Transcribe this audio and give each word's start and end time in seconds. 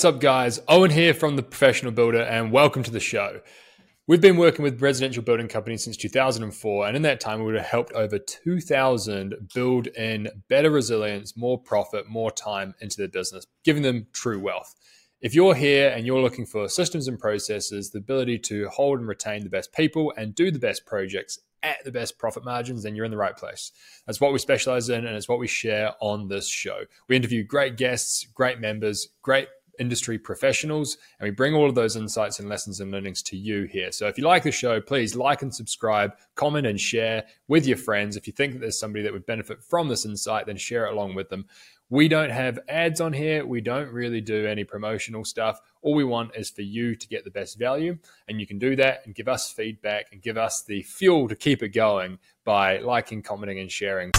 What's 0.00 0.14
up, 0.14 0.18
guys? 0.18 0.58
Owen 0.66 0.90
here 0.90 1.12
from 1.12 1.36
The 1.36 1.42
Professional 1.42 1.92
Builder, 1.92 2.22
and 2.22 2.50
welcome 2.50 2.82
to 2.84 2.90
the 2.90 2.98
show. 2.98 3.42
We've 4.06 4.18
been 4.18 4.38
working 4.38 4.62
with 4.62 4.80
residential 4.80 5.22
building 5.22 5.46
companies 5.46 5.84
since 5.84 5.98
2004, 5.98 6.86
and 6.86 6.96
in 6.96 7.02
that 7.02 7.20
time, 7.20 7.38
we 7.38 7.44
would 7.44 7.56
have 7.56 7.66
helped 7.66 7.92
over 7.92 8.18
2,000 8.18 9.50
build 9.54 9.88
in 9.88 10.30
better 10.48 10.70
resilience, 10.70 11.36
more 11.36 11.58
profit, 11.60 12.08
more 12.08 12.30
time 12.30 12.74
into 12.80 12.96
their 12.96 13.08
business, 13.08 13.46
giving 13.62 13.82
them 13.82 14.06
true 14.14 14.40
wealth. 14.40 14.74
If 15.20 15.34
you're 15.34 15.54
here 15.54 15.90
and 15.90 16.06
you're 16.06 16.22
looking 16.22 16.46
for 16.46 16.66
systems 16.70 17.06
and 17.06 17.18
processes, 17.18 17.90
the 17.90 17.98
ability 17.98 18.38
to 18.38 18.70
hold 18.70 19.00
and 19.00 19.06
retain 19.06 19.44
the 19.44 19.50
best 19.50 19.70
people 19.74 20.14
and 20.16 20.34
do 20.34 20.50
the 20.50 20.58
best 20.58 20.86
projects 20.86 21.38
at 21.62 21.84
the 21.84 21.92
best 21.92 22.18
profit 22.18 22.42
margins, 22.42 22.84
then 22.84 22.94
you're 22.94 23.04
in 23.04 23.10
the 23.10 23.18
right 23.18 23.36
place. 23.36 23.70
That's 24.06 24.18
what 24.18 24.32
we 24.32 24.38
specialize 24.38 24.88
in, 24.88 25.04
and 25.04 25.14
it's 25.14 25.28
what 25.28 25.38
we 25.38 25.46
share 25.46 25.92
on 26.00 26.28
this 26.28 26.48
show. 26.48 26.84
We 27.06 27.16
interview 27.16 27.44
great 27.44 27.76
guests, 27.76 28.26
great 28.32 28.60
members, 28.60 29.08
great 29.20 29.48
industry 29.80 30.18
professionals, 30.18 30.98
and 31.18 31.26
we 31.26 31.30
bring 31.30 31.54
all 31.54 31.68
of 31.68 31.74
those 31.74 31.96
insights 31.96 32.38
and 32.38 32.48
lessons 32.48 32.78
and 32.78 32.92
learnings 32.92 33.22
to 33.22 33.36
you 33.36 33.64
here. 33.64 33.90
So 33.90 34.06
if 34.06 34.16
you 34.16 34.24
like 34.24 34.44
the 34.44 34.52
show, 34.52 34.80
please 34.80 35.16
like 35.16 35.42
and 35.42 35.52
subscribe, 35.52 36.12
comment 36.36 36.66
and 36.66 36.78
share 36.78 37.24
with 37.48 37.66
your 37.66 37.78
friends. 37.78 38.16
If 38.16 38.26
you 38.26 38.32
think 38.32 38.52
that 38.52 38.60
there's 38.60 38.78
somebody 38.78 39.02
that 39.02 39.12
would 39.12 39.26
benefit 39.26 39.62
from 39.64 39.88
this 39.88 40.04
insight, 40.04 40.46
then 40.46 40.56
share 40.56 40.86
it 40.86 40.92
along 40.92 41.14
with 41.16 41.30
them. 41.30 41.46
We 41.92 42.06
don't 42.06 42.30
have 42.30 42.60
ads 42.68 43.00
on 43.00 43.12
here. 43.12 43.44
We 43.44 43.60
don't 43.60 43.90
really 43.92 44.20
do 44.20 44.46
any 44.46 44.62
promotional 44.62 45.24
stuff. 45.24 45.60
All 45.82 45.94
we 45.94 46.04
want 46.04 46.36
is 46.36 46.48
for 46.48 46.62
you 46.62 46.94
to 46.94 47.08
get 47.08 47.24
the 47.24 47.32
best 47.32 47.58
value. 47.58 47.98
And 48.28 48.38
you 48.40 48.46
can 48.46 48.60
do 48.60 48.76
that 48.76 49.04
and 49.04 49.14
give 49.14 49.26
us 49.26 49.50
feedback 49.50 50.12
and 50.12 50.22
give 50.22 50.38
us 50.38 50.62
the 50.62 50.82
fuel 50.82 51.26
to 51.26 51.34
keep 51.34 51.64
it 51.64 51.70
going 51.70 52.20
by 52.44 52.78
liking, 52.78 53.22
commenting, 53.22 53.58
and 53.58 53.72
sharing. 53.72 54.12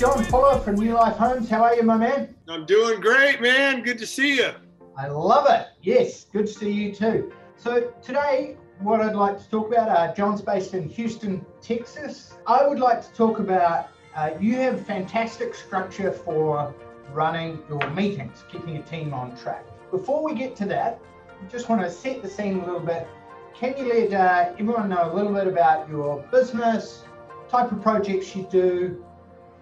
John 0.00 0.24
Fuller 0.24 0.58
from 0.60 0.76
New 0.76 0.94
Life 0.94 1.18
Homes. 1.18 1.50
How 1.50 1.62
are 1.62 1.74
you, 1.74 1.82
my 1.82 1.98
man? 1.98 2.34
I'm 2.48 2.64
doing 2.64 3.02
great, 3.02 3.42
man. 3.42 3.82
Good 3.82 3.98
to 3.98 4.06
see 4.06 4.36
you. 4.36 4.48
I 4.96 5.08
love 5.08 5.46
it. 5.50 5.66
Yes, 5.82 6.24
good 6.32 6.46
to 6.46 6.52
see 6.54 6.72
you 6.72 6.94
too. 6.94 7.30
So 7.58 7.92
today, 8.02 8.56
what 8.78 9.02
I'd 9.02 9.14
like 9.14 9.36
to 9.36 9.50
talk 9.50 9.68
about, 9.70 9.90
uh, 9.90 10.14
John's 10.14 10.40
based 10.40 10.72
in 10.72 10.88
Houston, 10.88 11.44
Texas. 11.60 12.32
I 12.46 12.66
would 12.66 12.78
like 12.78 13.02
to 13.02 13.12
talk 13.12 13.40
about 13.40 13.90
uh, 14.16 14.30
you 14.40 14.56
have 14.56 14.86
fantastic 14.86 15.54
structure 15.54 16.12
for 16.12 16.74
running 17.12 17.62
your 17.68 17.90
meetings, 17.90 18.42
keeping 18.50 18.76
your 18.76 18.84
team 18.84 19.12
on 19.12 19.36
track. 19.36 19.66
Before 19.90 20.24
we 20.24 20.34
get 20.34 20.56
to 20.56 20.64
that, 20.64 20.98
I 21.28 21.46
just 21.50 21.68
want 21.68 21.82
to 21.82 21.90
set 21.90 22.22
the 22.22 22.28
scene 22.30 22.60
a 22.60 22.64
little 22.64 22.80
bit. 22.80 23.06
Can 23.54 23.76
you 23.76 23.92
let 23.92 24.14
uh, 24.14 24.52
everyone 24.58 24.88
know 24.88 25.12
a 25.12 25.14
little 25.14 25.34
bit 25.34 25.46
about 25.46 25.90
your 25.90 26.22
business, 26.32 27.04
type 27.50 27.70
of 27.70 27.82
projects 27.82 28.34
you 28.34 28.48
do, 28.50 29.04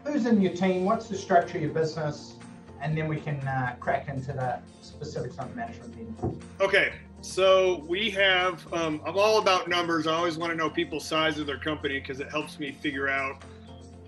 who's 0.08 0.26
in 0.26 0.40
your 0.40 0.52
team, 0.52 0.84
what's 0.84 1.06
the 1.06 1.16
structure 1.16 1.58
of 1.58 1.62
your 1.62 1.72
business, 1.72 2.34
and 2.80 2.96
then 2.96 3.08
we 3.08 3.16
can 3.16 3.36
uh, 3.46 3.76
crack 3.78 4.08
into 4.08 4.32
the 4.32 4.58
specifics 4.80 5.38
on 5.38 5.48
the 5.50 5.56
management 5.56 5.94
team. 5.94 6.40
Okay, 6.60 6.92
so 7.20 7.84
we 7.86 8.10
have, 8.10 8.72
um, 8.72 9.00
I'm 9.04 9.18
all 9.18 9.38
about 9.38 9.68
numbers. 9.68 10.06
I 10.06 10.14
always 10.14 10.38
want 10.38 10.50
to 10.50 10.56
know 10.56 10.70
people's 10.70 11.04
size 11.04 11.38
of 11.38 11.46
their 11.46 11.58
company 11.58 12.00
because 12.00 12.20
it 12.20 12.30
helps 12.30 12.58
me 12.58 12.72
figure 12.72 13.08
out 13.08 13.42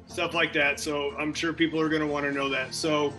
stuff 0.07 0.35
like 0.35 0.53
that. 0.55 0.81
So 0.81 1.15
I'm 1.19 1.35
sure 1.35 1.53
people 1.53 1.81
are 1.81 1.89
going 1.89 2.03
to 2.03 2.09
want 2.09 2.25
to 2.25 2.33
know 2.33 2.49
that. 2.49 2.75
So 2.75 3.13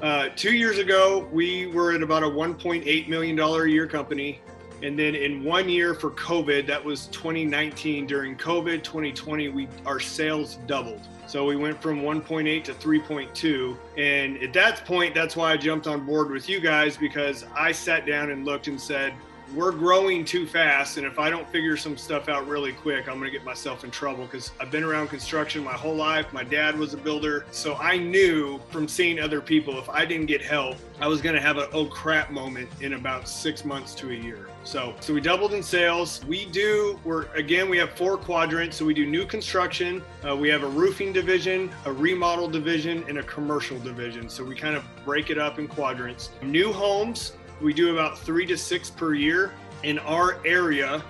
uh, 0.00 0.28
two 0.36 0.52
years 0.52 0.78
ago, 0.78 1.28
we 1.32 1.66
were 1.66 1.92
at 1.92 2.02
about 2.02 2.22
a 2.22 2.26
$1.8 2.26 3.08
million 3.08 3.38
a 3.38 3.64
year 3.66 3.86
company. 3.86 4.40
And 4.82 4.98
then 4.98 5.14
in 5.14 5.42
one 5.42 5.68
year 5.68 5.94
for 5.94 6.10
COVID, 6.10 6.66
that 6.66 6.84
was 6.84 7.06
2019. 7.08 8.06
During 8.06 8.36
COVID 8.36 8.82
2020, 8.82 9.48
we 9.48 9.68
our 9.84 10.00
sales 10.00 10.58
doubled. 10.66 11.00
So 11.26 11.44
we 11.44 11.56
went 11.56 11.82
from 11.82 12.00
1.8 12.00 12.64
to 12.64 12.72
3.2. 12.72 13.76
And 13.98 14.42
at 14.42 14.52
that 14.54 14.84
point, 14.86 15.14
that's 15.14 15.36
why 15.36 15.52
I 15.52 15.56
jumped 15.56 15.86
on 15.86 16.06
board 16.06 16.30
with 16.30 16.48
you 16.48 16.60
guys 16.60 16.96
because 16.96 17.44
I 17.54 17.72
sat 17.72 18.06
down 18.06 18.30
and 18.30 18.44
looked 18.44 18.68
and 18.68 18.80
said, 18.80 19.12
we're 19.54 19.72
growing 19.72 20.24
too 20.24 20.46
fast 20.46 20.96
and 20.96 21.06
if 21.06 21.18
i 21.18 21.30
don't 21.30 21.48
figure 21.48 21.76
some 21.76 21.96
stuff 21.96 22.28
out 22.28 22.46
really 22.46 22.72
quick 22.72 23.08
i'm 23.08 23.18
going 23.18 23.30
to 23.30 23.36
get 23.36 23.44
myself 23.44 23.84
in 23.84 23.90
trouble 23.90 24.24
because 24.24 24.52
i've 24.60 24.70
been 24.70 24.84
around 24.84 25.08
construction 25.08 25.62
my 25.64 25.72
whole 25.72 25.94
life. 25.94 26.32
My 26.32 26.44
dad 26.44 26.78
was 26.78 26.94
a 26.94 26.96
builder 26.96 27.46
so 27.50 27.76
i 27.76 27.96
knew 27.96 28.60
from 28.70 28.86
seeing 28.86 29.18
other 29.20 29.40
people 29.40 29.78
if 29.78 29.88
i 29.88 30.04
didn't 30.04 30.26
get 30.26 30.42
help 30.42 30.76
i 31.00 31.06
was 31.06 31.20
going 31.20 31.34
to 31.34 31.40
have 31.40 31.58
an 31.58 31.68
oh 31.72 31.86
crap 31.86 32.30
moment 32.30 32.68
in 32.80 32.94
about 32.94 33.28
six 33.28 33.64
months 33.64 33.94
to 33.94 34.10
a 34.10 34.14
year. 34.14 34.48
So 34.64 34.94
so 35.00 35.14
we 35.14 35.20
doubled 35.20 35.54
in 35.54 35.62
sales. 35.62 36.24
We 36.26 36.46
do 36.46 36.98
we're 37.04 37.26
again 37.34 37.68
we 37.68 37.78
have 37.78 37.90
four 37.90 38.16
quadrants. 38.16 38.76
So 38.76 38.84
we 38.84 38.94
do 38.94 39.06
new 39.06 39.24
construction 39.24 40.02
uh, 40.28 40.36
we 40.36 40.48
have 40.48 40.62
a 40.62 40.68
roofing 40.68 41.12
division 41.12 41.70
a 41.86 41.92
remodel 41.92 42.48
division 42.48 43.04
and 43.08 43.18
a 43.18 43.22
commercial 43.22 43.78
division. 43.78 44.28
So 44.28 44.44
we 44.44 44.54
kind 44.54 44.76
of 44.76 44.84
break 45.04 45.30
it 45.30 45.38
up 45.38 45.58
in 45.58 45.68
quadrants. 45.68 46.30
New 46.42 46.72
homes 46.72 47.32
we 47.60 47.72
do 47.72 47.92
about 47.92 48.18
three 48.18 48.46
to 48.46 48.56
six 48.56 48.90
per 48.90 49.14
year. 49.14 49.52
In 49.82 49.98
our 50.00 50.38
area, 50.44 51.02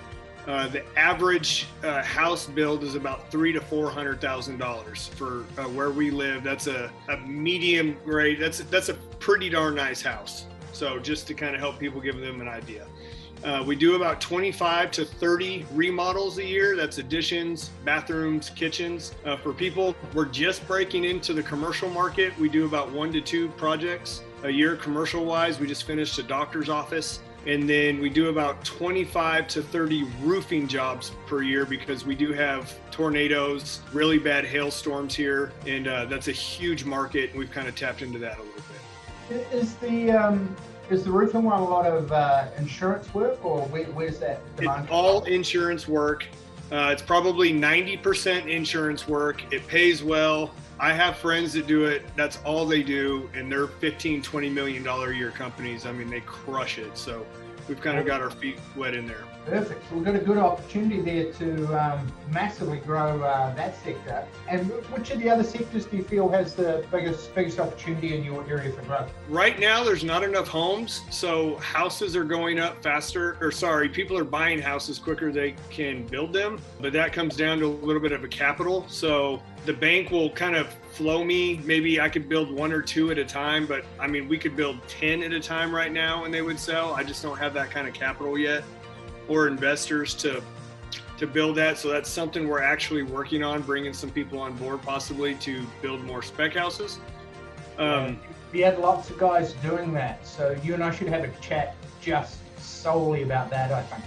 uh, 0.46 0.68
the 0.68 0.84
average 0.98 1.66
uh, 1.82 2.02
house 2.02 2.46
build 2.46 2.82
is 2.82 2.94
about 2.94 3.30
three 3.30 3.52
to 3.52 3.60
four 3.60 3.90
hundred 3.90 4.20
thousand 4.20 4.58
dollars 4.58 5.08
for 5.08 5.44
uh, 5.58 5.64
where 5.64 5.90
we 5.90 6.10
live. 6.10 6.42
That's 6.42 6.66
a, 6.66 6.90
a 7.08 7.16
medium 7.18 7.96
grade. 8.04 8.40
That's 8.40 8.58
that's 8.60 8.88
a 8.88 8.94
pretty 8.94 9.48
darn 9.48 9.74
nice 9.74 10.02
house. 10.02 10.46
So 10.72 10.98
just 10.98 11.26
to 11.28 11.34
kind 11.34 11.54
of 11.54 11.60
help 11.60 11.78
people, 11.78 12.00
give 12.00 12.18
them 12.18 12.40
an 12.40 12.48
idea. 12.48 12.86
Uh, 13.44 13.62
we 13.64 13.76
do 13.76 13.94
about 13.94 14.20
25 14.20 14.90
to 14.90 15.04
30 15.04 15.64
remodels 15.72 16.38
a 16.38 16.44
year. 16.44 16.76
That's 16.76 16.98
additions, 16.98 17.70
bathrooms, 17.84 18.50
kitchens. 18.50 19.14
Uh, 19.24 19.36
for 19.36 19.52
people, 19.52 19.94
we're 20.12 20.24
just 20.24 20.66
breaking 20.66 21.04
into 21.04 21.32
the 21.32 21.42
commercial 21.42 21.88
market. 21.88 22.36
We 22.38 22.48
do 22.48 22.64
about 22.64 22.90
one 22.90 23.12
to 23.12 23.20
two 23.20 23.48
projects 23.50 24.22
a 24.42 24.50
year 24.50 24.76
commercial 24.76 25.24
wise. 25.24 25.58
We 25.58 25.66
just 25.66 25.84
finished 25.84 26.18
a 26.18 26.22
doctor's 26.22 26.68
office. 26.68 27.20
And 27.46 27.68
then 27.68 28.00
we 28.00 28.10
do 28.10 28.28
about 28.28 28.62
25 28.64 29.48
to 29.48 29.62
30 29.62 30.04
roofing 30.22 30.66
jobs 30.68 31.12
per 31.26 31.42
year 31.42 31.64
because 31.64 32.04
we 32.04 32.14
do 32.14 32.32
have 32.32 32.74
tornadoes, 32.90 33.80
really 33.92 34.18
bad 34.18 34.44
hailstorms 34.44 35.14
here. 35.14 35.52
And 35.66 35.86
uh, 35.86 36.04
that's 36.06 36.28
a 36.28 36.32
huge 36.32 36.84
market. 36.84 37.30
And 37.30 37.38
We've 37.38 37.50
kind 37.50 37.68
of 37.68 37.74
tapped 37.74 38.02
into 38.02 38.18
that 38.18 38.38
a 38.38 38.42
little 38.42 38.62
bit. 39.30 39.46
Is 39.52 39.74
the 39.76 40.10
um, 40.10 40.56
is 40.90 41.04
the 41.04 41.10
roofing 41.10 41.42
one 41.42 41.60
a 41.60 41.64
lot 41.64 41.86
of 41.86 42.10
uh, 42.10 42.46
insurance 42.56 43.12
work, 43.12 43.44
or 43.44 43.60
where, 43.66 43.84
where's 43.86 44.18
that 44.20 44.40
demand? 44.56 44.84
It's 44.84 44.90
all 44.90 45.22
insurance 45.24 45.86
work. 45.86 46.26
Uh, 46.72 46.90
it's 46.92 47.02
probably 47.02 47.52
90% 47.52 48.46
insurance 48.46 49.06
work. 49.08 49.42
It 49.52 49.66
pays 49.66 50.02
well. 50.02 50.50
I 50.80 50.92
have 50.92 51.16
friends 51.16 51.52
that 51.54 51.66
do 51.66 51.86
it. 51.86 52.04
That's 52.14 52.38
all 52.44 52.64
they 52.64 52.84
do, 52.84 53.28
and 53.34 53.50
they're 53.50 53.66
15, 53.66 54.22
20 54.22 54.48
million 54.48 54.84
dollar 54.84 55.10
a 55.10 55.16
year 55.16 55.32
companies. 55.32 55.86
I 55.86 55.92
mean, 55.92 56.08
they 56.08 56.20
crush 56.20 56.78
it. 56.78 56.96
So 56.96 57.26
we've 57.68 57.80
kind 57.80 57.98
of 57.98 58.06
got 58.06 58.20
our 58.20 58.30
feet 58.30 58.58
wet 58.76 58.94
in 58.94 59.04
there. 59.04 59.24
Perfect. 59.44 59.88
So 59.88 59.96
we've 59.96 60.04
got 60.04 60.14
a 60.14 60.20
good 60.20 60.38
opportunity 60.38 61.00
there 61.00 61.32
to 61.32 61.66
um, 61.76 62.12
massively 62.30 62.78
grow 62.78 63.20
uh, 63.22 63.54
that 63.54 63.76
sector. 63.82 64.24
And 64.48 64.66
which 64.92 65.10
of 65.10 65.18
the 65.18 65.28
other 65.28 65.42
sectors 65.42 65.86
do 65.86 65.96
you 65.96 66.04
feel 66.04 66.28
has 66.28 66.54
the 66.54 66.84
biggest 66.92 67.34
biggest 67.34 67.58
opportunity 67.58 68.14
in 68.14 68.22
your 68.22 68.48
area 68.48 68.70
for 68.70 68.82
growth? 68.82 69.10
Right 69.28 69.58
now, 69.58 69.82
there's 69.82 70.04
not 70.04 70.22
enough 70.22 70.46
homes, 70.46 71.02
so 71.10 71.56
houses 71.56 72.14
are 72.14 72.24
going 72.24 72.60
up 72.60 72.82
faster. 72.84 73.36
Or 73.40 73.50
sorry, 73.50 73.88
people 73.88 74.16
are 74.16 74.24
buying 74.24 74.60
houses 74.60 75.00
quicker 75.00 75.32
they 75.32 75.56
can 75.70 76.06
build 76.06 76.32
them. 76.32 76.60
But 76.80 76.92
that 76.92 77.12
comes 77.12 77.36
down 77.36 77.58
to 77.60 77.66
a 77.66 77.68
little 77.68 78.02
bit 78.02 78.12
of 78.12 78.22
a 78.22 78.28
capital. 78.28 78.86
So 78.88 79.42
the 79.68 79.74
bank 79.74 80.10
will 80.10 80.30
kind 80.30 80.56
of 80.56 80.66
flow 80.92 81.22
me. 81.22 81.60
Maybe 81.62 82.00
I 82.00 82.08
could 82.08 82.26
build 82.26 82.50
one 82.50 82.72
or 82.72 82.80
two 82.80 83.10
at 83.10 83.18
a 83.18 83.24
time, 83.24 83.66
but 83.66 83.84
I 84.00 84.06
mean, 84.06 84.26
we 84.26 84.38
could 84.38 84.56
build 84.56 84.78
10 84.88 85.22
at 85.22 85.30
a 85.30 85.40
time 85.40 85.74
right 85.74 85.92
now 85.92 86.24
and 86.24 86.32
they 86.32 86.40
would 86.40 86.58
sell. 86.58 86.94
I 86.94 87.04
just 87.04 87.22
don't 87.22 87.36
have 87.36 87.52
that 87.52 87.70
kind 87.70 87.86
of 87.86 87.92
capital 87.92 88.38
yet 88.38 88.64
or 89.28 89.46
investors 89.46 90.14
to 90.14 90.42
to 91.18 91.26
build 91.26 91.54
that. 91.56 91.76
So 91.76 91.90
that's 91.90 92.08
something 92.08 92.48
we're 92.48 92.62
actually 92.62 93.02
working 93.02 93.42
on, 93.42 93.60
bringing 93.60 93.92
some 93.92 94.10
people 94.10 94.38
on 94.38 94.56
board 94.56 94.80
possibly 94.80 95.34
to 95.34 95.66
build 95.82 96.02
more 96.02 96.22
spec 96.22 96.54
houses. 96.54 96.98
Um, 97.76 98.18
we 98.52 98.60
had 98.60 98.78
lots 98.78 99.10
of 99.10 99.18
guys 99.18 99.52
doing 99.54 99.92
that, 99.92 100.26
so 100.26 100.56
you 100.62 100.72
and 100.72 100.82
I 100.82 100.92
should 100.92 101.08
have 101.08 101.24
a 101.24 101.40
chat 101.42 101.76
just 102.00 102.38
solely 102.58 103.22
about 103.22 103.50
that. 103.50 103.70
I 103.70 103.82
think. 103.82 104.02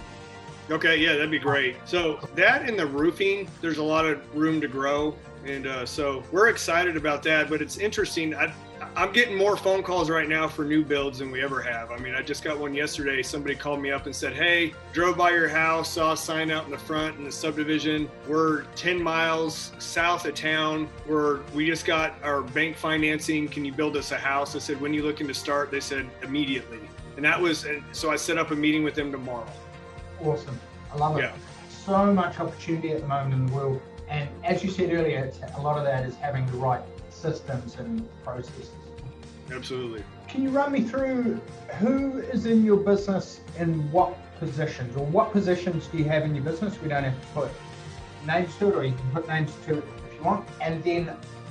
Okay, 0.70 0.96
yeah, 0.96 1.12
that'd 1.12 1.30
be 1.30 1.38
great. 1.38 1.76
So 1.84 2.18
that 2.34 2.68
and 2.68 2.76
the 2.76 2.86
roofing, 2.86 3.48
there's 3.60 3.78
a 3.78 3.82
lot 3.82 4.06
of 4.06 4.20
room 4.34 4.60
to 4.60 4.66
grow, 4.66 5.14
and 5.44 5.66
uh, 5.66 5.86
so 5.86 6.22
we're 6.30 6.48
excited 6.48 6.96
about 6.96 7.22
that. 7.24 7.50
But 7.50 7.60
it's 7.62 7.78
interesting. 7.78 8.34
I, 8.34 8.52
I'm 8.94 9.12
getting 9.12 9.36
more 9.36 9.56
phone 9.56 9.82
calls 9.82 10.10
right 10.10 10.28
now 10.28 10.46
for 10.46 10.64
new 10.64 10.84
builds 10.84 11.18
than 11.18 11.30
we 11.30 11.42
ever 11.42 11.62
have. 11.62 11.90
I 11.90 11.96
mean, 11.96 12.14
I 12.14 12.22
just 12.22 12.44
got 12.44 12.58
one 12.58 12.74
yesterday. 12.74 13.22
Somebody 13.22 13.54
called 13.54 13.80
me 13.80 13.90
up 13.90 14.06
and 14.06 14.14
said, 14.14 14.34
Hey, 14.34 14.74
drove 14.92 15.16
by 15.16 15.30
your 15.30 15.48
house, 15.48 15.90
saw 15.90 16.12
a 16.12 16.16
sign 16.16 16.50
out 16.50 16.64
in 16.64 16.70
the 16.70 16.78
front 16.78 17.16
in 17.18 17.24
the 17.24 17.32
subdivision. 17.32 18.10
We're 18.28 18.62
10 18.76 19.02
miles 19.02 19.72
south 19.78 20.26
of 20.26 20.34
town. 20.34 20.88
We're, 21.06 21.40
we 21.54 21.66
just 21.66 21.86
got 21.86 22.14
our 22.22 22.42
bank 22.42 22.76
financing. 22.76 23.48
Can 23.48 23.64
you 23.64 23.72
build 23.72 23.96
us 23.96 24.12
a 24.12 24.18
house? 24.18 24.54
I 24.54 24.58
said, 24.58 24.80
When 24.80 24.92
are 24.92 24.94
you 24.94 25.02
looking 25.02 25.26
to 25.28 25.34
start? 25.34 25.70
They 25.70 25.80
said, 25.80 26.08
Immediately. 26.22 26.80
And 27.16 27.24
that 27.24 27.40
was, 27.40 27.64
and 27.64 27.82
so 27.92 28.10
I 28.10 28.16
set 28.16 28.38
up 28.38 28.50
a 28.50 28.56
meeting 28.56 28.84
with 28.84 28.94
them 28.94 29.10
tomorrow. 29.12 29.46
Awesome. 30.22 30.58
I 30.92 30.96
love 30.96 31.18
it. 31.18 31.22
Yeah. 31.22 31.34
So 31.84 32.12
much 32.12 32.38
opportunity 32.38 32.92
at 32.92 33.00
the 33.00 33.08
moment 33.08 33.34
in 33.34 33.46
the 33.46 33.52
world 33.52 33.80
And 34.12 34.28
as 34.44 34.62
you 34.62 34.70
said 34.70 34.92
earlier, 34.92 35.32
a 35.56 35.60
lot 35.62 35.78
of 35.78 35.84
that 35.84 36.04
is 36.04 36.14
having 36.16 36.44
the 36.46 36.58
right 36.58 36.82
systems 37.08 37.76
and 37.76 38.06
processes. 38.22 38.68
Absolutely. 39.50 40.04
Can 40.28 40.42
you 40.42 40.50
run 40.50 40.70
me 40.70 40.82
through 40.82 41.40
who 41.78 42.18
is 42.18 42.44
in 42.44 42.62
your 42.62 42.76
business 42.76 43.40
in 43.58 43.90
what 43.90 44.14
positions, 44.38 44.96
or 44.96 45.06
what 45.06 45.32
positions 45.32 45.86
do 45.86 45.96
you 45.96 46.04
have 46.04 46.24
in 46.24 46.34
your 46.34 46.44
business? 46.44 46.78
We 46.82 46.90
don't 46.90 47.04
have 47.04 47.18
to 47.18 47.26
put 47.28 47.50
names 48.26 48.54
to 48.58 48.68
it, 48.68 48.76
or 48.76 48.84
you 48.84 48.92
can 48.92 49.10
put 49.12 49.28
names 49.28 49.50
to 49.66 49.78
it 49.78 49.84
if 50.06 50.18
you 50.18 50.22
want. 50.22 50.46
And 50.60 50.84
then 50.84 51.06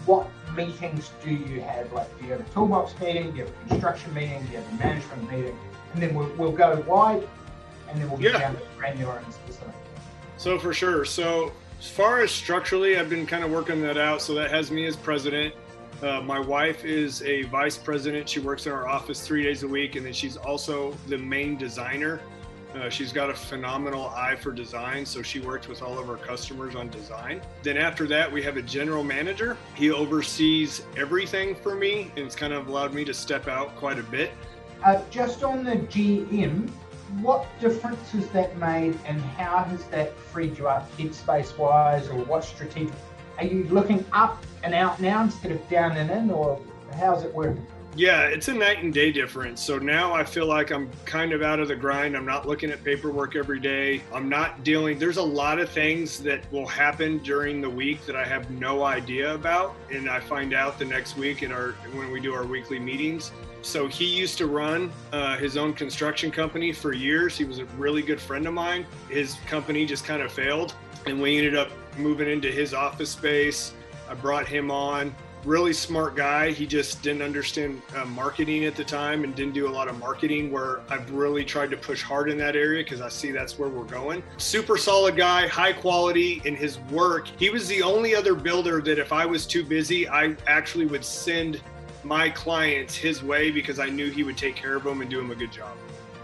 what 0.05 0.27
meetings 0.55 1.09
do 1.23 1.31
you 1.31 1.61
have? 1.61 1.91
Like, 1.93 2.15
do 2.19 2.25
you 2.25 2.31
have 2.33 2.41
a 2.41 2.53
toolbox 2.53 2.93
meeting? 2.99 3.31
Do 3.31 3.37
you 3.37 3.45
have 3.45 3.53
a 3.53 3.69
construction 3.69 4.13
meeting? 4.13 4.45
Do 4.45 4.51
you 4.51 4.57
have 4.57 4.71
a 4.71 4.75
management 4.75 5.31
meeting? 5.31 5.57
And 5.93 6.03
then 6.03 6.13
we'll, 6.13 6.29
we'll 6.37 6.51
go 6.51 6.83
wide, 6.87 7.27
and 7.89 7.99
then 7.99 8.07
we'll 8.07 8.19
get 8.19 8.33
yeah. 8.33 8.39
down 8.39 8.55
to 8.55 8.61
granular 8.77 9.17
and 9.17 9.33
specific. 9.33 9.73
So 10.37 10.59
for 10.59 10.73
sure. 10.73 11.05
So 11.05 11.51
as 11.81 11.89
far 11.89 12.21
as 12.21 12.29
structurally, 12.29 12.99
I've 12.99 13.09
been 13.09 13.25
kind 13.25 13.43
of 13.43 13.49
working 13.49 13.81
that 13.81 13.97
out. 13.97 14.21
So 14.21 14.35
that 14.35 14.51
has 14.51 14.69
me 14.69 14.85
as 14.85 14.95
president. 14.95 15.55
Uh, 16.03 16.21
my 16.21 16.39
wife 16.39 16.85
is 16.85 17.23
a 17.23 17.41
vice 17.43 17.75
president. 17.75 18.29
She 18.29 18.39
works 18.39 18.67
in 18.67 18.71
our 18.71 18.87
office 18.87 19.25
three 19.25 19.41
days 19.41 19.63
a 19.63 19.67
week, 19.67 19.95
and 19.95 20.05
then 20.05 20.13
she's 20.13 20.37
also 20.37 20.95
the 21.07 21.17
main 21.17 21.57
designer. 21.57 22.21
Uh, 22.75 22.87
she's 22.87 23.11
got 23.11 23.31
a 23.31 23.33
phenomenal 23.33 24.09
eye 24.09 24.35
for 24.35 24.51
design, 24.51 25.07
so 25.07 25.23
she 25.23 25.39
works 25.39 25.67
with 25.67 25.81
all 25.81 25.97
of 25.97 26.07
our 26.07 26.17
customers 26.17 26.75
on 26.75 26.87
design. 26.89 27.41
Then 27.63 27.77
after 27.77 28.05
that, 28.07 28.31
we 28.31 28.43
have 28.43 28.57
a 28.57 28.61
general 28.61 29.03
manager. 29.03 29.57
He 29.73 29.89
oversees 29.89 30.83
everything 30.95 31.55
for 31.55 31.73
me, 31.73 32.11
and 32.15 32.25
it's 32.25 32.35
kind 32.35 32.53
of 32.53 32.67
allowed 32.67 32.93
me 32.93 33.03
to 33.05 33.13
step 33.13 33.47
out 33.47 33.75
quite 33.75 33.97
a 33.97 34.03
bit. 34.03 34.31
Uh, 34.85 35.01
just 35.09 35.43
on 35.43 35.63
the 35.63 35.77
GM, 35.77 36.69
what 37.19 37.45
difference 37.59 38.11
has 38.11 38.27
that 38.29 38.57
made, 38.57 38.97
and 39.05 39.21
how 39.21 39.63
has 39.63 39.83
that 39.85 40.17
freed 40.17 40.57
you 40.57 40.67
up 40.67 40.89
headspace 40.97 41.57
wise, 41.57 42.07
or 42.07 42.15
what 42.25 42.43
strategic? 42.43 42.93
Are 43.37 43.45
you 43.45 43.63
looking 43.65 44.05
up 44.13 44.43
and 44.63 44.73
out 44.73 44.99
now 44.99 45.23
instead 45.23 45.51
of 45.51 45.69
down 45.69 45.97
and 45.97 46.09
in, 46.09 46.31
or 46.31 46.59
how's 46.95 47.23
it 47.23 47.33
working? 47.33 47.65
Yeah, 47.93 48.27
it's 48.27 48.47
a 48.47 48.53
night 48.53 48.81
and 48.81 48.93
day 48.93 49.11
difference. 49.11 49.61
So 49.61 49.77
now 49.77 50.13
I 50.13 50.23
feel 50.23 50.45
like 50.45 50.71
I'm 50.71 50.89
kind 51.03 51.33
of 51.33 51.41
out 51.41 51.59
of 51.59 51.67
the 51.67 51.75
grind. 51.75 52.15
I'm 52.15 52.25
not 52.25 52.47
looking 52.47 52.71
at 52.71 52.81
paperwork 52.85 53.35
every 53.35 53.59
day. 53.59 54.01
I'm 54.13 54.29
not 54.29 54.63
dealing. 54.63 54.97
There's 54.97 55.17
a 55.17 55.23
lot 55.23 55.59
of 55.59 55.69
things 55.69 56.19
that 56.19 56.49
will 56.53 56.67
happen 56.67 57.17
during 57.17 57.59
the 57.59 57.69
week 57.69 58.05
that 58.05 58.15
I 58.15 58.23
have 58.23 58.49
no 58.49 58.85
idea 58.85 59.33
about, 59.33 59.75
and 59.91 60.09
I 60.09 60.21
find 60.21 60.53
out 60.53 60.79
the 60.79 60.85
next 60.85 61.17
week 61.17 61.43
in 61.43 61.51
our 61.51 61.71
when 61.93 62.11
we 62.11 62.21
do 62.21 62.33
our 62.33 62.45
weekly 62.45 62.79
meetings. 62.79 63.33
So 63.61 63.87
he 63.87 64.05
used 64.05 64.37
to 64.39 64.47
run 64.47 64.91
uh, 65.11 65.37
his 65.37 65.57
own 65.57 65.73
construction 65.73 66.31
company 66.31 66.73
for 66.73 66.93
years. 66.93 67.37
He 67.37 67.43
was 67.43 67.59
a 67.59 67.65
really 67.77 68.01
good 68.01 68.19
friend 68.19 68.47
of 68.47 68.53
mine. 68.53 68.85
His 69.09 69.35
company 69.47 69.85
just 69.85 70.05
kind 70.05 70.21
of 70.21 70.31
failed, 70.31 70.73
and 71.05 71.21
we 71.21 71.37
ended 71.37 71.55
up 71.55 71.69
moving 71.97 72.29
into 72.29 72.51
his 72.51 72.73
office 72.73 73.11
space. 73.11 73.73
I 74.09 74.13
brought 74.13 74.47
him 74.47 74.71
on 74.71 75.15
really 75.45 75.73
smart 75.73 76.15
guy. 76.15 76.51
He 76.51 76.67
just 76.67 77.01
didn't 77.01 77.21
understand 77.21 77.81
uh, 77.95 78.05
marketing 78.05 78.65
at 78.65 78.75
the 78.75 78.83
time 78.83 79.23
and 79.23 79.35
didn't 79.35 79.53
do 79.53 79.67
a 79.67 79.71
lot 79.71 79.87
of 79.87 79.97
marketing. 79.99 80.51
Where 80.51 80.81
I've 80.89 81.09
really 81.11 81.43
tried 81.43 81.71
to 81.71 81.77
push 81.77 82.01
hard 82.01 82.29
in 82.29 82.37
that 82.37 82.55
area 82.55 82.83
because 82.83 83.01
I 83.01 83.09
see 83.09 83.31
that's 83.31 83.57
where 83.57 83.69
we're 83.69 83.83
going. 83.83 84.23
Super 84.37 84.77
solid 84.77 85.15
guy, 85.15 85.47
high 85.47 85.73
quality 85.73 86.41
in 86.45 86.55
his 86.55 86.79
work. 86.91 87.27
He 87.37 87.49
was 87.49 87.67
the 87.67 87.81
only 87.81 88.15
other 88.15 88.35
builder 88.35 88.81
that 88.81 88.99
if 88.99 89.11
I 89.11 89.25
was 89.25 89.45
too 89.45 89.63
busy, 89.63 90.07
I 90.07 90.35
actually 90.47 90.85
would 90.85 91.05
send 91.05 91.61
my 92.03 92.29
clients 92.29 92.95
his 92.95 93.23
way 93.23 93.51
because 93.51 93.79
I 93.79 93.89
knew 93.89 94.09
he 94.09 94.23
would 94.23 94.37
take 94.37 94.55
care 94.55 94.75
of 94.75 94.83
them 94.83 95.01
and 95.01 95.09
do 95.09 95.17
them 95.17 95.31
a 95.31 95.35
good 95.35 95.51
job. 95.51 95.77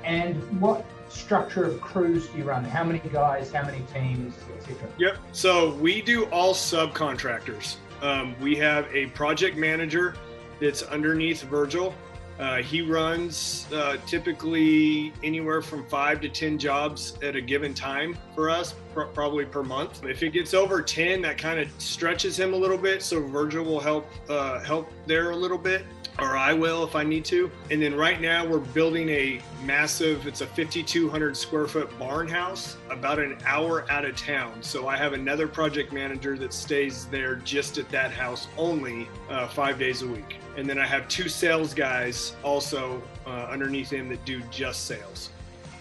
And 0.04 0.42
what 0.60 0.86
structure 1.10 1.66
of 1.66 1.82
crews 1.82 2.28
do 2.28 2.40
you 2.40 2.44
run? 2.44 2.64
How 2.64 2.84
many 2.84 3.00
guys? 3.00 3.52
How 3.52 3.66
many 3.66 3.84
teams, 3.94 4.36
etc.? 4.58 4.90
Yep. 4.98 5.18
So 5.32 5.74
we 5.76 6.02
do 6.02 6.26
all 6.26 6.54
subcontractors. 6.54 7.76
Um, 8.02 8.36
we 8.40 8.56
have 8.56 8.88
a 8.94 9.08
project 9.08 9.58
manager 9.58 10.16
that's 10.60 10.84
underneath 10.84 11.44
Virgil. 11.44 11.94
Uh, 12.40 12.58
he 12.58 12.82
runs 12.82 13.66
uh, 13.74 13.98
typically 14.06 15.12
anywhere 15.24 15.62
from 15.62 15.86
five 15.86 16.22
to 16.22 16.30
10 16.30 16.60
jobs 16.60 17.18
at 17.24 17.36
a 17.36 17.42
given 17.42 17.74
time 17.74 18.18
for 18.36 18.50
us, 18.50 18.76
pr- 18.94 19.04
probably 19.04 19.46
per 19.46 19.64
month. 19.64 20.04
If 20.04 20.22
it 20.22 20.34
gets 20.34 20.54
over 20.54 20.82
10, 20.82 21.22
that 21.24 21.38
kind 21.38 21.60
of 21.60 21.68
stretches 21.80 22.40
him 22.40 22.54
a 22.54 22.58
little 22.58 22.78
bit. 22.78 23.02
So 23.02 23.26
Virgil 23.26 23.66
will 23.66 23.80
help 23.80 24.08
uh, 24.30 24.60
help 24.64 24.92
there 25.08 25.32
a 25.32 25.36
little 25.36 25.58
bit 25.58 25.86
or 26.20 26.36
I 26.36 26.54
will 26.54 26.84
if 26.84 26.96
I 26.96 27.04
need 27.04 27.26
to. 27.26 27.52
And 27.70 27.82
then 27.82 27.96
right 27.96 28.20
now 28.20 28.46
we're 28.46 28.60
building 28.60 29.10
a 29.10 29.42
massive, 29.64 30.26
it's 30.28 30.42
a 30.42 30.48
5,200 30.48 31.38
square 31.38 31.68
foot 31.68 31.98
barn 32.00 32.28
house 32.28 32.78
about 32.90 33.20
an 33.20 33.38
hour 33.46 33.90
out 33.92 34.06
of 34.06 34.16
town. 34.16 34.62
So 34.62 34.88
I 34.88 34.98
have 34.98 35.14
another 35.14 35.48
project 35.48 35.94
manager 35.94 36.38
that 36.38 36.54
stays 36.54 37.06
there 37.08 37.36
just 37.36 37.78
at 37.78 37.90
that 37.90 38.12
house 38.12 38.48
only 38.58 39.08
uh, 39.30 39.48
five 39.48 39.78
days 39.78 40.02
a 40.02 40.08
week. 40.08 40.38
And 40.56 40.68
then 40.68 40.80
I 40.80 40.88
have 40.88 41.08
two 41.08 41.30
sales 41.30 41.74
guys 41.74 42.36
also 42.44 43.02
uh, 43.26 43.48
underneath 43.50 43.92
him 43.92 44.10
that 44.10 44.24
do 44.26 44.42
just 44.50 44.86
sales. 44.86 45.30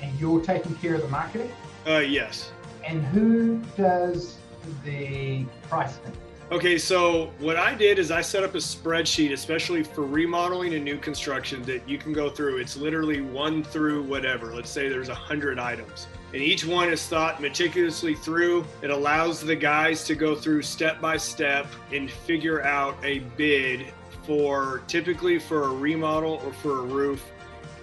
And 0.03 0.19
you're 0.21 0.43
taking 0.43 0.75
care 0.77 0.97
of 0.97 1.03
the 1.03 1.09
marketing? 1.09 1.51
Uh, 1.87 1.99
yes. 1.99 2.53
And 2.87 3.03
who 3.07 3.59
does 3.77 4.37
the 4.85 5.45
pricing? 5.69 6.13
Okay, 6.53 6.79
so 6.79 7.33
what 7.41 7.57
I 7.57 7.75
did 7.75 7.99
is 7.99 8.13
I 8.13 8.21
set 8.21 8.45
up 8.45 8.55
a 8.55 8.59
spreadsheet, 8.59 9.33
especially 9.33 9.83
for 9.83 10.03
remodeling 10.03 10.75
and 10.75 10.85
new 10.85 10.97
construction, 10.97 11.61
that 11.65 11.89
you 11.89 11.99
can 11.99 12.13
go 12.13 12.31
through. 12.31 12.59
It's 12.59 12.77
literally 12.77 13.21
one 13.21 13.65
through 13.65 14.05
whatever. 14.05 14.55
Let's 14.55 14.71
say 14.71 14.89
there's 14.89 15.09
a 15.09 15.15
hundred 15.15 15.59
items, 15.59 16.07
and 16.33 16.41
each 16.41 16.65
one 16.65 16.89
is 16.89 17.05
thought 17.05 17.43
meticulously 17.43 18.15
through. 18.15 18.65
It 18.81 18.91
allows 18.91 19.41
the 19.41 19.57
guys 19.57 20.05
to 20.05 20.15
go 20.15 20.37
through 20.37 20.63
step 20.63 21.01
by 21.01 21.17
step 21.17 21.67
and 21.93 22.09
figure 22.09 22.63
out 22.63 22.97
a 23.03 23.19
bid 23.37 23.93
for 24.23 24.83
typically 24.87 25.41
for 25.41 25.65
a 25.65 25.71
remodel 25.71 26.41
or 26.45 26.53
for 26.53 26.79
a 26.79 26.83
roof. 26.83 27.29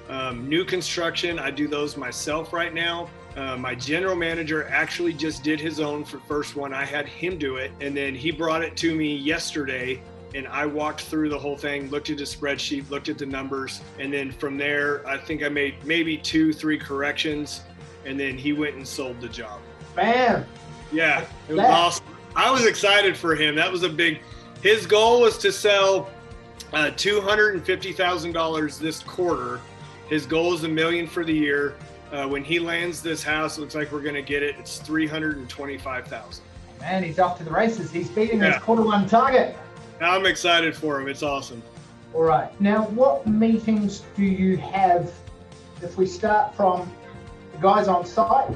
Um, 0.07 0.48
new 0.48 0.63
construction, 0.63 1.38
I 1.38 1.51
do 1.51 1.68
those 1.68 1.98
myself 1.98 2.54
right 2.54 2.74
now. 2.74 3.10
Uh, 3.35 3.57
my 3.57 3.74
general 3.74 4.15
manager 4.15 4.68
actually 4.69 5.13
just 5.13 5.44
did 5.44 5.59
his 5.59 5.80
own 5.80 6.06
for 6.06 6.19
first 6.19 6.56
one. 6.56 6.74
I 6.74 6.85
had 6.85 7.07
him 7.07 7.38
do 7.38 7.56
it, 7.56 7.71
and 7.81 7.97
then 7.97 8.13
he 8.13 8.30
brought 8.31 8.63
it 8.63 8.77
to 8.77 8.94
me 8.95 9.15
yesterday, 9.15 10.01
and 10.35 10.47
I 10.47 10.68
walked 10.68 11.01
through 11.01 11.30
the 11.30 11.39
whole 11.39 11.57
thing, 11.57 11.89
looked 11.89 12.12
at 12.12 12.18
the 12.18 12.24
spreadsheet, 12.24 12.89
looked 12.91 13.09
at 13.09 13.18
the 13.18 13.25
numbers, 13.25 13.81
and 14.00 14.13
then 14.13 14.31
from 14.31 14.57
there, 14.57 15.07
I 15.07 15.18
think 15.18 15.44
I 15.44 15.50
made 15.50 15.83
maybe 15.83 16.15
two, 16.18 16.53
three 16.53 16.77
corrections, 16.77 17.62
and 18.06 18.19
then 18.19 18.38
he 18.38 18.53
went 18.53 18.75
and 18.75 18.88
sold 18.88 19.19
the 19.19 19.30
job. 19.30 19.59
Bam! 19.95 20.45
Yeah, 20.91 21.25
it 21.50 21.53
was 21.53 21.65
awesome. 21.65 22.06
I 22.36 22.51
was 22.51 22.65
excited 22.65 23.18
for 23.18 23.36
him. 23.36 23.56
That 23.56 23.71
was 23.71 23.81
a 23.81 23.89
big. 23.89 24.21
His 24.62 24.86
goal 24.86 25.21
was 25.21 25.39
to 25.39 25.51
sell 25.51 26.09
uh, 26.72 26.91
two 26.91 27.19
hundred 27.19 27.55
and 27.55 27.65
fifty 27.65 27.93
thousand 27.93 28.34
dollars 28.34 28.77
this 28.77 29.00
quarter. 29.00 29.60
His 30.08 30.25
goal 30.27 30.53
is 30.53 30.63
a 30.63 30.67
million 30.67 31.08
for 31.08 31.24
the 31.24 31.34
year 31.34 31.75
uh, 32.13 32.27
when 32.27 32.43
he 32.43 32.60
lands 32.60 33.01
this 33.01 33.24
house, 33.24 33.58
looks 33.58 33.75
like 33.75 33.91
we're 33.91 34.01
going 34.01 34.15
to 34.15 34.22
get 34.22 34.43
it. 34.43 34.55
It's 34.60 34.77
three 34.77 35.08
hundred 35.08 35.38
and 35.38 35.50
twenty-five 35.50 36.08
thousand. 36.08 36.46
Man, 36.79 37.03
he's 37.03 37.20
off 37.20 37.38
to 37.39 37.43
the 37.43 37.51
races. 37.51 37.91
He's 37.91 38.10
beating 38.10 38.39
yeah. 38.39 38.53
his 38.53 38.62
quarter 38.62 38.84
one 38.84 39.08
target. 39.08 39.58
I'm 40.00 40.25
excited 40.25 40.75
for 40.75 41.00
him. 41.00 41.08
It's 41.08 41.24
awesome. 41.24 41.63
All 42.13 42.24
right. 42.24 42.50
Now, 42.62 42.86
what 42.88 43.25
meetings 43.25 44.03
do 44.15 44.24
you 44.24 44.58
have? 44.58 45.12
If 45.82 45.98
we 45.98 46.05
start 46.05 46.55
from 46.55 46.89
the 47.51 47.58
guys 47.58 47.88
on 47.88 48.05
site, 48.05 48.50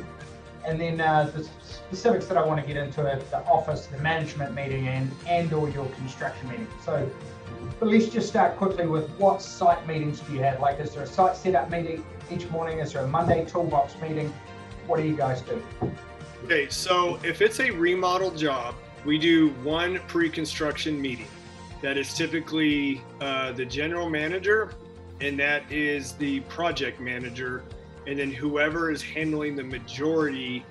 and 0.65 0.79
then 0.79 1.01
uh, 1.01 1.31
the 1.35 1.47
specifics 1.63 2.27
that 2.27 2.37
I 2.37 2.45
want 2.45 2.61
to 2.61 2.67
get 2.67 2.77
into 2.77 3.01
are 3.01 3.17
the 3.17 3.39
office, 3.45 3.87
the 3.87 3.97
management 3.97 4.53
meeting, 4.53 4.87
and 4.87 5.11
and 5.25 5.51
or 5.51 5.69
your 5.69 5.87
construction 5.87 6.47
meeting. 6.49 6.67
So, 6.85 7.09
but 7.79 7.89
let's 7.89 8.07
just 8.07 8.27
start 8.27 8.57
quickly 8.57 8.87
with 8.87 9.09
what 9.11 9.41
site 9.41 9.85
meetings 9.87 10.19
do 10.21 10.33
you 10.33 10.41
have? 10.41 10.59
Like, 10.59 10.79
is 10.79 10.93
there 10.93 11.03
a 11.03 11.07
site 11.07 11.35
setup 11.35 11.69
meeting? 11.69 12.03
each 12.31 12.49
morning? 12.49 12.79
Is 12.79 12.93
there 12.93 13.03
a 13.03 13.07
Monday 13.07 13.45
toolbox 13.45 13.99
meeting? 14.01 14.33
What 14.85 14.97
do 14.97 15.07
you 15.07 15.15
guys 15.15 15.41
do? 15.41 15.61
Okay, 16.43 16.69
so 16.69 17.19
if 17.23 17.41
it's 17.41 17.59
a 17.59 17.71
remodel 17.71 18.31
job, 18.31 18.75
we 19.05 19.17
do 19.17 19.49
one 19.63 19.99
pre 20.07 20.29
construction 20.29 21.01
meeting. 21.01 21.27
That 21.81 21.97
is 21.97 22.13
typically 22.13 23.01
uh, 23.21 23.51
the 23.51 23.65
general 23.65 24.09
manager, 24.09 24.71
and 25.21 25.39
that 25.39 25.69
is 25.71 26.13
the 26.13 26.39
project 26.41 26.99
manager, 26.99 27.63
and 28.07 28.17
then 28.17 28.31
whoever 28.31 28.91
is 28.91 29.01
handling 29.01 29.55
the 29.55 29.63
majority 29.63 30.65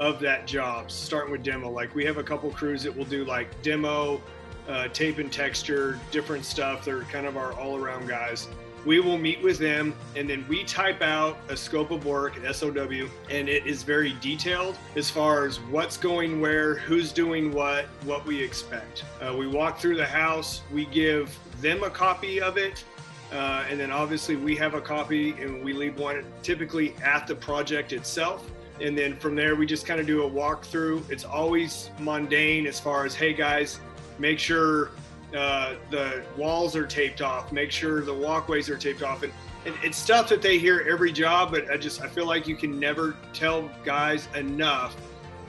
of 0.00 0.20
that 0.20 0.46
job, 0.46 0.90
starting 0.90 1.32
with 1.32 1.42
demo. 1.42 1.70
Like 1.70 1.94
we 1.94 2.04
have 2.04 2.18
a 2.18 2.22
couple 2.22 2.50
crews 2.50 2.82
that 2.84 2.96
will 2.96 3.04
do 3.04 3.24
like 3.24 3.62
demo, 3.62 4.20
uh, 4.68 4.88
tape 4.88 5.18
and 5.18 5.32
texture, 5.32 5.98
different 6.10 6.44
stuff. 6.44 6.84
They're 6.84 7.02
kind 7.02 7.26
of 7.26 7.36
our 7.36 7.52
all 7.54 7.76
around 7.76 8.06
guys 8.08 8.48
we 8.88 9.00
will 9.00 9.18
meet 9.18 9.42
with 9.42 9.58
them 9.58 9.94
and 10.16 10.28
then 10.28 10.44
we 10.48 10.64
type 10.64 11.02
out 11.02 11.36
a 11.48 11.56
scope 11.56 11.90
of 11.90 12.06
work 12.06 12.38
SOW 12.52 13.08
and 13.30 13.48
it 13.48 13.66
is 13.66 13.82
very 13.82 14.14
detailed 14.20 14.78
as 14.96 15.10
far 15.10 15.46
as 15.46 15.60
what's 15.60 15.96
going 15.96 16.40
where, 16.40 16.76
who's 16.76 17.12
doing 17.12 17.52
what, 17.52 17.86
what 18.04 18.24
we 18.24 18.42
expect. 18.42 19.04
Uh, 19.20 19.34
we 19.36 19.46
walk 19.46 19.78
through 19.78 19.96
the 19.96 20.06
house, 20.06 20.62
we 20.72 20.86
give 20.86 21.38
them 21.60 21.82
a 21.82 21.90
copy 21.90 22.40
of 22.40 22.56
it. 22.56 22.84
Uh, 23.30 23.62
and 23.68 23.78
then 23.78 23.90
obviously 23.90 24.36
we 24.36 24.56
have 24.56 24.72
a 24.72 24.80
copy 24.80 25.32
and 25.32 25.62
we 25.62 25.74
leave 25.74 25.98
one 25.98 26.24
typically 26.42 26.94
at 27.04 27.26
the 27.26 27.34
project 27.34 27.92
itself. 27.92 28.50
And 28.80 28.96
then 28.96 29.18
from 29.18 29.34
there, 29.34 29.56
we 29.56 29.66
just 29.66 29.84
kind 29.86 30.00
of 30.00 30.06
do 30.06 30.22
a 30.22 30.30
walkthrough. 30.30 31.10
It's 31.10 31.24
always 31.24 31.90
mundane 31.98 32.66
as 32.66 32.78
far 32.78 33.04
as, 33.04 33.14
hey 33.14 33.34
guys, 33.34 33.80
make 34.18 34.38
sure 34.38 34.90
uh, 35.36 35.74
the 35.90 36.22
walls 36.36 36.74
are 36.74 36.86
taped 36.86 37.20
off, 37.20 37.52
make 37.52 37.70
sure 37.70 38.00
the 38.02 38.14
walkways 38.14 38.68
are 38.68 38.76
taped 38.76 39.02
off. 39.02 39.22
And, 39.22 39.32
and 39.66 39.74
it's 39.82 39.98
stuff 39.98 40.28
that 40.30 40.40
they 40.42 40.58
hear 40.58 40.86
every 40.90 41.12
job, 41.12 41.50
but 41.50 41.70
I 41.70 41.76
just, 41.76 42.00
I 42.00 42.08
feel 42.08 42.26
like 42.26 42.48
you 42.48 42.56
can 42.56 42.78
never 42.78 43.16
tell 43.32 43.70
guys 43.84 44.28
enough 44.34 44.96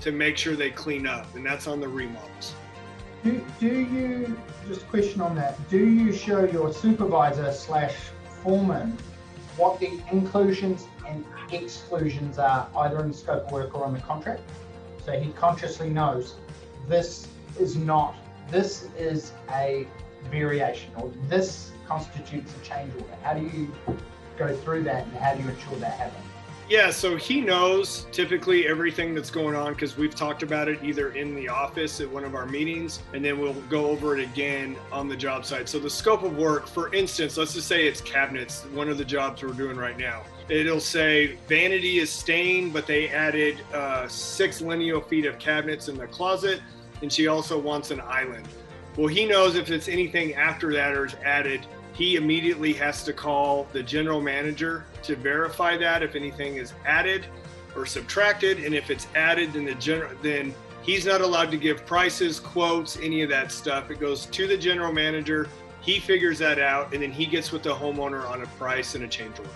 to 0.02 0.12
make 0.12 0.38
sure 0.38 0.56
they 0.56 0.72
clean 0.72 1.08
up. 1.08 1.34
And 1.36 1.46
that's 1.46 1.68
on 1.68 1.80
the 1.80 1.88
remodels. 1.88 2.54
Do, 3.24 3.46
do 3.60 3.68
you, 3.68 4.40
just 4.68 4.88
question 4.88 5.20
on 5.22 5.36
that, 5.36 5.70
do 5.70 5.78
you 5.78 6.14
show 6.14 6.46
your 6.46 6.74
supervisor 6.74 7.52
slash 7.52 7.96
foreman 8.44 8.98
what 9.58 9.78
the 9.80 10.00
inclusions 10.12 10.88
and 11.06 11.26
exclusions 11.52 12.40
are 12.40 12.70
either 12.78 13.02
in 13.02 13.10
the 13.10 13.18
scope 13.18 13.46
of 13.48 13.52
work 13.52 13.76
or 13.76 13.84
on 13.84 13.94
the 13.94 14.00
contract? 14.00 14.42
So 15.06 15.20
he 15.20 15.32
consciously 15.34 15.90
knows 15.90 16.36
this 16.88 17.28
is 17.60 17.76
not, 17.76 18.16
this 18.52 18.88
is 18.98 19.34
a 19.52 19.88
variation 20.30 20.92
or 20.96 21.12
this 21.28 21.72
constitutes 21.88 22.54
a 22.62 22.66
change 22.66 22.94
order. 22.96 23.16
How 23.24 23.34
do 23.34 23.42
you 23.42 23.72
go 24.38 24.56
through 24.58 24.84
that 24.84 25.06
and 25.06 25.16
how 25.18 25.36
do 25.36 25.44
you 25.44 25.50
ensure 25.50 25.78
that 25.78 25.94
happens? 25.94 26.26
Yeah, 26.70 26.92
so 26.92 27.16
he 27.16 27.42
knows 27.42 28.06
typically 28.12 28.68
everything 28.68 29.16
that's 29.16 29.32
going 29.32 29.56
on 29.56 29.74
because 29.74 29.98
we've 29.98 30.14
talked 30.14 30.44
about 30.44 30.68
it 30.68 30.84
either 30.84 31.14
in 31.14 31.34
the 31.34 31.50
office 31.50 32.00
at 32.00 32.08
one 32.08 32.24
of 32.24 32.36
our 32.36 32.46
meetings, 32.46 33.02
and 33.12 33.26
then 33.26 33.40
we'll 33.40 33.56
go 33.72 33.88
over 33.88 34.16
it 34.16 34.24
again 34.24 34.78
on 34.92 35.08
the 35.08 35.16
job 35.16 35.46
site. 35.46 35.68
So, 35.68 35.80
the 35.80 35.90
scope 35.90 36.22
of 36.22 36.38
work, 36.38 36.68
for 36.68 36.94
instance, 36.94 37.38
let's 37.38 37.56
just 37.56 37.68
say 37.68 37.88
it's 37.88 38.02
cabinets, 38.02 38.66
one 38.66 38.88
of 38.88 39.00
the 39.00 39.06
jobs 39.06 39.42
we're 39.42 39.54
doing 39.54 39.78
right 39.78 39.98
now. 39.98 40.22
It'll 40.48 40.80
say 40.80 41.38
vanity 41.48 41.98
is 41.98 42.12
stained, 42.12 42.72
but 42.72 42.86
they 42.86 43.10
added 43.10 43.64
uh, 43.74 44.08
six 44.08 44.62
lineal 44.62 45.02
feet 45.02 45.26
of 45.26 45.40
cabinets 45.40 45.88
in 45.88 45.98
the 45.98 46.06
closet, 46.06 46.62
and 47.02 47.12
she 47.12 47.28
also 47.28 47.58
wants 47.58 47.92
an 47.92 48.02
island. 48.02 48.48
Well, 48.98 49.08
he 49.08 49.26
knows 49.26 49.56
if 49.56 49.70
it's 49.72 49.88
anything 49.88 50.34
after 50.36 50.74
that 50.74 50.94
or 50.94 51.06
is 51.06 51.16
added, 51.24 51.66
he 51.94 52.16
immediately 52.16 52.74
has 52.74 53.04
to 53.04 53.14
call 53.14 53.68
the 53.74 53.84
general 53.84 54.22
manager 54.22 54.86
to 55.04 55.16
verify 55.16 55.78
that 55.78 56.04
if 56.04 56.16
anything 56.16 56.56
is 56.56 56.74
added 56.86 57.26
or 57.76 57.86
subtracted. 57.86 58.60
And 58.60 58.74
if 58.74 58.90
it's 58.90 59.08
added 59.16 59.54
then 59.54 59.66
the 59.66 59.76
general 59.76 60.12
then 60.22 60.54
he's 60.82 61.06
not 61.06 61.22
allowed 61.22 61.52
to 61.52 61.58
give 61.58 61.86
prices 61.86 62.40
quotes 62.40 62.98
any 62.98 63.22
of 63.22 63.30
that 63.30 63.52
stuff. 63.52 63.92
It 63.92 64.00
goes 64.00 64.26
to 64.28 64.48
the 64.48 64.58
general 64.58 64.94
manager. 64.94 65.48
He 65.82 66.00
figures 66.00 66.40
that 66.40 66.60
out 66.60 66.94
and 66.94 67.04
then 67.04 67.12
he 67.12 67.26
gets 67.26 67.52
with 67.52 67.64
the 67.64 67.74
homeowner 67.74 68.28
on 68.30 68.42
a 68.42 68.48
price 68.48 68.96
and 68.96 69.04
a 69.04 69.08
change 69.08 69.38
order. 69.40 69.52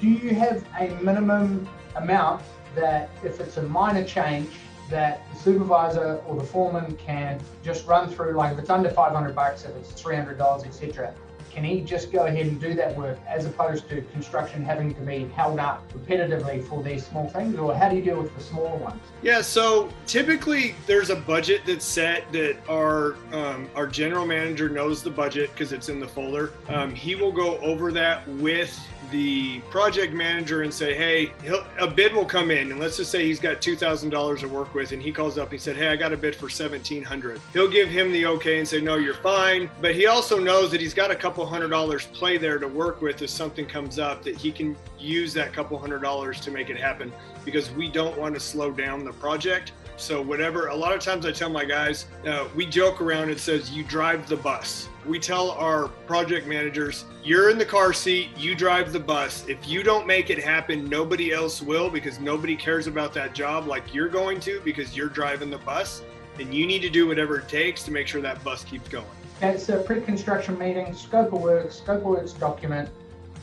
Do 0.00 0.08
you 0.08 0.34
have 0.34 0.64
a 0.78 0.88
minimum 1.02 1.68
amount 1.96 2.42
that 2.74 3.10
if 3.22 3.40
it's 3.40 3.56
a 3.56 3.62
minor 3.62 4.04
change 4.04 4.50
that 4.90 5.22
the 5.30 5.38
supervisor 5.38 6.20
or 6.26 6.36
the 6.36 6.44
foreman 6.44 6.96
can 6.96 7.40
just 7.62 7.86
run 7.86 8.08
through 8.08 8.32
like 8.32 8.52
if 8.52 8.58
it's 8.58 8.70
under 8.70 8.90
500 8.90 9.34
bucks 9.34 9.64
if 9.64 9.74
it's 9.76 9.92
300 9.92 10.36
dollars 10.36 10.64
etc 10.64 11.14
can 11.54 11.62
he 11.64 11.80
just 11.80 12.10
go 12.10 12.26
ahead 12.26 12.46
and 12.46 12.60
do 12.60 12.74
that 12.74 12.96
work 12.96 13.18
as 13.28 13.46
opposed 13.46 13.88
to 13.88 14.02
construction 14.12 14.64
having 14.64 14.92
to 14.94 15.00
be 15.02 15.26
held 15.28 15.60
up 15.60 15.90
repetitively 15.92 16.66
for 16.66 16.82
these 16.82 17.06
small 17.06 17.28
things? 17.28 17.56
Or 17.56 17.74
how 17.74 17.88
do 17.88 17.96
you 17.96 18.02
deal 18.02 18.20
with 18.20 18.34
the 18.36 18.42
smaller 18.42 18.76
ones? 18.76 19.00
Yeah, 19.22 19.40
so 19.40 19.88
typically 20.06 20.74
there's 20.86 21.10
a 21.10 21.16
budget 21.16 21.62
that's 21.64 21.84
set 21.84 22.30
that 22.32 22.56
our 22.68 23.16
um, 23.32 23.68
our 23.76 23.86
general 23.86 24.26
manager 24.26 24.68
knows 24.68 25.02
the 25.02 25.10
budget 25.10 25.50
because 25.52 25.72
it's 25.72 25.88
in 25.88 26.00
the 26.00 26.08
folder. 26.08 26.52
Um, 26.68 26.92
he 26.94 27.14
will 27.14 27.32
go 27.32 27.58
over 27.58 27.92
that 27.92 28.26
with 28.28 28.76
the 29.10 29.60
project 29.70 30.12
manager 30.12 30.62
and 30.62 30.74
say, 30.74 30.94
hey, 30.94 31.30
a 31.78 31.86
bid 31.86 32.12
will 32.12 32.24
come 32.24 32.50
in, 32.50 32.72
and 32.72 32.80
let's 32.80 32.96
just 32.96 33.12
say 33.12 33.24
he's 33.24 33.38
got 33.38 33.62
two 33.62 33.76
thousand 33.76 34.10
dollars 34.10 34.40
to 34.40 34.48
work 34.48 34.74
with, 34.74 34.90
and 34.92 35.00
he 35.00 35.12
calls 35.12 35.38
up 35.38 35.44
and 35.44 35.52
he 35.52 35.58
said, 35.58 35.76
hey, 35.76 35.88
I 35.88 35.96
got 35.96 36.12
a 36.12 36.16
bid 36.16 36.34
for 36.34 36.48
seventeen 36.48 37.02
hundred. 37.02 37.40
He'll 37.52 37.70
give 37.70 37.88
him 37.88 38.10
the 38.12 38.26
okay 38.26 38.58
and 38.58 38.66
say, 38.66 38.80
no, 38.80 38.96
you're 38.96 39.14
fine. 39.14 39.70
But 39.80 39.94
he 39.94 40.06
also 40.06 40.38
knows 40.38 40.70
that 40.72 40.80
he's 40.80 40.94
got 40.94 41.10
a 41.10 41.14
couple 41.14 41.43
hundred 41.44 41.68
dollars 41.68 42.06
play 42.06 42.36
there 42.36 42.58
to 42.58 42.68
work 42.68 43.02
with 43.02 43.22
if 43.22 43.30
something 43.30 43.66
comes 43.66 43.98
up 43.98 44.22
that 44.22 44.36
he 44.36 44.50
can 44.50 44.76
use 44.98 45.32
that 45.34 45.52
couple 45.52 45.78
hundred 45.78 46.02
dollars 46.02 46.40
to 46.40 46.50
make 46.50 46.70
it 46.70 46.76
happen 46.76 47.12
because 47.44 47.70
we 47.72 47.90
don't 47.90 48.16
want 48.18 48.34
to 48.34 48.40
slow 48.40 48.70
down 48.70 49.04
the 49.04 49.12
project. 49.12 49.72
So 49.96 50.20
whatever, 50.20 50.68
a 50.68 50.74
lot 50.74 50.92
of 50.92 51.00
times 51.00 51.24
I 51.24 51.30
tell 51.30 51.50
my 51.50 51.64
guys, 51.64 52.06
uh, 52.26 52.48
we 52.56 52.66
joke 52.66 53.00
around. 53.00 53.30
It 53.30 53.38
says 53.38 53.70
you 53.70 53.84
drive 53.84 54.28
the 54.28 54.36
bus. 54.36 54.88
We 55.06 55.20
tell 55.20 55.52
our 55.52 55.88
project 55.88 56.46
managers, 56.46 57.04
you're 57.22 57.50
in 57.50 57.58
the 57.58 57.64
car 57.64 57.92
seat, 57.92 58.30
you 58.36 58.54
drive 58.54 58.92
the 58.92 58.98
bus. 58.98 59.46
If 59.46 59.68
you 59.68 59.82
don't 59.82 60.06
make 60.06 60.30
it 60.30 60.42
happen, 60.42 60.88
nobody 60.88 61.32
else 61.32 61.62
will 61.62 61.90
because 61.90 62.18
nobody 62.18 62.56
cares 62.56 62.86
about 62.86 63.12
that 63.14 63.34
job 63.34 63.66
like 63.66 63.94
you're 63.94 64.08
going 64.08 64.40
to 64.40 64.60
because 64.64 64.96
you're 64.96 65.08
driving 65.08 65.50
the 65.50 65.58
bus. 65.58 66.02
And 66.40 66.52
you 66.52 66.66
need 66.66 66.80
to 66.80 66.90
do 66.90 67.06
whatever 67.06 67.38
it 67.38 67.48
takes 67.48 67.84
to 67.84 67.92
make 67.92 68.08
sure 68.08 68.20
that 68.20 68.42
bus 68.42 68.64
keeps 68.64 68.88
going. 68.88 69.06
Okay, 69.42 69.72
a 69.72 69.78
pre-construction 69.78 70.58
meeting, 70.58 70.94
scope 70.94 71.32
of 71.32 71.42
work, 71.42 71.70
scope 71.72 71.98
of 71.98 72.04
works 72.04 72.32
document, 72.32 72.88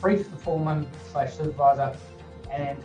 brief 0.00 0.30
the 0.30 0.36
foreman 0.36 0.88
slash 1.10 1.34
supervisor, 1.34 1.96
and 2.50 2.78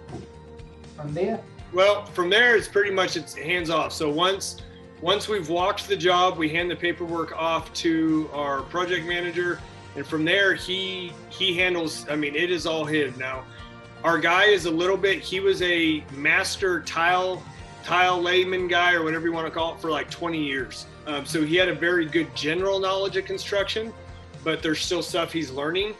from 0.95 1.13
there 1.13 1.41
well, 1.73 2.05
from 2.05 2.29
there, 2.29 2.55
it's 2.55 2.67
pretty 2.67 2.91
much 2.91 3.17
it's 3.17 3.33
hands 3.35 3.69
off. 3.69 3.91
So 3.91 4.09
once 4.09 4.61
once 5.01 5.27
we've 5.27 5.49
walked 5.49 5.87
the 5.87 5.97
job, 5.97 6.37
we 6.37 6.49
hand 6.49 6.71
the 6.71 6.75
paperwork 6.75 7.37
off 7.37 7.71
to 7.73 8.29
our 8.33 8.61
project 8.63 9.05
manager, 9.05 9.59
and 9.95 10.05
from 10.05 10.23
there 10.23 10.53
he 10.53 11.11
he 11.29 11.53
handles. 11.53 12.07
I 12.09 12.15
mean, 12.15 12.35
it 12.35 12.51
is 12.51 12.65
all 12.65 12.85
his 12.85 13.17
now. 13.17 13.43
Our 14.03 14.17
guy 14.17 14.45
is 14.45 14.65
a 14.65 14.71
little 14.71 14.97
bit. 14.97 15.19
He 15.19 15.39
was 15.39 15.61
a 15.61 16.03
master 16.13 16.81
tile 16.81 17.43
tile 17.83 18.21
layman 18.21 18.67
guy 18.67 18.93
or 18.93 19.03
whatever 19.03 19.27
you 19.27 19.33
want 19.33 19.47
to 19.47 19.51
call 19.51 19.75
it 19.75 19.81
for 19.81 19.91
like 19.91 20.09
20 20.09 20.41
years. 20.41 20.85
Um, 21.07 21.25
so 21.25 21.43
he 21.43 21.55
had 21.55 21.69
a 21.69 21.73
very 21.73 22.05
good 22.05 22.33
general 22.35 22.79
knowledge 22.79 23.15
of 23.15 23.25
construction, 23.25 23.93
but 24.43 24.61
there's 24.61 24.81
still 24.81 25.01
stuff 25.01 25.31
he's 25.31 25.49
learning. 25.49 25.95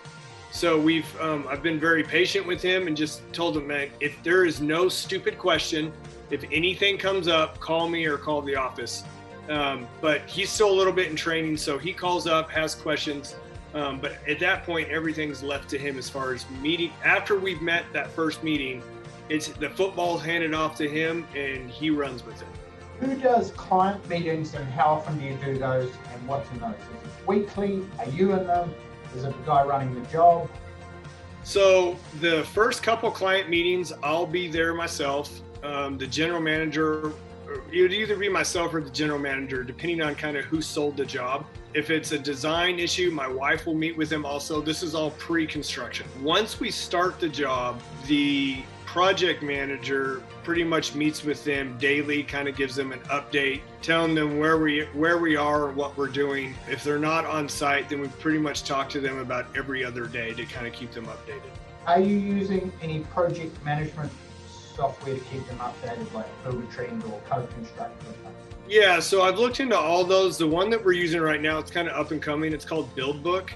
So 0.51 0.79
we've 0.79 1.09
um, 1.21 1.47
I've 1.49 1.63
been 1.63 1.79
very 1.79 2.03
patient 2.03 2.45
with 2.45 2.61
him 2.61 2.87
and 2.87 2.95
just 2.95 3.21
told 3.31 3.55
him, 3.55 3.67
man, 3.67 3.89
if 4.01 4.21
there 4.21 4.45
is 4.45 4.59
no 4.61 4.89
stupid 4.89 5.37
question, 5.37 5.93
if 6.29 6.43
anything 6.51 6.97
comes 6.97 7.27
up, 7.27 7.59
call 7.59 7.87
me 7.87 8.05
or 8.05 8.17
call 8.17 8.41
the 8.41 8.55
office. 8.55 9.03
Um, 9.49 9.87
but 10.01 10.21
he's 10.25 10.49
still 10.49 10.69
a 10.69 10.75
little 10.77 10.91
bit 10.91 11.07
in 11.09 11.15
training, 11.15 11.55
so 11.55 11.77
he 11.77 11.93
calls 11.93 12.27
up, 12.27 12.49
has 12.51 12.75
questions. 12.75 13.35
Um, 13.73 13.99
but 14.01 14.17
at 14.27 14.39
that 14.39 14.63
point, 14.63 14.89
everything's 14.89 15.41
left 15.41 15.69
to 15.69 15.77
him 15.77 15.97
as 15.97 16.09
far 16.09 16.33
as 16.33 16.49
meeting. 16.61 16.91
After 17.03 17.39
we've 17.39 17.61
met 17.61 17.85
that 17.93 18.09
first 18.11 18.43
meeting, 18.43 18.83
it's 19.29 19.47
the 19.49 19.69
football's 19.69 20.21
handed 20.23 20.53
off 20.53 20.75
to 20.77 20.89
him, 20.89 21.25
and 21.33 21.69
he 21.69 21.89
runs 21.91 22.25
with 22.25 22.41
it. 22.41 22.47
Who 22.99 23.15
does 23.15 23.51
client 23.51 24.07
meetings, 24.09 24.55
and 24.55 24.67
how 24.69 24.85
often 24.87 25.19
do 25.19 25.25
you 25.25 25.37
do 25.43 25.57
those, 25.59 25.91
and 26.13 26.27
what's 26.27 26.49
in 26.51 26.59
those? 26.59 26.73
Is 26.73 27.11
it 27.19 27.27
weekly? 27.27 27.85
Are 27.99 28.09
you 28.09 28.33
in 28.33 28.47
them? 28.47 28.73
Is 29.15 29.23
it 29.23 29.37
the 29.37 29.45
guy 29.45 29.63
running 29.63 29.93
the 29.93 30.07
job? 30.09 30.49
So 31.43 31.95
the 32.19 32.43
first 32.53 32.81
couple 32.81 33.11
client 33.11 33.49
meetings, 33.49 33.93
I'll 34.01 34.25
be 34.25 34.47
there 34.47 34.73
myself. 34.73 35.41
Um, 35.63 35.97
the 35.97 36.07
general 36.07 36.41
manager, 36.41 37.13
it 37.71 37.81
would 37.81 37.93
either 37.93 38.17
be 38.17 38.29
myself 38.29 38.73
or 38.73 38.81
the 38.81 38.89
general 38.89 39.19
manager, 39.19 39.63
depending 39.63 40.01
on 40.01 40.15
kind 40.15 40.35
of 40.35 40.45
who 40.45 40.61
sold 40.61 40.97
the 40.97 41.05
job. 41.05 41.45
If 41.75 41.91
it's 41.91 42.11
a 42.13 42.19
design 42.19 42.79
issue, 42.79 43.11
my 43.11 43.27
wife 43.27 43.67
will 43.67 43.75
meet 43.75 43.95
with 43.95 44.09
them 44.09 44.25
also. 44.25 44.59
This 44.59 44.81
is 44.81 44.95
all 44.95 45.11
pre-construction. 45.11 46.07
Once 46.21 46.59
we 46.59 46.71
start 46.71 47.19
the 47.19 47.29
job, 47.29 47.79
the 48.07 48.63
project 48.97 49.43
manager 49.43 50.23
pretty 50.43 50.63
much 50.63 50.95
meets 50.95 51.23
with 51.23 51.43
them 51.43 51.77
daily, 51.77 52.23
kind 52.23 52.47
of 52.47 52.55
gives 52.55 52.75
them 52.75 52.91
an 52.91 52.99
update, 53.01 53.61
telling 53.83 54.15
them 54.15 54.39
where 54.39 54.57
we 54.57 54.85
where 54.95 55.19
we 55.19 55.35
are, 55.35 55.69
what 55.69 55.95
we're 55.95 56.07
doing. 56.07 56.55
If 56.67 56.83
they're 56.83 56.97
not 56.97 57.23
on 57.23 57.47
site, 57.47 57.89
then 57.89 58.01
we 58.01 58.07
pretty 58.07 58.39
much 58.39 58.63
talk 58.63 58.89
to 58.89 58.99
them 58.99 59.19
about 59.19 59.45
every 59.55 59.85
other 59.85 60.07
day 60.07 60.33
to 60.33 60.43
kind 60.45 60.65
of 60.65 60.73
keep 60.73 60.93
them 60.93 61.05
updated. 61.05 61.51
Are 61.85 61.99
you 61.99 62.17
using 62.17 62.73
any 62.81 63.01
project 63.01 63.63
management 63.63 64.11
software 64.75 65.13
to 65.13 65.21
keep 65.25 65.47
them 65.47 65.59
updated, 65.59 66.11
like 66.13 66.25
Buildertrend 66.43 67.07
or 67.11 67.21
CoConstruct? 67.29 67.91
Yeah, 68.67 68.99
so 68.99 69.21
I've 69.21 69.37
looked 69.37 69.59
into 69.59 69.77
all 69.77 70.05
those. 70.05 70.39
The 70.39 70.47
one 70.47 70.71
that 70.71 70.83
we're 70.83 70.93
using 70.93 71.21
right 71.21 71.39
now, 71.39 71.59
it's 71.59 71.69
kind 71.69 71.87
of 71.87 71.95
up 71.95 72.09
and 72.09 72.19
coming. 72.19 72.51
It's 72.51 72.65
called 72.65 72.95
BuildBook. 72.95 73.51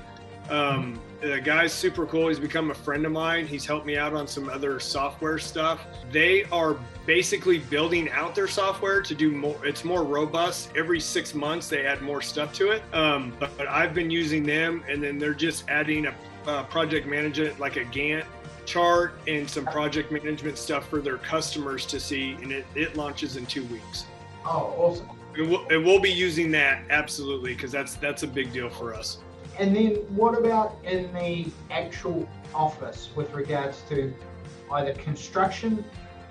Um, 0.52 1.00
the 1.22 1.40
guy's 1.40 1.72
super 1.72 2.06
cool. 2.06 2.28
He's 2.28 2.40
become 2.40 2.72
a 2.72 2.74
friend 2.74 3.06
of 3.06 3.12
mine. 3.12 3.48
He's 3.48 3.66
helped 3.66 3.86
me 3.86 3.96
out 3.96 4.14
on 4.14 4.28
some 4.28 4.50
other 4.50 4.80
software 4.80 5.40
stuff. 5.40 5.86
They 6.12 6.44
are 6.46 6.78
basically 7.06 7.60
building 7.60 8.10
out 8.10 8.36
their 8.36 8.48
software 8.48 9.02
to 9.02 9.16
do 9.16 9.32
more. 9.32 9.66
It's 9.66 9.86
more 9.86 10.04
robust. 10.04 10.72
Every 10.76 11.00
six 11.00 11.34
months, 11.34 11.70
they 11.70 11.86
add 11.86 12.02
more 12.02 12.22
stuff 12.22 12.54
to 12.54 12.72
it. 12.72 12.84
Um, 12.94 13.34
but, 13.40 13.56
but, 13.58 13.68
I've 13.68 13.94
been 13.94 14.10
using 14.10 14.44
them, 14.44 14.84
and 14.90 15.02
then 15.02 15.18
they're 15.18 15.34
just 15.34 15.70
adding 15.70 16.08
a 16.08 16.16
uh, 16.48 16.64
project 16.64 17.08
management 17.08 17.60
like 17.60 17.78
a 17.78 17.86
Gantt 17.86 18.26
chart 18.66 19.14
and 19.28 19.50
some 19.50 19.66
project 19.66 20.12
management 20.12 20.58
stuff 20.58 20.90
for 20.90 21.00
their 21.00 21.18
customers 21.18 21.86
to 21.86 22.00
see. 22.00 22.34
And 22.42 22.52
it, 22.52 22.66
it 22.76 22.98
launches 22.98 23.38
in 23.38 23.46
two 23.46 23.64
weeks. 23.66 24.06
Oh, 24.44 24.74
awesome. 24.78 25.10
And 25.38 25.50
we'll, 25.50 25.66
and 25.70 25.86
we'll 25.86 26.00
be 26.00 26.12
using 26.12 26.52
that 26.52 26.84
absolutely 26.90 27.54
because 27.54 27.72
that's 27.72 27.94
that's 27.96 28.24
a 28.24 28.28
big 28.28 28.52
deal 28.52 28.70
for 28.70 28.94
us. 28.94 29.20
And 29.60 29.76
then 29.76 29.96
what 30.16 30.38
about 30.38 30.78
in 30.84 31.14
the 31.14 31.52
actual 31.70 32.28
office 32.54 33.10
with 33.16 33.34
regards 33.34 33.82
to 33.90 34.14
either 34.72 34.94
construction 34.94 35.84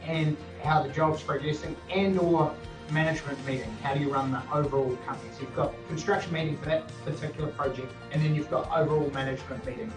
and 0.03 0.37
how 0.62 0.83
the 0.83 0.89
job's 0.89 1.23
progressing 1.23 1.77
and 1.91 2.19
or 2.19 2.55
management 2.91 3.45
meeting. 3.47 3.71
How 3.83 3.95
do 3.95 4.00
you 4.00 4.12
run 4.12 4.33
the 4.33 4.43
overall 4.53 4.97
company? 5.07 5.31
So 5.35 5.43
you've 5.43 5.57
got 5.57 5.73
construction 5.89 6.33
meeting 6.33 6.57
for 6.57 6.67
that 6.67 6.89
particular 7.05 7.50
project, 7.53 7.93
and 8.12 8.23
then 8.23 8.35
you've 8.35 8.50
got 8.50 8.71
overall 8.77 9.11
management 9.11 9.65
meeting. 9.65 9.93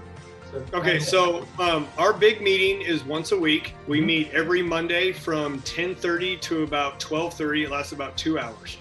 So 0.51 0.63
okay, 0.74 1.00
so 1.00 1.48
um, 1.60 1.88
our 1.98 2.13
big 2.13 2.42
meeting 2.42 2.82
is 2.82 3.03
once 3.03 3.32
a 3.32 3.38
week. 3.38 3.74
We 3.88 3.98
mm-hmm. 3.98 4.08
meet 4.08 4.32
every 4.32 4.62
Monday 4.62 5.12
from 5.12 5.60
10:30 5.62 6.39
to 6.42 6.63
about 6.63 7.00
12:30. 7.00 7.63
It 7.63 7.72
lasts 7.72 7.92
about 7.92 8.15
two 8.18 8.38
hours. 8.38 8.77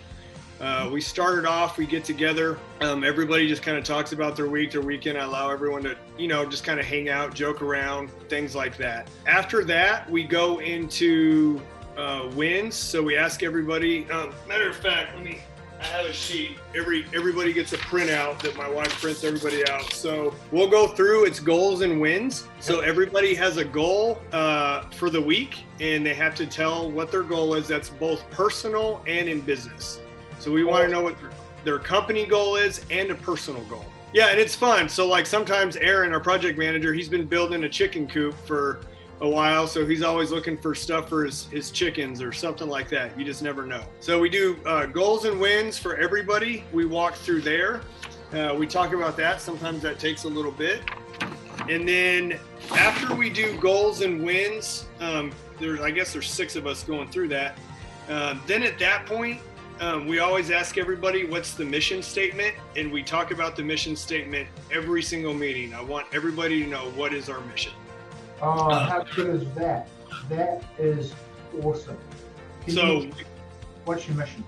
Uh, 0.62 0.88
we 0.92 1.00
started 1.00 1.44
off, 1.44 1.76
we 1.76 1.84
get 1.84 2.04
together. 2.04 2.56
Um, 2.80 3.02
everybody 3.02 3.48
just 3.48 3.64
kind 3.64 3.76
of 3.76 3.82
talks 3.82 4.12
about 4.12 4.36
their 4.36 4.46
week, 4.46 4.70
their 4.70 4.80
weekend. 4.80 5.18
I 5.18 5.24
allow 5.24 5.50
everyone 5.50 5.82
to, 5.82 5.96
you 6.16 6.28
know, 6.28 6.46
just 6.46 6.62
kind 6.62 6.78
of 6.78 6.86
hang 6.86 7.08
out, 7.08 7.34
joke 7.34 7.62
around, 7.62 8.12
things 8.28 8.54
like 8.54 8.76
that. 8.76 9.08
After 9.26 9.64
that, 9.64 10.08
we 10.08 10.22
go 10.22 10.60
into 10.60 11.60
uh, 11.96 12.30
wins. 12.36 12.76
So 12.76 13.02
we 13.02 13.16
ask 13.16 13.42
everybody. 13.42 14.08
Um, 14.10 14.32
matter 14.46 14.70
of 14.70 14.76
fact, 14.76 15.16
let 15.16 15.24
me. 15.24 15.40
I 15.80 15.86
have 15.86 16.06
a 16.06 16.12
sheet. 16.12 16.58
Every 16.76 17.06
everybody 17.12 17.52
gets 17.52 17.72
a 17.72 17.76
printout 17.76 18.38
that 18.42 18.56
my 18.56 18.70
wife 18.70 19.02
prints 19.02 19.24
everybody 19.24 19.68
out. 19.68 19.92
So 19.92 20.32
we'll 20.52 20.70
go 20.70 20.86
through 20.86 21.24
its 21.24 21.40
goals 21.40 21.80
and 21.80 22.00
wins. 22.00 22.46
So 22.60 22.78
everybody 22.82 23.34
has 23.34 23.56
a 23.56 23.64
goal 23.64 24.22
uh, 24.30 24.82
for 24.90 25.10
the 25.10 25.20
week, 25.20 25.64
and 25.80 26.06
they 26.06 26.14
have 26.14 26.36
to 26.36 26.46
tell 26.46 26.88
what 26.88 27.10
their 27.10 27.24
goal 27.24 27.54
is. 27.54 27.66
That's 27.66 27.90
both 27.90 28.30
personal 28.30 29.02
and 29.08 29.28
in 29.28 29.40
business. 29.40 29.98
So 30.42 30.50
we 30.50 30.64
want 30.64 30.84
to 30.84 30.90
know 30.90 31.02
what 31.02 31.14
their 31.62 31.78
company 31.78 32.26
goal 32.26 32.56
is 32.56 32.84
and 32.90 33.12
a 33.12 33.14
personal 33.14 33.62
goal. 33.66 33.84
Yeah, 34.12 34.30
and 34.30 34.40
it's 34.40 34.56
fun. 34.56 34.88
So 34.88 35.06
like 35.06 35.24
sometimes 35.24 35.76
Aaron, 35.76 36.12
our 36.12 36.18
project 36.18 36.58
manager, 36.58 36.92
he's 36.92 37.08
been 37.08 37.26
building 37.26 37.62
a 37.62 37.68
chicken 37.68 38.08
coop 38.08 38.34
for 38.44 38.80
a 39.20 39.28
while, 39.28 39.68
so 39.68 39.86
he's 39.86 40.02
always 40.02 40.32
looking 40.32 40.58
for 40.58 40.74
stuff 40.74 41.08
for 41.08 41.24
his, 41.24 41.44
his 41.44 41.70
chickens 41.70 42.20
or 42.20 42.32
something 42.32 42.68
like 42.68 42.88
that. 42.88 43.16
You 43.16 43.24
just 43.24 43.40
never 43.40 43.64
know. 43.64 43.84
So 44.00 44.18
we 44.18 44.28
do 44.28 44.58
uh, 44.66 44.86
goals 44.86 45.26
and 45.26 45.40
wins 45.40 45.78
for 45.78 45.96
everybody. 45.96 46.64
We 46.72 46.86
walk 46.86 47.14
through 47.14 47.42
there. 47.42 47.82
Uh, 48.32 48.52
we 48.58 48.66
talk 48.66 48.92
about 48.92 49.16
that. 49.18 49.40
Sometimes 49.40 49.80
that 49.82 50.00
takes 50.00 50.24
a 50.24 50.28
little 50.28 50.50
bit. 50.50 50.80
And 51.68 51.88
then 51.88 52.40
after 52.72 53.14
we 53.14 53.30
do 53.30 53.56
goals 53.58 54.00
and 54.00 54.24
wins, 54.24 54.86
um, 54.98 55.30
there's 55.60 55.80
I 55.80 55.92
guess 55.92 56.12
there's 56.12 56.28
six 56.28 56.56
of 56.56 56.66
us 56.66 56.82
going 56.82 57.10
through 57.10 57.28
that. 57.28 57.56
Uh, 58.08 58.34
then 58.48 58.64
at 58.64 58.80
that 58.80 59.06
point, 59.06 59.40
um, 59.80 60.06
we 60.06 60.18
always 60.18 60.50
ask 60.50 60.78
everybody 60.78 61.24
what's 61.24 61.54
the 61.54 61.64
mission 61.64 62.02
statement, 62.02 62.54
and 62.76 62.92
we 62.92 63.02
talk 63.02 63.30
about 63.30 63.56
the 63.56 63.62
mission 63.62 63.96
statement 63.96 64.48
every 64.70 65.02
single 65.02 65.34
meeting. 65.34 65.74
I 65.74 65.82
want 65.82 66.06
everybody 66.12 66.62
to 66.62 66.68
know 66.68 66.90
what 66.90 67.12
is 67.12 67.28
our 67.28 67.40
mission. 67.42 67.72
Oh, 68.40 68.70
uh, 68.70 68.88
how 68.88 69.04
good 69.14 69.42
is 69.42 69.54
that? 69.54 69.88
That 70.28 70.64
is 70.78 71.14
awesome. 71.62 71.98
Can 72.64 72.74
so, 72.74 73.00
you, 73.00 73.12
what's 73.84 74.06
your 74.06 74.16
mission? 74.16 74.44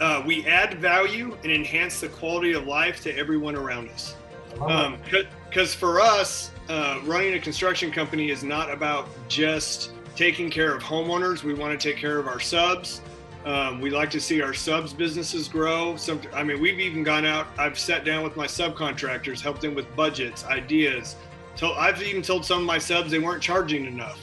Uh, 0.00 0.22
we 0.26 0.46
add 0.46 0.78
value 0.78 1.36
and 1.42 1.52
enhance 1.52 2.00
the 2.00 2.08
quality 2.08 2.52
of 2.52 2.66
life 2.66 3.00
to 3.02 3.16
everyone 3.16 3.56
around 3.56 3.88
us. 3.90 4.14
Because 4.50 5.74
um, 5.74 5.78
for 5.78 6.00
us, 6.00 6.50
uh, 6.68 7.00
running 7.04 7.34
a 7.34 7.40
construction 7.40 7.90
company 7.90 8.30
is 8.30 8.42
not 8.42 8.70
about 8.70 9.08
just 9.28 9.92
taking 10.14 10.50
care 10.50 10.74
of 10.74 10.82
homeowners. 10.82 11.42
We 11.42 11.54
want 11.54 11.78
to 11.78 11.90
take 11.90 11.98
care 11.98 12.18
of 12.18 12.26
our 12.26 12.40
subs. 12.40 13.00
Um, 13.46 13.80
we 13.80 13.90
like 13.90 14.10
to 14.10 14.20
see 14.20 14.42
our 14.42 14.52
subs 14.52 14.92
businesses 14.92 15.46
grow. 15.46 15.94
Some, 15.94 16.20
I 16.34 16.42
mean, 16.42 16.60
we've 16.60 16.80
even 16.80 17.04
gone 17.04 17.24
out. 17.24 17.46
I've 17.56 17.78
sat 17.78 18.04
down 18.04 18.24
with 18.24 18.36
my 18.36 18.46
subcontractors, 18.46 19.40
helped 19.40 19.60
them 19.60 19.72
with 19.76 19.94
budgets, 19.94 20.44
ideas, 20.46 21.14
told, 21.56 21.78
I've 21.78 22.02
even 22.02 22.22
told 22.22 22.44
some 22.44 22.58
of 22.58 22.64
my 22.64 22.78
subs 22.78 23.12
they 23.12 23.20
weren't 23.20 23.40
charging 23.40 23.86
enough. 23.86 24.18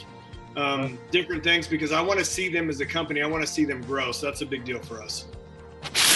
Um, 0.58 1.00
different 1.10 1.42
things 1.42 1.68
because 1.68 1.94
I 1.94 2.01
want 2.01 2.20
to 2.20 2.25
see 2.25 2.50
them 2.50 2.70
as 2.70 2.82
a 2.82 2.86
company. 2.86 3.22
I 3.22 3.25
want 3.27 3.42
to 3.44 3.51
see 3.51 3.63
them 3.63 3.82
grow. 3.84 4.12
So 4.12 4.25
that's 4.25 4.42
a 4.42 4.46
big 4.46 4.65
deal 4.65 4.80
for 4.80 5.01
us. 5.01 5.25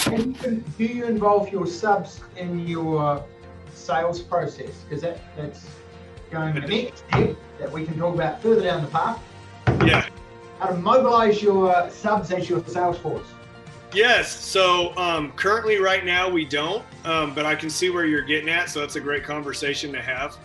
And 0.07 0.77
do 0.77 0.83
you 0.83 1.05
involve 1.05 1.49
your 1.49 1.65
subs 1.65 2.19
in 2.35 2.67
your 2.67 3.23
sales 3.73 4.21
process? 4.21 4.83
Because 4.83 5.01
that, 5.01 5.21
that's 5.37 5.65
going 6.29 6.53
to 6.55 6.61
the 6.61 6.67
next 6.67 7.05
step 7.07 7.37
that 7.57 7.71
we 7.71 7.85
can 7.85 7.97
talk 7.97 8.15
about 8.15 8.41
further 8.41 8.63
down 8.63 8.83
the 8.83 8.91
path. 8.91 9.19
Yeah. 9.85 10.07
How 10.59 10.67
to 10.69 10.75
mobilize 10.75 11.41
your 11.41 11.89
subs 11.89 12.31
as 12.31 12.49
your 12.49 12.63
sales 12.65 12.97
force. 12.97 13.27
Yes. 13.93 14.29
So 14.29 14.95
um, 14.97 15.31
currently, 15.33 15.77
right 15.77 16.03
now, 16.03 16.29
we 16.29 16.45
don't, 16.45 16.83
um, 17.05 17.33
but 17.33 17.45
I 17.45 17.55
can 17.55 17.69
see 17.69 17.89
where 17.89 18.05
you're 18.05 18.21
getting 18.21 18.49
at. 18.49 18.69
So 18.69 18.79
that's 18.79 18.95
a 18.95 18.99
great 18.99 19.23
conversation 19.23 19.91
to 19.93 20.01
have. 20.01 20.37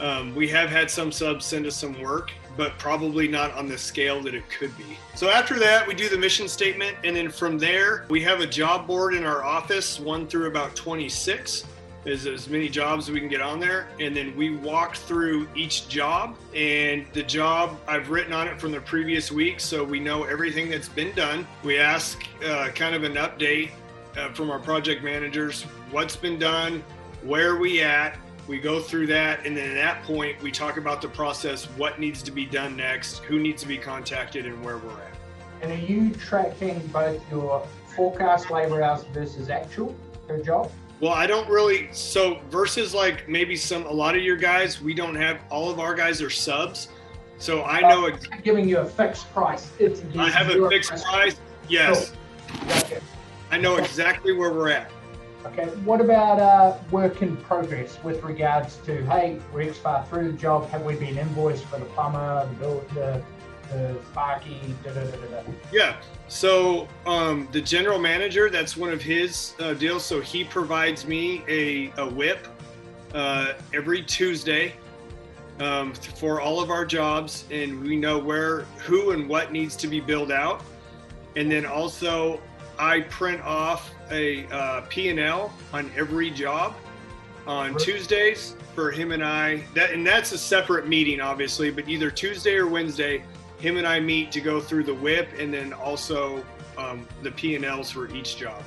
Um, 0.00 0.34
we 0.34 0.48
have 0.48 0.70
had 0.70 0.90
some 0.90 1.10
subs 1.10 1.44
send 1.44 1.66
us 1.66 1.76
some 1.76 2.00
work, 2.00 2.30
but 2.56 2.78
probably 2.78 3.26
not 3.28 3.52
on 3.54 3.68
the 3.68 3.76
scale 3.76 4.22
that 4.22 4.34
it 4.34 4.48
could 4.48 4.76
be. 4.78 4.96
So 5.14 5.28
after 5.28 5.58
that, 5.58 5.86
we 5.86 5.94
do 5.94 6.08
the 6.08 6.16
mission 6.16 6.48
statement, 6.48 6.96
and 7.04 7.16
then 7.16 7.30
from 7.30 7.58
there, 7.58 8.06
we 8.08 8.22
have 8.22 8.40
a 8.40 8.46
job 8.46 8.86
board 8.86 9.14
in 9.14 9.24
our 9.24 9.44
office, 9.44 9.98
one 9.98 10.26
through 10.26 10.46
about 10.46 10.76
26 10.76 11.64
is 12.08 12.26
as 12.26 12.48
many 12.48 12.68
jobs 12.68 13.08
as 13.08 13.14
we 13.14 13.20
can 13.20 13.28
get 13.28 13.40
on 13.40 13.60
there. 13.60 13.88
And 14.00 14.16
then 14.16 14.36
we 14.36 14.56
walk 14.56 14.96
through 14.96 15.48
each 15.54 15.88
job 15.88 16.36
and 16.54 17.06
the 17.12 17.22
job 17.22 17.78
i've 17.86 18.10
written 18.10 18.32
on 18.32 18.48
it 18.48 18.60
from 18.60 18.72
the 18.72 18.80
previous 18.80 19.30
week 19.30 19.60
so 19.60 19.84
we 19.84 20.00
know 20.00 20.24
everything 20.24 20.70
that's 20.70 20.88
been 20.88 21.14
done. 21.14 21.46
We 21.62 21.78
ask 21.78 22.22
uh, 22.44 22.68
kind 22.74 22.94
of 22.94 23.04
an 23.04 23.14
update 23.14 23.70
uh, 24.16 24.32
from 24.32 24.50
our 24.50 24.58
project 24.58 25.02
managers 25.02 25.62
what's 25.90 26.16
been 26.16 26.38
done 26.38 26.82
where 27.22 27.56
we 27.56 27.82
at? 27.82 28.16
We 28.46 28.58
go 28.58 28.80
through 28.80 29.08
that 29.08 29.44
and 29.44 29.56
then 29.56 29.70
at 29.70 29.74
that 29.74 30.02
point 30.04 30.40
we 30.42 30.50
talk 30.50 30.76
about 30.78 31.02
the 31.02 31.08
process 31.08 31.66
what 31.76 32.00
needs 32.00 32.22
to 32.22 32.30
be 32.30 32.46
done 32.46 32.76
next 32.76 33.18
who 33.18 33.38
needs 33.38 33.62
to 33.62 33.68
be 33.68 33.76
contacted 33.76 34.46
and 34.46 34.64
where 34.64 34.78
we're 34.78 34.92
at. 34.92 35.14
And 35.60 35.72
are 35.72 35.86
you 35.86 36.10
tracking 36.14 36.86
both 36.88 37.20
your 37.30 37.66
forecast 37.96 38.50
labor 38.50 38.82
hours 38.82 39.04
versus 39.12 39.50
actual 39.50 39.94
per 40.26 40.42
job 40.42 40.70
well 41.00 41.12
i 41.12 41.26
don't 41.26 41.48
really 41.48 41.88
so 41.92 42.40
versus 42.50 42.94
like 42.94 43.28
maybe 43.28 43.56
some 43.56 43.86
a 43.86 43.90
lot 43.90 44.16
of 44.16 44.22
your 44.22 44.36
guys 44.36 44.80
we 44.80 44.94
don't 44.94 45.14
have 45.14 45.40
all 45.50 45.70
of 45.70 45.78
our 45.78 45.94
guys 45.94 46.20
are 46.22 46.30
subs. 46.30 46.88
So 47.38 47.62
i 47.64 47.80
know 47.80 48.08
uh, 48.08 48.16
giving 48.42 48.68
you 48.68 48.78
a 48.78 48.84
fixed 48.84 49.32
price. 49.32 49.70
It's 49.78 50.02
i 50.18 50.28
have 50.28 50.48
a 50.48 50.68
fixed 50.68 50.90
price, 50.90 51.04
price. 51.04 51.40
yes. 51.68 52.12
Gotcha. 52.66 53.00
i 53.50 53.58
know 53.58 53.76
exactly 53.76 54.32
where 54.32 54.52
we're 54.52 54.70
at. 54.70 54.90
Okay, 55.46 55.66
what 55.84 56.00
about 56.00 56.40
uh, 56.40 56.76
work 56.90 57.22
in 57.22 57.36
progress 57.36 58.02
with 58.02 58.22
regards 58.24 58.76
to, 58.78 59.04
hey, 59.06 59.38
we're 59.52 59.68
X 59.68 59.78
far 59.78 60.04
through 60.06 60.32
the 60.32 60.36
job, 60.36 60.68
have 60.68 60.82
we 60.82 60.96
been 60.96 61.16
invoiced 61.16 61.64
for 61.66 61.78
the 61.78 61.84
plumber, 61.86 62.48
the 62.58 62.82
the, 62.94 63.22
the 63.70 63.98
sparky, 64.10 64.60
da, 64.84 64.92
da, 64.92 65.02
da, 65.04 65.42
Yeah, 65.72 65.96
so 66.28 66.88
um, 67.06 67.48
the 67.52 67.60
general 67.60 67.98
manager, 67.98 68.50
that's 68.50 68.76
one 68.76 68.90
of 68.90 69.02
his 69.02 69.54
uh, 69.60 69.74
deals. 69.74 70.04
So 70.04 70.20
he 70.20 70.44
provides 70.44 71.06
me 71.06 71.42
a, 71.48 71.92
a 72.00 72.08
whip 72.08 72.46
uh, 73.14 73.54
every 73.74 74.02
Tuesday 74.02 74.74
um, 75.60 75.92
for 75.94 76.40
all 76.40 76.60
of 76.60 76.70
our 76.70 76.84
jobs, 76.84 77.44
and 77.50 77.82
we 77.82 77.96
know 77.96 78.18
where, 78.18 78.62
who, 78.78 79.10
and 79.10 79.28
what 79.28 79.52
needs 79.52 79.76
to 79.76 79.88
be 79.88 80.00
built 80.00 80.30
out. 80.30 80.62
And 81.36 81.50
then 81.50 81.66
also, 81.66 82.40
I 82.78 83.00
print 83.02 83.40
off 83.42 83.92
a 84.10 84.46
uh, 84.46 84.82
P&L 84.88 85.52
on 85.72 85.90
every 85.96 86.30
job 86.30 86.74
on 87.46 87.76
Tuesdays 87.76 88.54
for 88.74 88.90
him 88.90 89.12
and 89.12 89.24
I. 89.24 89.64
That 89.74 89.90
and 89.90 90.06
that's 90.06 90.32
a 90.32 90.38
separate 90.38 90.86
meeting, 90.86 91.20
obviously, 91.20 91.70
but 91.70 91.88
either 91.88 92.10
Tuesday 92.10 92.54
or 92.54 92.68
Wednesday, 92.68 93.24
him 93.58 93.76
and 93.76 93.86
I 93.86 94.00
meet 94.00 94.32
to 94.32 94.40
go 94.40 94.60
through 94.60 94.84
the 94.84 94.94
whip 94.94 95.28
and 95.38 95.52
then 95.52 95.72
also 95.72 96.44
um, 96.76 97.06
the 97.22 97.30
P&Ls 97.30 97.90
for 97.90 98.08
each 98.10 98.36
job. 98.36 98.62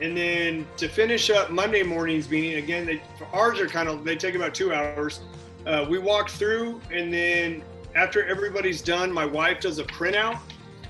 And 0.00 0.16
then 0.16 0.66
to 0.78 0.88
finish 0.88 1.30
up 1.30 1.50
Monday 1.50 1.82
morning's 1.82 2.28
meeting, 2.28 2.54
again, 2.54 2.86
they, 2.86 3.02
ours 3.32 3.60
are 3.60 3.68
kind 3.68 3.88
of 3.88 4.04
they 4.04 4.16
take 4.16 4.34
about 4.34 4.54
two 4.54 4.72
hours. 4.72 5.20
Uh, 5.64 5.86
we 5.88 5.98
walk 5.98 6.28
through, 6.28 6.80
and 6.90 7.12
then 7.12 7.62
after 7.94 8.26
everybody's 8.26 8.82
done, 8.82 9.12
my 9.12 9.24
wife 9.24 9.60
does 9.60 9.78
a 9.78 9.84
printout. 9.84 10.40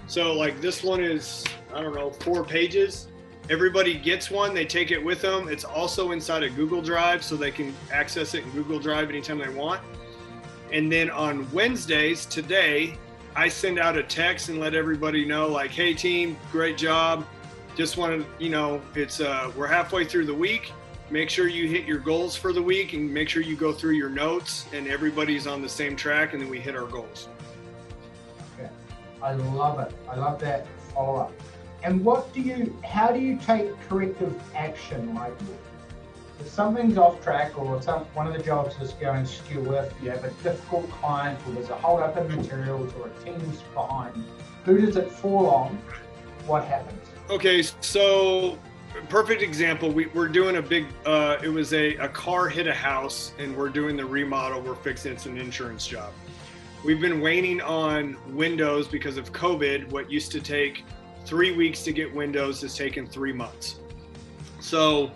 So 0.06 0.32
like 0.32 0.60
this 0.60 0.82
one 0.82 1.02
is 1.02 1.44
I 1.74 1.82
don't 1.82 1.94
know 1.94 2.10
four 2.10 2.42
pages 2.42 3.08
Everybody 3.50 3.94
gets 3.94 4.30
one, 4.30 4.54
they 4.54 4.64
take 4.64 4.92
it 4.92 5.02
with 5.02 5.20
them. 5.20 5.48
It's 5.48 5.64
also 5.64 6.12
inside 6.12 6.44
a 6.44 6.50
Google 6.50 6.80
Drive, 6.80 7.24
so 7.24 7.36
they 7.36 7.50
can 7.50 7.74
access 7.90 8.34
it 8.34 8.44
in 8.44 8.50
Google 8.52 8.78
Drive 8.78 9.08
anytime 9.08 9.38
they 9.38 9.48
want. 9.48 9.80
And 10.72 10.90
then 10.90 11.10
on 11.10 11.50
Wednesdays, 11.52 12.24
today, 12.24 12.96
I 13.34 13.48
send 13.48 13.78
out 13.78 13.96
a 13.96 14.02
text 14.02 14.48
and 14.50 14.58
let 14.58 14.74
everybody 14.74 15.24
know, 15.24 15.48
like, 15.48 15.70
hey, 15.70 15.94
team, 15.94 16.36
great 16.50 16.76
job. 16.76 17.26
Just 17.76 17.96
want 17.96 18.20
to, 18.20 18.44
you 18.44 18.50
know, 18.50 18.82
it's, 18.94 19.20
uh, 19.20 19.50
we're 19.56 19.66
halfway 19.66 20.04
through 20.04 20.26
the 20.26 20.34
week. 20.34 20.72
Make 21.10 21.30
sure 21.30 21.48
you 21.48 21.68
hit 21.68 21.84
your 21.86 21.98
goals 21.98 22.36
for 22.36 22.52
the 22.52 22.62
week 22.62 22.92
and 22.92 23.12
make 23.12 23.28
sure 23.28 23.42
you 23.42 23.56
go 23.56 23.72
through 23.72 23.92
your 23.92 24.10
notes 24.10 24.66
and 24.72 24.86
everybody's 24.86 25.46
on 25.46 25.62
the 25.62 25.68
same 25.68 25.96
track 25.96 26.32
and 26.34 26.42
then 26.42 26.50
we 26.50 26.60
hit 26.60 26.76
our 26.76 26.86
goals. 26.86 27.28
Okay. 28.58 28.70
I 29.22 29.32
love 29.32 29.80
it. 29.80 29.94
I 30.08 30.16
love 30.16 30.38
that 30.40 30.66
follow 30.94 31.16
up. 31.16 31.32
And 31.82 32.04
what 32.04 32.32
do 32.32 32.40
you, 32.40 32.78
how 32.84 33.10
do 33.12 33.18
you 33.18 33.38
take 33.38 33.78
corrective 33.88 34.40
action? 34.54 35.14
Like, 35.14 35.34
if 36.42 36.50
something's 36.50 36.98
off 36.98 37.22
track 37.22 37.56
or 37.58 37.80
some 37.80 38.00
one 38.14 38.26
of 38.26 38.34
the 38.34 38.42
jobs 38.42 38.74
is 38.80 38.92
going 38.94 39.24
skew 39.24 39.72
if 39.74 39.92
you 40.02 40.10
have 40.10 40.24
a 40.24 40.30
difficult 40.42 40.90
client 40.90 41.38
or 41.46 41.52
there's 41.52 41.68
a 41.70 41.76
hold 41.76 42.00
up 42.00 42.16
in 42.16 42.28
materials 42.34 42.92
or 42.94 43.08
a 43.08 43.24
team's 43.24 43.60
behind, 43.74 44.24
Who 44.64 44.80
does 44.80 44.96
it 44.96 45.10
fall 45.10 45.46
on? 45.48 45.78
What 46.46 46.64
happens? 46.64 47.00
Okay, 47.30 47.62
so 47.62 48.58
perfect 49.08 49.42
example. 49.42 49.90
We, 49.90 50.06
we're 50.06 50.28
doing 50.28 50.56
a 50.56 50.62
big. 50.62 50.86
Uh, 51.06 51.36
it 51.42 51.48
was 51.48 51.72
a 51.72 51.94
a 51.96 52.08
car 52.08 52.48
hit 52.48 52.66
a 52.66 52.74
house, 52.74 53.32
and 53.38 53.56
we're 53.56 53.68
doing 53.68 53.96
the 53.96 54.04
remodel. 54.04 54.60
We're 54.60 54.74
fixing 54.74 55.12
it's 55.12 55.26
an 55.26 55.38
insurance 55.38 55.86
job. 55.86 56.12
We've 56.84 57.00
been 57.00 57.20
waiting 57.20 57.60
on 57.60 58.16
windows 58.34 58.88
because 58.88 59.16
of 59.16 59.32
COVID. 59.32 59.92
What 59.92 60.10
used 60.10 60.32
to 60.32 60.40
take 60.40 60.84
three 61.24 61.52
weeks 61.52 61.84
to 61.84 61.92
get 61.92 62.12
windows 62.12 62.60
has 62.62 62.76
taken 62.76 63.06
three 63.06 63.32
months. 63.32 63.76
So 64.58 65.12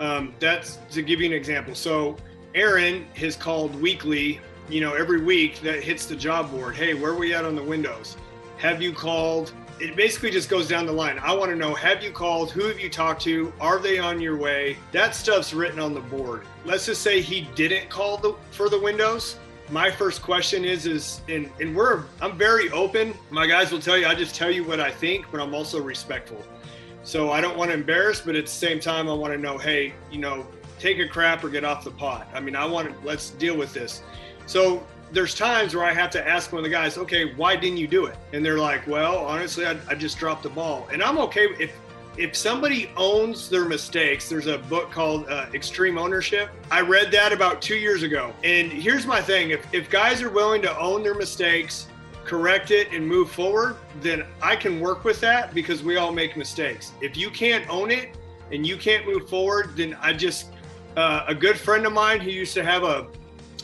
um, 0.00 0.34
that's 0.40 0.78
to 0.90 1.02
give 1.02 1.20
you 1.20 1.26
an 1.26 1.32
example. 1.32 1.74
So 1.74 2.16
Aaron 2.54 3.04
has 3.14 3.36
called 3.36 3.80
weekly, 3.80 4.40
you 4.68 4.80
know, 4.80 4.94
every 4.94 5.22
week 5.22 5.60
that 5.60 5.82
hits 5.82 6.06
the 6.06 6.16
job 6.16 6.50
board. 6.50 6.74
Hey, 6.74 6.94
where 6.94 7.12
are 7.12 7.18
we 7.18 7.34
at 7.34 7.44
on 7.44 7.54
the 7.54 7.62
windows? 7.62 8.16
Have 8.58 8.82
you 8.82 8.92
called? 8.92 9.52
It 9.78 9.96
basically 9.96 10.30
just 10.30 10.50
goes 10.50 10.68
down 10.68 10.84
the 10.84 10.92
line. 10.92 11.18
I 11.20 11.32
want 11.32 11.50
to 11.50 11.56
know 11.56 11.74
have 11.74 12.02
you 12.02 12.10
called? 12.10 12.50
Who 12.50 12.64
have 12.64 12.80
you 12.80 12.90
talked 12.90 13.22
to? 13.22 13.52
Are 13.60 13.78
they 13.78 13.98
on 13.98 14.20
your 14.20 14.36
way? 14.36 14.76
That 14.92 15.14
stuff's 15.14 15.54
written 15.54 15.78
on 15.78 15.94
the 15.94 16.00
board. 16.00 16.42
Let's 16.64 16.86
just 16.86 17.02
say 17.02 17.22
he 17.22 17.48
didn't 17.54 17.88
call 17.88 18.18
the, 18.18 18.34
for 18.50 18.68
the 18.68 18.78
windows 18.78 19.36
my 19.70 19.88
first 19.90 20.20
question 20.20 20.64
is 20.64 20.86
is 20.86 21.20
and 21.28 21.48
and 21.60 21.74
we're 21.74 22.04
I'm 22.20 22.36
very 22.36 22.70
open. 22.70 23.14
My 23.30 23.46
guys 23.46 23.70
will 23.70 23.80
tell 23.80 23.96
you 23.96 24.06
I 24.06 24.14
just 24.14 24.34
tell 24.34 24.50
you 24.50 24.64
what 24.64 24.80
I 24.80 24.90
think, 24.90 25.26
but 25.30 25.40
I'm 25.40 25.54
also 25.54 25.80
respectful. 25.80 26.42
So 27.02 27.30
I 27.30 27.40
don't 27.40 27.56
want 27.56 27.70
to 27.70 27.74
embarrass, 27.74 28.20
but 28.20 28.36
at 28.36 28.46
the 28.46 28.50
same 28.50 28.78
time 28.78 29.08
I 29.08 29.14
want 29.14 29.32
to 29.32 29.38
know, 29.38 29.58
hey, 29.58 29.94
you 30.10 30.18
know, 30.18 30.46
take 30.78 30.98
a 30.98 31.08
crap 31.08 31.42
or 31.44 31.48
get 31.48 31.64
off 31.64 31.84
the 31.84 31.90
pot. 31.90 32.28
I 32.34 32.40
mean, 32.40 32.56
I 32.56 32.64
want 32.66 32.88
to 32.88 33.06
let's 33.06 33.30
deal 33.30 33.56
with 33.56 33.72
this. 33.72 34.02
So 34.46 34.86
there's 35.12 35.34
times 35.34 35.74
where 35.74 35.84
I 35.84 35.92
have 35.92 36.10
to 36.10 36.26
ask 36.26 36.52
one 36.52 36.60
of 36.60 36.64
the 36.64 36.70
guys, 36.70 36.96
okay, 36.98 37.34
why 37.34 37.56
didn't 37.56 37.78
you 37.78 37.88
do 37.88 38.06
it? 38.06 38.16
And 38.32 38.44
they're 38.44 38.58
like, 38.58 38.86
well, 38.86 39.18
honestly, 39.18 39.66
I, 39.66 39.76
I 39.88 39.94
just 39.94 40.18
dropped 40.18 40.42
the 40.42 40.50
ball. 40.50 40.88
And 40.92 41.02
I'm 41.02 41.18
okay 41.18 41.48
if 41.58 41.72
if 42.16 42.36
somebody 42.36 42.90
owns 42.96 43.48
their 43.48 43.64
mistakes, 43.64 44.28
there's 44.28 44.46
a 44.46 44.58
book 44.58 44.90
called 44.90 45.26
uh, 45.28 45.46
Extreme 45.54 45.96
Ownership. 45.96 46.50
I 46.70 46.80
read 46.80 47.10
that 47.12 47.32
about 47.32 47.62
two 47.62 47.76
years 47.76 48.02
ago. 48.02 48.34
And 48.44 48.70
here's 48.70 49.06
my 49.06 49.22
thing 49.22 49.50
if, 49.50 49.72
if 49.72 49.88
guys 49.88 50.20
are 50.20 50.28
willing 50.28 50.60
to 50.62 50.78
own 50.78 51.02
their 51.02 51.14
mistakes, 51.14 51.86
correct 52.30 52.70
it, 52.70 52.92
and 52.92 53.04
move 53.04 53.28
forward, 53.28 53.74
then 54.00 54.24
I 54.40 54.54
can 54.54 54.78
work 54.78 55.02
with 55.02 55.20
that 55.20 55.52
because 55.52 55.82
we 55.82 55.96
all 55.96 56.12
make 56.12 56.36
mistakes. 56.36 56.92
If 57.00 57.16
you 57.16 57.28
can't 57.28 57.68
own 57.68 57.90
it 57.90 58.16
and 58.52 58.64
you 58.64 58.76
can't 58.76 59.04
move 59.04 59.28
forward, 59.28 59.76
then 59.76 59.96
I 60.00 60.12
just, 60.12 60.46
uh, 60.96 61.24
a 61.26 61.34
good 61.34 61.58
friend 61.58 61.84
of 61.86 61.92
mine 61.92 62.20
who 62.20 62.30
used 62.30 62.54
to 62.54 62.62
have 62.62 62.84
a 62.84 63.08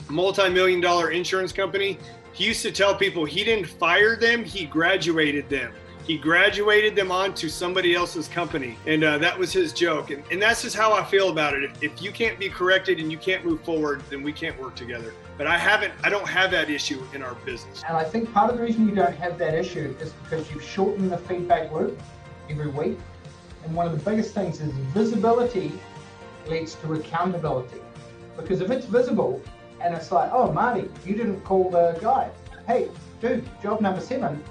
multi 0.09 0.49
million 0.49 0.81
dollar 0.81 1.13
insurance 1.13 1.53
company, 1.53 1.97
he 2.33 2.45
used 2.45 2.63
to 2.63 2.73
tell 2.73 2.93
people 2.97 3.25
he 3.25 3.45
didn't 3.45 3.67
fire 3.67 4.17
them, 4.17 4.43
he 4.43 4.67
graduated 4.67 5.49
them 5.49 5.73
he 6.07 6.17
graduated 6.17 6.95
them 6.95 7.11
on 7.11 7.35
to 7.35 7.49
somebody 7.49 7.95
else's 7.95 8.29
company. 8.29 8.79
And 8.87 9.03
uh, 9.03 9.19
that 9.19 9.37
was 9.37 9.53
his 9.53 9.73
joke. 9.73 10.11
And, 10.11 10.23
and 10.31 10.41
that's 10.41 10.63
just 10.63 10.77
how 10.77 10.93
i 10.93 11.05
feel 11.05 11.31
about 11.31 11.55
it. 11.55 11.65
If, 11.65 11.83
if 11.83 12.03
you 12.03 12.13
can't 12.13 12.39
be 12.39 12.49
corrected 12.49 13.01
and 13.01 13.11
you 13.11 13.19
can't 13.19 13.45
move 13.45 13.61
forward 13.63 14.03
then 14.09 14.23
we 14.23 14.33
can't 14.33 14.59
work 14.61 14.77
together. 14.77 15.13
But 15.37 15.47
i 15.49 15.59
haven't 15.59 15.93
i 16.05 16.09
don't 16.09 16.29
have 16.29 16.51
that 16.53 16.71
issue 16.71 17.03
in 17.13 17.23
our 17.23 17.35
business. 17.47 17.83
And 17.89 17.97
i 17.97 18.05
think 18.05 18.33
part 18.33 18.51
of 18.51 18.57
the 18.57 18.63
reason 18.63 18.89
you 18.89 18.95
don't 18.95 19.17
have 19.17 19.37
that 19.39 19.55
issue 19.55 19.95
is 20.01 20.13
because 20.13 20.51
you've 20.51 20.63
shortened 20.63 21.11
the 21.11 21.19
feedback 21.19 21.73
loop 21.73 22.01
every 22.49 22.69
week. 22.69 22.99
And 23.65 23.75
one 23.75 23.87
of 23.87 23.93
the 23.93 24.11
biggest 24.11 24.33
things 24.33 24.61
is 24.61 24.71
visibility 24.95 25.73
leads 26.47 26.77
to 26.77 26.95
accountability. 26.95 27.81
Because 28.37 28.61
if 28.61 28.71
it's 28.71 28.87
visible 28.87 29.43
and 29.81 29.93
it's 29.95 30.13
like 30.13 30.31
oh 30.33 30.53
marty 30.53 30.89
you 31.05 31.17
didn't 31.17 31.41
call 31.41 31.69
the 31.71 31.99
guy. 32.01 32.31
Hey 32.69 32.89
dude 33.21 33.45
job 33.61 33.81
number 33.81 34.01
seven 34.01 34.43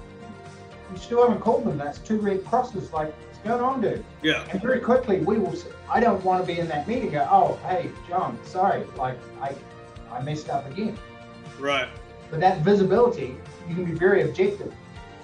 you 0.92 0.98
still 0.98 1.22
haven't 1.22 1.40
called 1.40 1.64
them. 1.64 1.78
That's 1.78 1.98
two 1.98 2.20
red 2.20 2.44
crosses. 2.44 2.92
Like, 2.92 3.12
what's 3.26 3.38
going 3.38 3.60
on, 3.60 3.80
dude? 3.80 4.04
Yeah. 4.22 4.46
And 4.50 4.60
very 4.60 4.80
quickly, 4.80 5.20
we 5.20 5.38
will. 5.38 5.54
I 5.90 6.00
don't 6.00 6.22
want 6.24 6.42
to 6.42 6.46
be 6.46 6.58
in 6.58 6.68
that 6.68 6.86
meeting. 6.86 7.12
Go, 7.12 7.26
oh, 7.30 7.58
hey, 7.68 7.90
John, 8.08 8.38
sorry, 8.44 8.84
like 8.96 9.18
I, 9.40 9.54
I 10.10 10.22
messed 10.22 10.48
up 10.48 10.70
again. 10.70 10.98
Right. 11.58 11.88
But 12.30 12.40
that 12.40 12.60
visibility, 12.60 13.36
you 13.68 13.74
can 13.74 13.84
be 13.84 13.92
very 13.92 14.22
objective. 14.22 14.72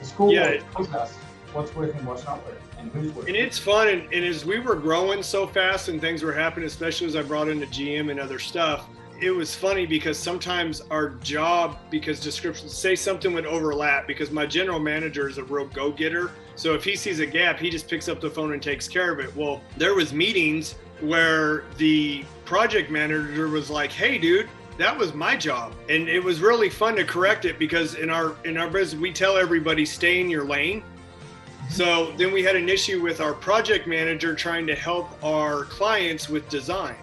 The 0.01 0.05
school 0.05 0.33
yeah, 0.33 0.59
tells 0.75 0.93
us 0.95 1.15
what's 1.53 1.75
working, 1.75 2.05
what's 2.05 2.25
not 2.25 2.45
working. 2.45 2.63
And, 2.79 2.91
who's 2.93 3.13
working. 3.13 3.37
and 3.37 3.45
it's 3.45 3.59
fun, 3.59 3.89
and, 3.89 4.13
and 4.13 4.25
as 4.25 4.45
we 4.45 4.59
were 4.59 4.75
growing 4.75 5.23
so 5.23 5.47
fast 5.47 5.89
and 5.89 6.01
things 6.01 6.23
were 6.23 6.33
happening, 6.33 6.67
especially 6.67 7.07
as 7.07 7.17
I 7.17 7.23
brought 7.23 7.49
into 7.49 7.67
GM 7.67 8.11
and 8.11 8.19
other 8.19 8.39
stuff, 8.39 8.89
it 9.23 9.31
was 9.31 9.55
funny 9.55 9.87
because 9.87 10.19
sometimes 10.19 10.81
our 10.91 11.11
job, 11.11 11.79
because 11.91 12.19
descriptions 12.19 12.77
say 12.77 12.97
something 12.97 13.33
would 13.33 13.47
overlap, 13.47 14.09
because 14.09 14.33
my 14.33 14.45
general 14.45 14.81
manager 14.81 15.29
is 15.29 15.39
a 15.39 15.45
real 15.45 15.67
go-getter. 15.67 16.33
So 16.57 16.75
if 16.75 16.83
he 16.83 16.97
sees 16.97 17.21
a 17.21 17.27
gap, 17.27 17.61
he 17.61 17.71
just 17.71 17.89
picks 17.89 18.09
up 18.09 18.21
the 18.21 18.29
phone 18.29 18.53
and 18.53 18.61
takes 18.61 18.89
care 18.89 19.13
of 19.13 19.21
it. 19.21 19.35
Well, 19.37 19.61
there 19.77 19.95
was 19.95 20.13
meetings 20.13 20.75
where 21.01 21.65
the 21.79 22.25
project 22.45 22.91
manager 22.91 23.47
was 23.49 23.71
like, 23.71 23.93
"Hey, 23.93 24.19
dude, 24.19 24.49
that 24.77 24.97
was 24.97 25.15
my 25.15 25.37
job," 25.37 25.73
and 25.89 26.09
it 26.09 26.23
was 26.23 26.41
really 26.41 26.69
fun 26.69 26.97
to 26.97 27.05
correct 27.05 27.45
it 27.45 27.59
because 27.59 27.95
in 27.95 28.11
our 28.11 28.35
in 28.45 28.59
our 28.59 28.69
business 28.69 29.01
we 29.01 29.13
tell 29.13 29.37
everybody 29.37 29.87
stay 29.87 30.21
in 30.21 30.29
your 30.29 30.45
lane. 30.45 30.81
Mm-hmm. 30.81 31.73
So 31.73 32.13
then 32.17 32.33
we 32.33 32.43
had 32.43 32.57
an 32.57 32.69
issue 32.69 33.01
with 33.01 33.21
our 33.21 33.35
project 33.35 33.87
manager 33.87 34.35
trying 34.35 34.67
to 34.67 34.75
help 34.75 35.11
our 35.25 35.65
clients 35.65 36.29
with 36.29 36.49
design 36.49 36.97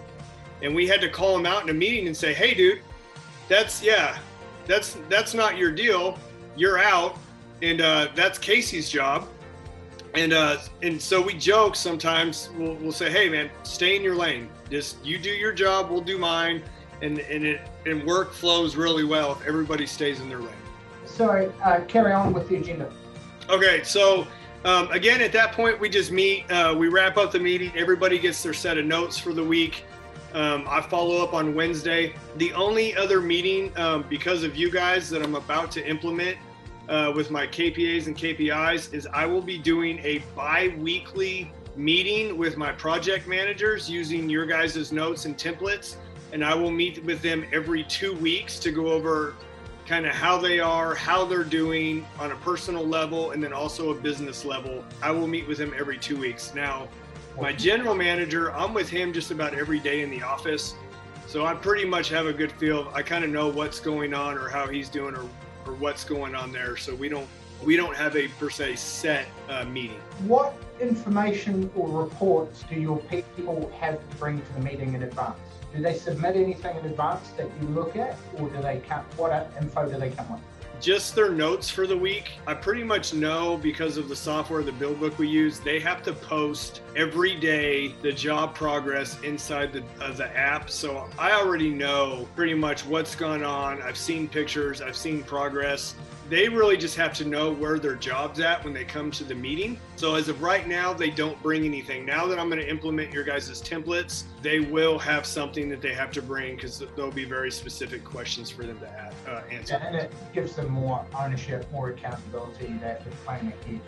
and 0.62 0.74
we 0.74 0.86
had 0.86 1.00
to 1.00 1.08
call 1.08 1.36
him 1.36 1.46
out 1.46 1.62
in 1.62 1.70
a 1.70 1.74
meeting 1.74 2.06
and 2.06 2.16
say, 2.16 2.32
"Hey, 2.34 2.54
dude, 2.54 2.80
that's 3.48 3.82
yeah, 3.82 4.18
that's 4.66 4.96
that's 5.08 5.34
not 5.34 5.56
your 5.56 5.72
deal. 5.72 6.18
You're 6.56 6.78
out, 6.78 7.18
and 7.62 7.80
uh, 7.80 8.08
that's 8.14 8.38
Casey's 8.38 8.88
job." 8.88 9.28
And 10.14 10.32
uh, 10.32 10.58
and 10.82 11.00
so 11.00 11.20
we 11.20 11.34
joke 11.34 11.76
sometimes. 11.76 12.50
We'll, 12.56 12.74
we'll 12.74 12.92
say, 12.92 13.10
"Hey, 13.10 13.28
man, 13.28 13.50
stay 13.62 13.96
in 13.96 14.02
your 14.02 14.16
lane. 14.16 14.48
Just 14.70 15.04
you 15.04 15.18
do 15.18 15.30
your 15.30 15.52
job, 15.52 15.90
we'll 15.90 16.00
do 16.00 16.18
mine." 16.18 16.62
And 17.02 17.18
and 17.18 17.44
it 17.44 17.60
and 17.86 18.04
work 18.04 18.32
flows 18.32 18.76
really 18.76 19.04
well 19.04 19.32
if 19.32 19.46
everybody 19.46 19.86
stays 19.86 20.20
in 20.20 20.28
their 20.28 20.40
lane. 20.40 20.50
Sorry, 21.06 21.50
uh, 21.64 21.80
carry 21.88 22.12
on 22.12 22.32
with 22.32 22.48
the 22.48 22.56
agenda. 22.56 22.92
Okay, 23.48 23.82
so. 23.84 24.26
Um, 24.62 24.90
again, 24.90 25.22
at 25.22 25.32
that 25.32 25.52
point, 25.52 25.80
we 25.80 25.88
just 25.88 26.12
meet. 26.12 26.44
Uh, 26.50 26.74
we 26.78 26.88
wrap 26.88 27.16
up 27.16 27.32
the 27.32 27.38
meeting. 27.38 27.72
Everybody 27.74 28.18
gets 28.18 28.42
their 28.42 28.52
set 28.52 28.76
of 28.76 28.84
notes 28.84 29.16
for 29.16 29.32
the 29.32 29.42
week. 29.42 29.84
Um, 30.34 30.64
I 30.68 30.80
follow 30.80 31.22
up 31.22 31.34
on 31.34 31.54
Wednesday. 31.54 32.14
The 32.36 32.52
only 32.52 32.94
other 32.96 33.20
meeting, 33.20 33.76
um, 33.76 34.04
because 34.08 34.44
of 34.44 34.56
you 34.56 34.70
guys, 34.70 35.10
that 35.10 35.22
I'm 35.22 35.34
about 35.34 35.70
to 35.72 35.86
implement 35.86 36.38
uh, 36.88 37.12
with 37.14 37.30
my 37.30 37.46
KPAs 37.46 38.06
and 38.06 38.16
KPIs 38.16 38.92
is 38.94 39.06
I 39.12 39.26
will 39.26 39.42
be 39.42 39.58
doing 39.58 39.98
a 40.00 40.18
bi 40.36 40.74
weekly 40.78 41.52
meeting 41.76 42.36
with 42.36 42.56
my 42.56 42.72
project 42.72 43.26
managers 43.26 43.88
using 43.88 44.28
your 44.28 44.46
guys' 44.46 44.92
notes 44.92 45.24
and 45.24 45.36
templates. 45.36 45.96
And 46.32 46.44
I 46.44 46.54
will 46.54 46.70
meet 46.70 47.04
with 47.04 47.22
them 47.22 47.44
every 47.52 47.84
two 47.84 48.14
weeks 48.14 48.58
to 48.60 48.70
go 48.70 48.88
over 48.88 49.34
kind 49.86 50.06
of 50.06 50.12
how 50.12 50.38
they 50.38 50.60
are, 50.60 50.94
how 50.94 51.24
they're 51.24 51.42
doing 51.42 52.06
on 52.20 52.30
a 52.30 52.36
personal 52.36 52.86
level, 52.86 53.32
and 53.32 53.42
then 53.42 53.52
also 53.52 53.90
a 53.90 53.94
business 53.94 54.44
level. 54.44 54.84
I 55.02 55.10
will 55.10 55.26
meet 55.26 55.48
with 55.48 55.58
them 55.58 55.74
every 55.76 55.98
two 55.98 56.16
weeks. 56.16 56.54
Now, 56.54 56.88
my 57.38 57.52
general 57.52 57.94
manager, 57.94 58.52
I'm 58.52 58.74
with 58.74 58.88
him 58.88 59.12
just 59.12 59.30
about 59.30 59.54
every 59.54 59.78
day 59.78 60.02
in 60.02 60.10
the 60.10 60.22
office. 60.22 60.74
So 61.26 61.46
I 61.46 61.54
pretty 61.54 61.84
much 61.84 62.08
have 62.08 62.26
a 62.26 62.32
good 62.32 62.52
feel. 62.52 62.90
I 62.92 63.02
kind 63.02 63.24
of 63.24 63.30
know 63.30 63.48
what's 63.48 63.78
going 63.78 64.14
on 64.14 64.36
or 64.36 64.48
how 64.48 64.66
he's 64.66 64.88
doing 64.88 65.14
or, 65.14 65.28
or 65.66 65.74
what's 65.74 66.04
going 66.04 66.34
on 66.34 66.50
there. 66.52 66.76
So 66.76 66.94
we 66.94 67.08
don't 67.08 67.28
we 67.62 67.76
don't 67.76 67.94
have 67.94 68.16
a 68.16 68.26
per 68.28 68.50
se 68.50 68.76
set 68.76 69.26
uh, 69.48 69.64
meeting. 69.64 70.00
What 70.26 70.54
information 70.80 71.70
or 71.76 72.02
reports 72.02 72.64
do 72.68 72.80
your 72.80 72.98
people 72.98 73.70
have 73.78 73.98
to 73.98 74.16
bring 74.16 74.40
to 74.40 74.52
the 74.54 74.60
meeting 74.60 74.94
in 74.94 75.02
advance? 75.02 75.38
Do 75.74 75.82
they 75.82 75.94
submit 75.94 76.36
anything 76.36 76.76
in 76.78 76.86
advance 76.86 77.28
that 77.36 77.48
you 77.60 77.68
look 77.68 77.96
at, 77.96 78.16
or 78.38 78.48
do 78.48 78.60
they 78.62 78.82
come? 78.88 79.04
What 79.16 79.52
info 79.60 79.88
do 79.88 79.98
they 79.98 80.10
come 80.10 80.32
with? 80.32 80.40
Just 80.80 81.14
their 81.14 81.28
notes 81.30 81.68
for 81.68 81.86
the 81.86 81.96
week. 81.96 82.30
I 82.46 82.54
pretty 82.54 82.82
much 82.82 83.12
know 83.12 83.58
because 83.58 83.98
of 83.98 84.08
the 84.08 84.16
software, 84.16 84.62
the 84.62 84.72
BuildBook 84.72 85.18
we 85.18 85.28
use, 85.28 85.60
they 85.60 85.78
have 85.78 86.02
to 86.04 86.14
post 86.14 86.80
every 86.96 87.36
day 87.36 87.94
the 88.00 88.10
job 88.10 88.54
progress 88.54 89.20
inside 89.20 89.74
the, 89.74 89.82
the 90.14 90.34
app. 90.34 90.70
So 90.70 91.10
I 91.18 91.32
already 91.32 91.68
know 91.68 92.26
pretty 92.34 92.54
much 92.54 92.86
what's 92.86 93.14
going 93.14 93.44
on. 93.44 93.82
I've 93.82 93.98
seen 93.98 94.26
pictures, 94.26 94.80
I've 94.80 94.96
seen 94.96 95.22
progress 95.22 95.96
they 96.30 96.48
really 96.48 96.76
just 96.76 96.94
have 96.94 97.12
to 97.12 97.24
know 97.24 97.52
where 97.52 97.80
their 97.80 97.96
job's 97.96 98.38
at 98.38 98.64
when 98.64 98.72
they 98.72 98.84
come 98.84 99.10
to 99.10 99.24
the 99.24 99.34
meeting. 99.34 99.78
So 99.96 100.14
as 100.14 100.28
of 100.28 100.40
right 100.40 100.66
now, 100.66 100.92
they 100.92 101.10
don't 101.10 101.40
bring 101.42 101.64
anything. 101.64 102.06
Now 102.06 102.26
that 102.28 102.38
I'm 102.38 102.48
going 102.48 102.60
to 102.60 102.70
implement 102.70 103.12
your 103.12 103.24
guys' 103.24 103.60
templates, 103.60 104.22
they 104.40 104.60
will 104.60 104.96
have 105.00 105.26
something 105.26 105.68
that 105.70 105.82
they 105.82 105.92
have 105.92 106.12
to 106.12 106.22
bring 106.22 106.54
because 106.54 106.78
there'll 106.94 107.10
be 107.10 107.24
very 107.24 107.50
specific 107.50 108.04
questions 108.04 108.48
for 108.48 108.62
them 108.62 108.78
to 108.78 108.88
add, 108.88 109.12
uh, 109.26 109.42
answer. 109.50 109.74
And 109.74 109.96
it 109.96 110.12
gives 110.32 110.54
them 110.54 110.70
more 110.70 111.04
ownership, 111.18 111.70
more 111.72 111.90
accountability 111.90 112.74
that 112.80 113.04
they're 113.04 113.12
playing 113.24 113.52
ahead. 113.64 113.80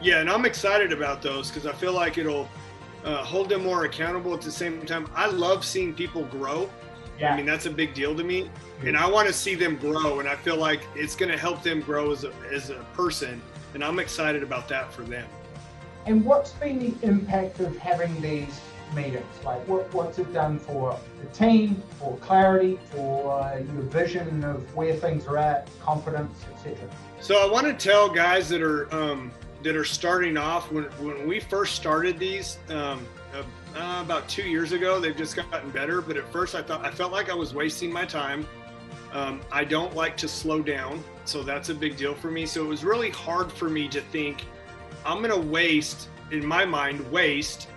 Yeah, 0.00 0.20
and 0.20 0.30
I'm 0.30 0.44
excited 0.44 0.92
about 0.92 1.22
those 1.22 1.50
because 1.50 1.66
I 1.66 1.72
feel 1.72 1.92
like 1.92 2.18
it'll 2.18 2.48
uh, 3.04 3.24
hold 3.24 3.48
them 3.48 3.64
more 3.64 3.84
accountable 3.84 4.32
at 4.32 4.42
the 4.42 4.50
same 4.50 4.84
time. 4.86 5.08
I 5.14 5.26
love 5.26 5.64
seeing 5.64 5.92
people 5.92 6.24
grow 6.26 6.70
yeah. 7.18 7.32
I 7.32 7.36
mean, 7.36 7.46
that's 7.46 7.66
a 7.66 7.70
big 7.70 7.94
deal 7.94 8.14
to 8.16 8.24
me. 8.24 8.50
And 8.84 8.96
I 8.96 9.08
want 9.08 9.28
to 9.28 9.32
see 9.34 9.54
them 9.54 9.76
grow. 9.76 10.20
And 10.20 10.28
I 10.28 10.36
feel 10.36 10.56
like 10.56 10.82
it's 10.94 11.14
going 11.14 11.30
to 11.30 11.38
help 11.38 11.62
them 11.62 11.80
grow 11.80 12.12
as 12.12 12.24
a, 12.24 12.32
as 12.52 12.70
a 12.70 12.84
person 12.94 13.40
and 13.74 13.82
I'm 13.82 13.98
excited 13.98 14.42
about 14.42 14.68
that 14.68 14.92
for 14.92 15.02
them. 15.02 15.28
And 16.06 16.24
what's 16.24 16.52
been 16.52 16.78
the 16.78 17.06
impact 17.06 17.60
of 17.60 17.76
having 17.76 18.20
these 18.20 18.60
meetings? 18.94 19.24
Like, 19.44 19.66
what, 19.66 19.92
what's 19.92 20.18
it 20.18 20.32
done 20.32 20.58
for 20.58 20.98
the 21.20 21.26
team, 21.28 21.82
for 21.98 22.16
clarity, 22.18 22.78
for 22.90 23.42
uh, 23.42 23.56
your 23.58 23.82
vision 23.82 24.44
of 24.44 24.74
where 24.76 24.94
things 24.94 25.26
are 25.26 25.38
at, 25.38 25.68
confidence, 25.80 26.44
etc.? 26.54 26.88
So 27.20 27.46
I 27.46 27.50
want 27.50 27.66
to 27.66 27.72
tell 27.72 28.08
guys 28.08 28.48
that 28.50 28.62
are 28.62 28.94
um, 28.94 29.32
that 29.62 29.76
are 29.76 29.84
starting 29.84 30.36
off 30.36 30.70
when 30.70 30.84
when 30.84 31.26
we 31.26 31.40
first 31.40 31.74
started 31.74 32.18
these. 32.18 32.58
Um, 32.68 33.06
uh, 33.74 34.02
about 34.04 34.28
two 34.28 34.48
years 34.48 34.72
ago, 34.72 35.00
they've 35.00 35.16
just 35.16 35.36
gotten 35.36 35.70
better. 35.70 36.00
But 36.00 36.16
at 36.16 36.30
first, 36.32 36.54
I 36.54 36.62
thought 36.62 36.84
I 36.84 36.90
felt 36.90 37.12
like 37.12 37.30
I 37.30 37.34
was 37.34 37.54
wasting 37.54 37.92
my 37.92 38.04
time. 38.04 38.46
Um, 39.12 39.40
I 39.52 39.64
don't 39.64 39.94
like 39.94 40.16
to 40.18 40.28
slow 40.28 40.60
down, 40.62 41.02
so 41.24 41.42
that's 41.42 41.68
a 41.68 41.74
big 41.74 41.96
deal 41.96 42.14
for 42.14 42.30
me. 42.30 42.46
So 42.46 42.64
it 42.64 42.68
was 42.68 42.84
really 42.84 43.10
hard 43.10 43.52
for 43.52 43.68
me 43.68 43.88
to 43.88 44.00
think 44.00 44.44
I'm 45.06 45.22
going 45.22 45.30
to 45.30 45.48
waste, 45.48 46.08
in 46.30 46.44
my 46.44 46.64
mind, 46.64 47.00
waste 47.12 47.68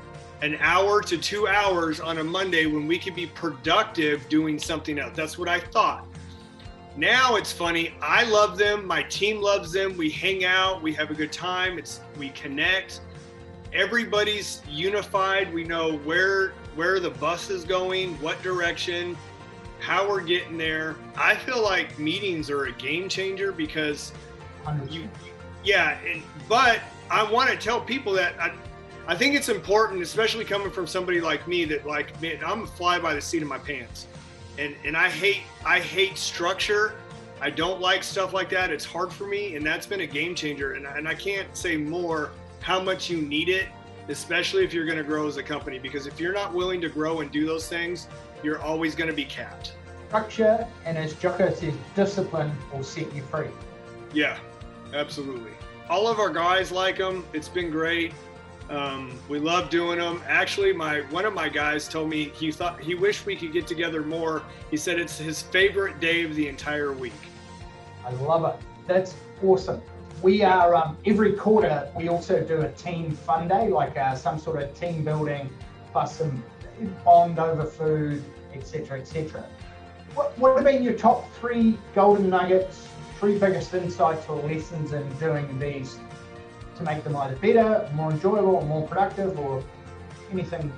an 0.41 0.57
hour 0.59 1.01
to 1.01 1.17
two 1.17 1.47
hours 1.47 1.99
on 1.99 2.19
a 2.19 2.23
Monday 2.23 2.67
when 2.67 2.87
we 2.87 2.99
could 2.99 3.15
be 3.15 3.25
productive 3.25 4.27
doing 4.29 4.59
something 4.59 4.99
else. 4.99 5.13
That's 5.15 5.37
what 5.37 5.49
I 5.49 5.59
thought. 5.59 6.05
Now 6.95 7.35
it's 7.35 7.51
funny. 7.51 7.93
I 8.01 8.23
love 8.23 8.57
them. 8.57 8.85
My 8.85 9.03
team 9.03 9.41
loves 9.41 9.71
them. 9.71 9.95
We 9.97 10.09
hang 10.09 10.45
out. 10.45 10.81
We 10.81 10.93
have 10.93 11.11
a 11.11 11.13
good 11.13 11.31
time. 11.31 11.77
It's 11.77 12.01
we 12.17 12.29
connect. 12.29 13.01
Everybody's 13.73 14.61
unified. 14.69 15.53
We 15.53 15.63
know 15.63 15.97
where 15.99 16.53
where 16.75 16.99
the 16.99 17.09
bus 17.09 17.49
is 17.49 17.63
going, 17.63 18.13
what 18.21 18.41
direction, 18.43 19.17
how 19.79 20.07
we're 20.07 20.21
getting 20.21 20.57
there. 20.57 20.95
I 21.15 21.35
feel 21.35 21.61
like 21.61 21.97
meetings 21.97 22.49
are 22.49 22.65
a 22.65 22.71
game 22.73 23.09
changer 23.09 23.51
because 23.51 24.13
you, 24.89 25.09
yeah. 25.63 25.97
And, 26.05 26.21
but 26.47 26.81
I 27.09 27.29
want 27.29 27.49
to 27.49 27.57
tell 27.57 27.81
people 27.81 28.13
that 28.13 28.39
I, 28.39 28.53
I 29.07 29.15
think 29.15 29.35
it's 29.35 29.49
important, 29.49 30.01
especially 30.01 30.45
coming 30.45 30.69
from 30.69 30.85
somebody 30.85 31.19
like 31.19 31.47
me 31.47 31.65
that 31.65 31.85
like, 31.85 32.19
man, 32.21 32.39
I'm 32.45 32.63
a 32.63 32.67
fly 32.67 32.99
by 32.99 33.13
the 33.13 33.21
seat 33.21 33.41
of 33.41 33.47
my 33.47 33.57
pants. 33.57 34.07
And, 34.59 34.75
and 34.85 34.97
I 34.97 35.09
hate, 35.09 35.41
I 35.65 35.79
hate 35.79 36.17
structure. 36.17 36.95
I 37.39 37.49
don't 37.49 37.79
like 37.79 38.03
stuff 38.03 38.33
like 38.33 38.49
that. 38.49 38.71
It's 38.71 38.85
hard 38.85 39.11
for 39.11 39.25
me. 39.25 39.55
And 39.55 39.65
that's 39.65 39.85
been 39.85 40.01
a 40.01 40.07
game 40.07 40.35
changer. 40.35 40.73
And, 40.73 40.85
and 40.85 41.07
I 41.07 41.13
can't 41.13 41.55
say 41.55 41.77
more 41.77 42.31
how 42.67 42.81
much 42.81 43.09
you 43.09 43.21
need 43.21 43.47
it, 43.47 43.69
especially 44.09 44.61
if 44.61 44.73
you're 44.73 44.85
going 44.85 44.97
to 44.97 45.03
grow 45.03 45.25
as 45.25 45.37
a 45.37 45.41
company, 45.43 45.79
because 45.79 46.05
if 46.05 46.19
you're 46.19 46.33
not 46.33 46.53
willing 46.53 46.81
to 46.81 46.89
grow 46.89 47.21
and 47.21 47.31
do 47.31 47.45
those 47.45 47.69
things, 47.69 48.09
you're 48.43 48.61
always 48.61 48.93
going 48.93 49.09
to 49.09 49.15
be 49.15 49.23
capped. 49.23 49.71
Structure 50.09 50.67
and 50.83 50.97
as 50.97 51.13
Jocko 51.13 51.53
says, 51.53 51.73
discipline 51.95 52.51
will 52.73 52.83
set 52.83 53.15
you 53.15 53.23
free. 53.23 53.47
Yeah, 54.13 54.37
absolutely. 54.93 55.51
All 55.89 56.09
of 56.09 56.19
our 56.19 56.29
guys 56.29 56.69
like 56.69 56.97
them. 56.97 57.25
It's 57.31 57.47
been 57.47 57.71
great. 57.71 58.11
Um, 58.69 59.17
we 59.29 59.39
love 59.39 59.69
doing 59.69 59.99
them. 59.99 60.21
Actually, 60.27 60.73
my 60.73 61.03
one 61.03 61.23
of 61.23 61.33
my 61.33 61.47
guys 61.47 61.87
told 61.87 62.09
me 62.09 62.33
he 62.35 62.51
thought 62.51 62.81
he 62.81 62.95
wished 62.95 63.25
we 63.25 63.37
could 63.37 63.53
get 63.53 63.65
together 63.65 64.01
more. 64.01 64.43
He 64.71 64.75
said 64.75 64.99
it's 64.99 65.17
his 65.17 65.41
favorite 65.41 66.01
day 66.01 66.25
of 66.25 66.35
the 66.35 66.49
entire 66.49 66.91
week. 66.91 67.13
I 68.05 68.11
love 68.15 68.43
it. 68.43 68.59
That's 68.87 69.15
awesome. 69.41 69.81
We 70.21 70.43
are 70.43 70.73
um, 70.73 70.97
every 71.05 71.33
quarter. 71.33 71.89
We 71.95 72.09
also 72.09 72.43
do 72.43 72.61
a 72.61 72.71
team 72.71 73.11
fun 73.11 73.47
day, 73.47 73.69
like 73.69 73.97
uh, 73.97 74.15
some 74.15 74.39
sort 74.39 74.61
of 74.61 74.73
team 74.73 75.03
building, 75.03 75.49
plus 75.91 76.17
some 76.17 76.43
bond 77.05 77.39
over 77.39 77.65
food, 77.65 78.23
etc., 78.53 78.99
etc. 78.99 79.45
What, 80.15 80.37
what 80.39 80.55
have 80.55 80.65
been 80.65 80.83
your 80.83 80.93
top 80.93 81.31
three 81.35 81.77
golden 81.93 82.29
nuggets, 82.29 82.87
three 83.19 83.37
biggest 83.37 83.73
insights 83.73 84.27
or 84.27 84.41
lessons 84.41 84.93
in 84.93 85.07
doing 85.17 85.59
these 85.59 85.99
to 86.77 86.83
make 86.83 87.03
them 87.03 87.15
either 87.15 87.35
better, 87.35 87.89
more 87.93 88.11
enjoyable, 88.11 88.55
or 88.55 88.65
more 88.65 88.87
productive, 88.87 89.37
or 89.37 89.63
anything? 90.31 90.71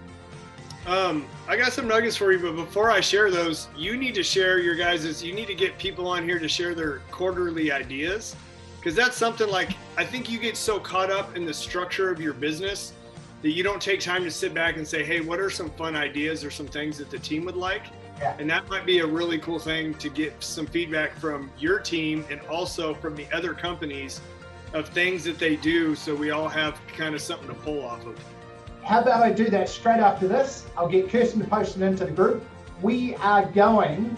Um, 0.86 1.25
I 1.47 1.56
got 1.56 1.71
some 1.71 1.88
nuggets 1.88 2.17
for 2.17 2.32
you, 2.32 2.39
but 2.39 2.56
before 2.56 2.91
I 2.91 2.99
share 2.99 3.32
those, 3.32 3.69
you 3.78 3.95
need 3.95 4.15
to 4.15 4.23
share 4.23 4.60
your 4.60 4.75
guys' 4.75 5.23
you 5.23 5.34
need 5.34 5.47
to 5.47 5.56
get 5.56 5.78
people 5.78 6.08
on 6.08 6.23
here 6.23 6.39
to 6.39 6.47
share 6.49 6.73
their 6.73 6.99
quarterly 7.12 7.71
ideas. 7.71 8.36
Because 8.80 8.96
that's 8.96 9.18
something 9.18 9.50
like 9.50 9.76
I 9.98 10.06
think 10.06 10.30
you 10.30 10.39
get 10.39 10.56
so 10.56 10.80
caught 10.80 11.12
up 11.12 11.36
in 11.36 11.46
the 11.46 11.54
structure 11.54 12.10
of 12.10 12.22
your 12.22 12.34
business 12.34 12.94
that 13.42 13.52
you 13.52 13.63
don't 13.63 13.82
take 13.82 14.00
time 14.00 14.24
to 14.24 14.32
sit 14.32 14.54
back 14.54 14.78
and 14.78 14.88
say, 14.88 15.04
hey, 15.04 15.20
what 15.20 15.39
are 15.39 15.50
some 15.50 15.70
fun 15.72 15.96
ideas 15.96 16.46
or 16.46 16.52
some 16.52 16.68
things 16.68 16.98
that 16.98 17.10
the 17.10 17.20
team 17.20 17.46
would 17.46 17.56
like? 17.56 17.84
Yeah. 18.20 18.36
And 18.39 18.50
that 18.50 18.68
might 18.70 18.86
be 18.86 19.00
a 19.00 19.06
really 19.06 19.38
cool 19.39 19.60
thing 19.60 19.94
to 19.96 20.10
get 20.10 20.42
some 20.42 20.65
feedback 20.65 21.15
from 21.18 21.52
your 21.58 21.80
team 21.80 22.26
and 22.30 22.42
also 22.50 22.94
from 22.94 23.15
the 23.15 23.26
other 23.34 23.54
companies 23.54 24.22
of 24.74 24.89
things 24.89 25.24
that 25.24 25.39
they 25.39 25.56
do 25.56 25.96
so 25.96 26.15
we 26.15 26.32
all 26.32 26.48
have 26.48 26.80
kind 26.88 27.15
of 27.15 27.22
something 27.22 27.48
to 27.48 27.54
pull 27.56 27.84
off 27.84 28.06
of. 28.06 28.18
How 28.84 29.02
about 29.02 29.24
I 29.24 29.32
do 29.32 29.50
that 29.50 29.70
straight 29.70 30.00
after 30.00 30.28
this? 30.28 30.65
I'll 30.78 30.89
get 30.89 31.10
Kirsten 31.10 31.42
to 31.42 31.48
post 31.48 31.76
it 31.76 31.82
into 31.82 32.06
the 32.06 32.12
group. 32.12 32.44
We 32.82 33.15
are 33.15 33.46
going 33.46 34.18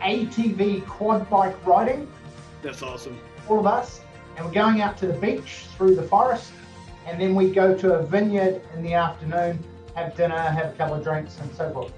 ATV 0.00 0.86
quad 0.86 1.28
bike 1.28 1.54
riding. 1.66 2.10
That's 2.62 2.82
awesome. 2.82 3.18
All 3.50 3.58
of 3.58 3.66
us. 3.66 4.00
And 4.36 4.46
we're 4.46 4.52
going 4.52 4.80
out 4.80 4.96
to 4.98 5.06
the 5.06 5.14
beach 5.14 5.66
through 5.76 5.96
the 5.96 6.02
forest. 6.02 6.52
And 7.06 7.20
then 7.20 7.34
we 7.34 7.50
go 7.50 7.76
to 7.76 7.94
a 7.94 8.02
vineyard 8.06 8.62
in 8.74 8.82
the 8.82 8.94
afternoon, 8.94 9.62
have 9.94 10.16
dinner, 10.16 10.38
have 10.38 10.72
a 10.72 10.76
couple 10.76 10.94
of 10.94 11.02
drinks, 11.02 11.38
and 11.40 11.52
so 11.54 11.70
forth. 11.72 11.92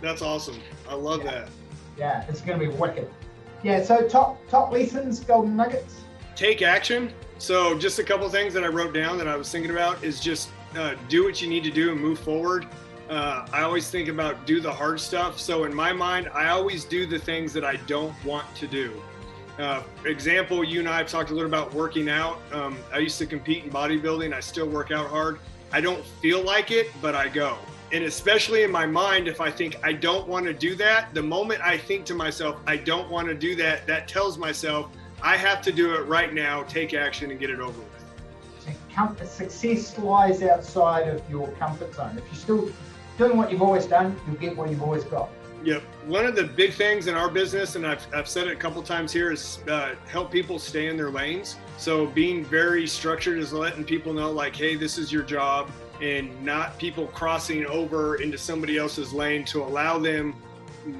That's 0.00 0.22
awesome. 0.22 0.60
I 0.88 0.94
love 0.94 1.24
yeah. 1.24 1.30
that. 1.30 1.48
Yeah, 1.96 2.26
it's 2.28 2.40
going 2.40 2.60
to 2.60 2.68
be 2.68 2.72
wicked. 2.72 3.10
Yeah, 3.62 3.82
so 3.82 4.06
top 4.06 4.46
top 4.48 4.70
lessons, 4.72 5.20
golden 5.20 5.56
nuggets 5.56 6.04
take 6.36 6.62
action. 6.62 7.12
So, 7.38 7.78
just 7.78 7.98
a 7.98 8.04
couple 8.04 8.28
things 8.28 8.54
that 8.54 8.64
I 8.64 8.68
wrote 8.68 8.94
down 8.94 9.18
that 9.18 9.28
I 9.28 9.36
was 9.36 9.50
thinking 9.50 9.70
about 9.70 10.02
is 10.02 10.20
just 10.20 10.50
uh, 10.76 10.94
do 11.08 11.24
what 11.24 11.42
you 11.42 11.48
need 11.48 11.64
to 11.64 11.70
do 11.70 11.92
and 11.92 12.00
move 12.00 12.18
forward. 12.18 12.66
Uh, 13.08 13.46
I 13.52 13.62
always 13.62 13.90
think 13.90 14.08
about 14.08 14.46
do 14.46 14.60
the 14.60 14.72
hard 14.72 15.00
stuff. 15.00 15.38
So, 15.38 15.64
in 15.64 15.74
my 15.74 15.92
mind, 15.92 16.28
I 16.32 16.48
always 16.48 16.84
do 16.84 17.06
the 17.06 17.18
things 17.18 17.52
that 17.52 17.64
I 17.64 17.76
don't 17.76 18.14
want 18.24 18.54
to 18.56 18.66
do. 18.66 19.02
Uh, 19.58 19.82
example, 20.04 20.64
you 20.64 20.80
and 20.80 20.88
I 20.88 20.98
have 20.98 21.08
talked 21.08 21.30
a 21.30 21.34
little 21.34 21.48
about 21.48 21.72
working 21.72 22.08
out. 22.08 22.40
Um, 22.52 22.76
I 22.92 22.98
used 22.98 23.18
to 23.18 23.26
compete 23.26 23.64
in 23.64 23.70
bodybuilding. 23.70 24.32
I 24.32 24.40
still 24.40 24.68
work 24.68 24.90
out 24.90 25.08
hard. 25.08 25.38
I 25.72 25.80
don't 25.80 26.04
feel 26.04 26.42
like 26.42 26.70
it, 26.70 26.90
but 27.00 27.14
I 27.14 27.28
go. 27.28 27.58
And 27.92 28.04
especially 28.04 28.64
in 28.64 28.72
my 28.72 28.86
mind, 28.86 29.28
if 29.28 29.40
I 29.40 29.50
think 29.50 29.76
I 29.84 29.92
don't 29.92 30.26
want 30.26 30.46
to 30.46 30.52
do 30.52 30.74
that, 30.76 31.14
the 31.14 31.22
moment 31.22 31.60
I 31.62 31.78
think 31.78 32.04
to 32.06 32.14
myself, 32.14 32.60
I 32.66 32.76
don't 32.76 33.08
want 33.08 33.28
to 33.28 33.34
do 33.34 33.54
that, 33.56 33.86
that 33.86 34.08
tells 34.08 34.38
myself 34.38 34.90
I 35.22 35.36
have 35.36 35.62
to 35.62 35.72
do 35.72 35.94
it 35.94 36.00
right 36.06 36.34
now, 36.34 36.64
take 36.64 36.92
action, 36.92 37.30
and 37.30 37.38
get 37.38 37.50
it 37.50 37.60
over 37.60 37.78
with. 37.78 39.28
Success 39.28 39.98
lies 39.98 40.42
outside 40.42 41.08
of 41.08 41.22
your 41.30 41.48
comfort 41.52 41.94
zone. 41.94 42.16
If 42.18 42.24
you're 42.26 42.34
still 42.34 42.72
doing 43.18 43.36
what 43.36 43.50
you've 43.50 43.62
always 43.62 43.86
done, 43.86 44.18
you'll 44.26 44.36
get 44.36 44.56
what 44.56 44.70
you've 44.70 44.82
always 44.82 45.04
got. 45.04 45.28
Yep. 45.64 45.82
One 46.06 46.26
of 46.26 46.36
the 46.36 46.44
big 46.44 46.74
things 46.74 47.06
in 47.06 47.14
our 47.14 47.30
business, 47.30 47.74
and 47.74 47.86
I've, 47.86 48.06
I've 48.14 48.28
said 48.28 48.48
it 48.48 48.52
a 48.52 48.56
couple 48.56 48.82
times 48.82 49.12
here, 49.12 49.32
is 49.32 49.60
uh, 49.66 49.94
help 50.06 50.30
people 50.30 50.58
stay 50.58 50.88
in 50.88 50.96
their 50.96 51.10
lanes. 51.10 51.56
So 51.78 52.06
being 52.06 52.44
very 52.44 52.86
structured 52.86 53.38
is 53.38 53.52
letting 53.52 53.82
people 53.82 54.12
know, 54.12 54.30
like, 54.30 54.54
hey, 54.54 54.76
this 54.76 54.98
is 54.98 55.10
your 55.10 55.22
job, 55.22 55.70
and 56.02 56.44
not 56.44 56.78
people 56.78 57.06
crossing 57.08 57.64
over 57.64 58.16
into 58.16 58.36
somebody 58.36 58.76
else's 58.76 59.14
lane 59.14 59.42
to 59.46 59.62
allow 59.62 59.98
them 59.98 60.34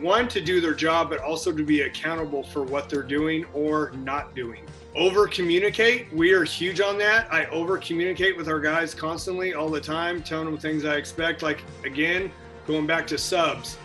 one 0.01 0.29
to 0.29 0.41
do 0.41 0.63
their 0.63 0.73
job, 0.73 1.11
but 1.11 1.19
also 1.19 1.53
to 1.53 1.63
be 1.63 1.83
accountable 1.83 2.43
for 2.43 2.63
what 2.63 2.89
they're 2.89 3.03
doing 3.03 3.45
or 3.53 3.91
not 3.97 4.35
doing. 4.35 4.65
Over 4.95 5.27
communicate. 5.27 6.11
We 6.11 6.33
are 6.33 6.43
huge 6.43 6.81
on 6.81 6.97
that. 6.99 7.31
I 7.31 7.45
over 7.47 7.77
communicate 7.77 8.35
with 8.35 8.49
our 8.49 8.61
guys 8.61 8.95
constantly, 8.95 9.53
all 9.53 9.69
the 9.69 9.81
time, 9.81 10.23
telling 10.23 10.47
them 10.47 10.57
things 10.57 10.87
I 10.87 10.97
expect. 10.97 11.43
Like, 11.43 11.63
again, 11.85 12.33
going 12.67 12.87
back 12.87 13.07
to 13.09 13.19
subs, 13.19 13.77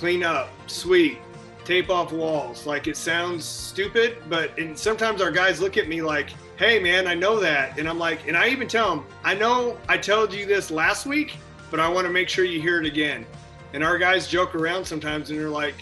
clean 0.00 0.24
up, 0.24 0.48
sweep, 0.66 1.18
tape 1.66 1.90
off 1.90 2.10
walls. 2.10 2.64
Like, 2.64 2.86
it 2.86 2.96
sounds 2.96 3.44
stupid, 3.44 4.16
but 4.30 4.58
and 4.58 4.76
sometimes 4.76 5.20
our 5.20 5.30
guys 5.30 5.60
look 5.60 5.76
at 5.76 5.88
me 5.88 6.00
like, 6.00 6.30
hey, 6.56 6.80
man, 6.80 7.06
I 7.06 7.12
know 7.12 7.38
that. 7.38 7.78
And 7.78 7.86
I'm 7.86 7.98
like, 7.98 8.26
and 8.26 8.34
I 8.34 8.48
even 8.48 8.66
tell 8.66 8.88
them, 8.88 9.04
I 9.24 9.34
know 9.34 9.76
I 9.90 9.98
told 9.98 10.32
you 10.32 10.46
this 10.46 10.70
last 10.70 11.04
week, 11.04 11.36
but 11.70 11.80
I 11.80 11.86
want 11.86 12.06
to 12.06 12.10
make 12.10 12.30
sure 12.30 12.46
you 12.46 12.62
hear 12.62 12.80
it 12.80 12.86
again. 12.86 13.26
And 13.74 13.84
our 13.84 13.98
guys 13.98 14.26
joke 14.26 14.54
around 14.54 14.86
sometimes 14.86 15.28
and 15.28 15.38
they're 15.38 15.50
like, 15.50 15.74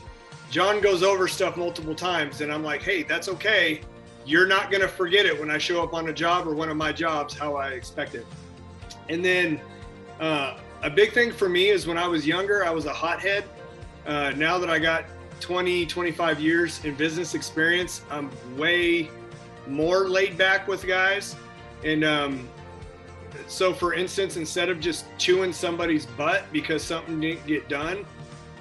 John 0.50 0.81
goes 0.81 1.04
over 1.04 1.28
stuff 1.28 1.57
multiple 1.57 1.94
times. 1.94 2.40
And 2.40 2.52
I'm 2.52 2.64
like, 2.64 2.83
hey, 2.83 3.04
that's 3.04 3.28
okay. 3.28 3.83
You're 4.26 4.48
not 4.48 4.72
to 4.72 4.88
forget 4.88 5.26
it 5.26 5.38
when 5.38 5.48
I 5.48 5.59
show 5.59 5.81
up 5.81 5.94
on 5.94 6.09
a 6.09 6.12
job 6.12 6.48
or 6.48 6.57
one 6.57 6.70
of 6.70 6.76
my 6.76 6.90
jobs 6.90 7.35
how 7.35 7.54
I 7.54 7.68
expect 7.68 8.16
it. 8.16 8.26
And 9.09 9.24
then 9.24 9.61
uh, 10.18 10.59
a 10.83 10.90
big 10.90 11.12
thing 11.12 11.31
for 11.31 11.48
me 11.48 11.68
is 11.68 11.87
when 11.87 11.96
I 11.96 12.09
was 12.09 12.26
younger, 12.26 12.64
I 12.64 12.70
was 12.70 12.87
a 12.87 12.92
hothead. 12.92 13.44
Uh, 14.08 14.32
now 14.36 14.58
that 14.58 14.68
I 14.68 14.80
got 14.80 15.04
20, 15.40 15.86
25 15.86 16.40
years 16.40 16.84
in 16.84 16.96
business 16.96 17.34
experience, 17.34 18.02
I'm 18.10 18.28
way 18.56 19.08
more 19.68 20.08
laid 20.08 20.36
back 20.36 20.66
with 20.66 20.84
guys. 20.84 21.36
And 21.84 22.02
um, 22.02 22.48
so 23.46 23.72
for 23.72 23.94
instance 23.94 24.36
instead 24.36 24.68
of 24.68 24.80
just 24.80 25.04
chewing 25.16 25.52
somebody's 25.52 26.06
butt 26.06 26.44
because 26.52 26.82
something 26.82 27.20
didn't 27.20 27.46
get 27.46 27.68
done 27.68 28.04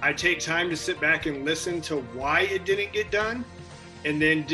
i 0.01 0.13
take 0.13 0.39
time 0.39 0.69
to 0.69 0.75
sit 0.75 0.99
back 0.99 1.25
and 1.25 1.43
listen 1.45 1.81
to 1.81 2.01
why 2.13 2.41
it 2.41 2.63
didn't 2.65 2.91
get 2.93 3.09
done 3.09 3.43
and 4.05 4.21
then 4.21 4.45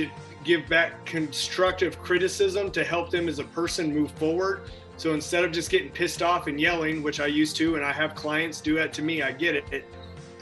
give 0.43 0.67
back 0.67 1.05
constructive 1.05 2.01
criticism 2.01 2.71
to 2.71 2.83
help 2.83 3.09
them 3.09 3.27
as 3.27 3.39
a 3.39 3.43
person 3.45 3.93
move 3.93 4.11
forward. 4.11 4.61
So 4.97 5.13
instead 5.13 5.43
of 5.43 5.51
just 5.51 5.69
getting 5.69 5.89
pissed 5.89 6.21
off 6.21 6.47
and 6.47 6.59
yelling, 6.59 7.01
which 7.01 7.19
I 7.19 7.27
used 7.27 7.55
to, 7.57 7.75
and 7.75 7.83
I 7.83 7.91
have 7.91 8.15
clients 8.15 8.61
do 8.61 8.75
that 8.75 8.93
to 8.93 9.01
me, 9.01 9.21
I 9.21 9.31
get 9.31 9.55
it. 9.55 9.85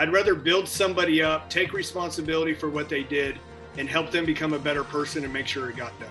I'd 0.01 0.11
rather 0.11 0.33
build 0.33 0.67
somebody 0.67 1.21
up, 1.21 1.47
take 1.47 1.73
responsibility 1.73 2.55
for 2.55 2.71
what 2.71 2.89
they 2.89 3.03
did, 3.03 3.37
and 3.77 3.87
help 3.87 4.09
them 4.09 4.25
become 4.25 4.53
a 4.53 4.57
better 4.57 4.83
person 4.83 5.23
and 5.23 5.31
make 5.31 5.45
sure 5.45 5.69
it 5.69 5.77
got 5.77 5.97
done. 5.99 6.09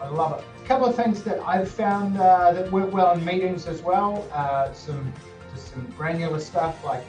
I 0.00 0.06
love 0.06 0.38
it. 0.38 0.44
A 0.62 0.68
couple 0.68 0.86
of 0.86 0.94
things 0.94 1.24
that 1.24 1.40
I've 1.40 1.68
found 1.68 2.16
uh, 2.18 2.52
that 2.52 2.70
work 2.70 2.92
well 2.92 3.10
in 3.18 3.24
meetings 3.24 3.66
as 3.66 3.82
well. 3.82 4.28
Uh, 4.32 4.72
some 4.72 5.12
just 5.52 5.72
some 5.72 5.84
granular 5.96 6.38
stuff 6.38 6.84
like 6.84 7.02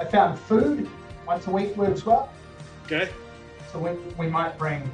I 0.00 0.06
found 0.06 0.36
food 0.40 0.90
once 1.24 1.46
a 1.46 1.52
week 1.52 1.76
works 1.76 2.04
well. 2.04 2.32
Okay. 2.86 3.08
So 3.70 3.78
we, 3.78 3.92
we 4.18 4.26
might 4.26 4.58
bring, 4.58 4.90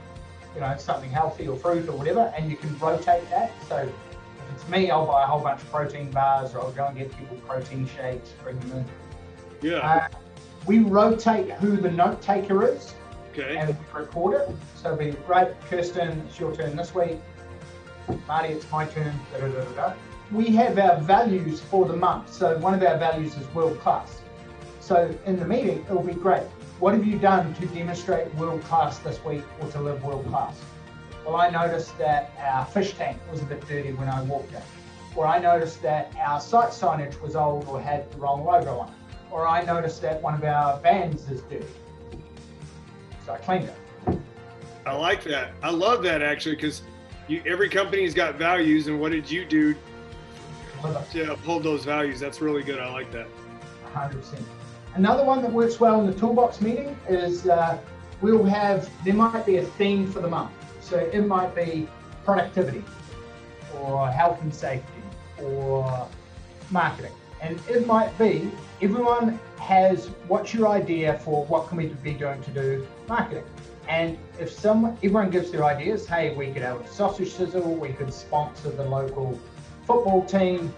you 0.55 0.61
know, 0.61 0.76
something 0.76 1.09
healthy 1.09 1.48
or 1.48 1.57
fruit 1.57 1.88
or 1.88 1.96
whatever, 1.96 2.31
and 2.37 2.50
you 2.50 2.57
can 2.59 2.78
rotate 2.78 3.31
that. 3.31 3.50
So 3.66 3.76
if 3.78 4.55
it's 4.55 4.68
me, 4.68 4.90
I'll 4.90 5.07
buy 5.07 5.22
a 5.22 5.26
whole 5.26 5.40
bunch 5.40 5.62
of 5.62 5.70
protein 5.70 6.11
bars, 6.11 6.55
or 6.55 6.61
I'll 6.61 6.72
go 6.72 6.85
and 6.85 6.98
get 6.98 7.16
people 7.16 7.38
protein 7.48 7.88
shakes, 7.96 8.28
bring 8.42 8.61
them 8.61 8.72
in. 9.62 9.70
Yeah. 9.70 9.78
Uh, 9.78 10.09
we 10.66 10.81
rotate 10.81 11.51
who 11.53 11.77
the 11.77 11.90
note 11.90 12.20
taker 12.22 12.66
is. 12.66 12.94
Okay. 13.33 13.57
And 13.57 13.77
record 13.94 14.40
it. 14.40 14.51
So 14.77 14.92
it'll 14.92 14.98
be 14.98 15.12
great, 15.27 15.48
Kirsten, 15.68 16.22
it's 16.27 16.38
your 16.38 16.55
turn 16.55 16.77
this 16.77 16.94
week. 16.94 17.18
Marty, 18.27 18.48
it's 18.48 18.70
my 18.70 18.85
turn. 18.85 19.18
Da, 19.33 19.48
da, 19.48 19.64
da. 19.72 19.94
We 20.31 20.46
have 20.57 20.79
our 20.79 21.01
values 21.01 21.61
for 21.61 21.87
the 21.87 21.96
month. 21.96 22.33
So 22.33 22.59
one 22.59 22.75
of 22.75 22.83
our 22.83 22.98
values 22.98 23.37
is 23.37 23.46
world 23.55 23.79
class. 23.81 24.20
So 24.81 25.16
in 25.25 25.38
the 25.38 25.46
meeting, 25.46 25.79
it 25.79 25.90
will 25.90 26.03
be 26.03 26.14
great. 26.14 26.42
What 26.79 26.94
have 26.94 27.07
you 27.07 27.18
done 27.18 27.55
to 27.55 27.66
demonstrate 27.66 28.35
world 28.35 28.62
class 28.64 28.98
this 28.98 29.25
week 29.25 29.44
or 29.61 29.68
to 29.70 29.81
live 29.81 30.05
world 30.05 30.27
class? 30.27 30.61
Well, 31.25 31.37
I 31.37 31.48
noticed 31.48 31.96
that 31.98 32.33
our 32.38 32.66
fish 32.66 32.94
tank 32.94 33.18
was 33.31 33.40
a 33.40 33.44
bit 33.44 33.66
dirty 33.68 33.92
when 33.92 34.09
I 34.09 34.22
walked 34.22 34.53
in. 34.53 34.62
Or 35.14 35.27
I 35.27 35.38
noticed 35.38 35.81
that 35.83 36.12
our 36.18 36.40
site 36.40 36.70
signage 36.70 37.20
was 37.20 37.37
old 37.37 37.66
or 37.66 37.81
had 37.81 38.11
the 38.11 38.18
wrong 38.18 38.44
logo 38.44 38.79
on 38.79 38.88
it. 38.88 38.94
Or 39.33 39.49
I 39.49 39.64
noticed 39.64 40.03
that 40.03 40.21
one 40.21 40.35
of 40.35 40.45
our 40.45 40.79
vans 40.81 41.29
is 41.31 41.40
dirty. 41.42 41.66
So 43.25 43.33
I 43.33 43.38
cleaned 43.38 43.64
it. 43.64 44.18
I 44.85 44.95
like 44.95 45.25
that. 45.25 45.53
I 45.62 45.71
love 45.71 46.03
that 46.03 46.23
actually 46.23 46.57
because 46.57 46.83
every 47.47 47.68
company's 47.68 48.14
got 48.14 48.35
values, 48.35 48.88
and 48.88 49.01
what 49.01 49.12
did 49.12 49.31
you 49.31 49.45
do 49.45 49.75
to 51.12 51.33
uphold 51.33 51.62
those 51.62 51.85
values? 51.85 52.21
That's 52.21 52.40
really 52.40 52.62
good. 52.62 52.79
I 52.79 52.92
like 52.92 53.11
that. 53.12 53.27
100%. 53.95 54.42
Another 54.95 55.25
one 55.25 55.40
that 55.40 55.51
works 55.51 55.81
well 55.81 56.01
in 56.01 56.07
the 56.07 56.12
toolbox 56.12 56.61
meeting 56.61 56.97
is 57.09 57.49
uh, 57.49 57.79
we'll 58.21 58.45
have, 58.45 58.90
there 59.05 59.14
might 59.14 59.47
be 59.47 59.57
a 59.57 59.64
theme 59.64 60.11
for 60.11 60.21
the 60.21 60.29
month. 60.29 60.51
So 60.83 60.99
it 60.99 61.27
might 61.27 61.55
be 61.55 61.88
productivity 62.25 62.85
or 63.81 64.11
health 64.11 64.42
and 64.42 64.55
safety 64.55 65.03
or 65.40 66.07
marketing. 66.71 67.12
And 67.42 67.61
it 67.68 67.87
might 67.88 68.16
be 68.18 68.50
everyone 68.81 69.38
has 69.59 70.07
what's 70.28 70.55
your 70.55 70.68
idea 70.68 71.18
for 71.18 71.44
what 71.46 71.68
can 71.68 71.76
we 71.76 71.88
be 71.88 72.14
doing 72.14 72.40
to 72.42 72.50
do 72.50 72.87
marketing. 73.09 73.44
And 73.88 74.16
if 74.38 74.50
someone, 74.50 74.96
everyone 75.02 75.31
gives 75.31 75.50
their 75.50 75.64
ideas, 75.64 76.07
hey, 76.07 76.35
we 76.35 76.52
could 76.52 76.62
have 76.62 76.81
a 76.81 76.87
sausage 76.87 77.33
sizzle, 77.33 77.74
we 77.74 77.92
could 77.92 78.14
sponsor 78.14 78.70
the 78.70 78.85
local 78.85 79.38
football 79.87 80.24
team, 80.24 80.72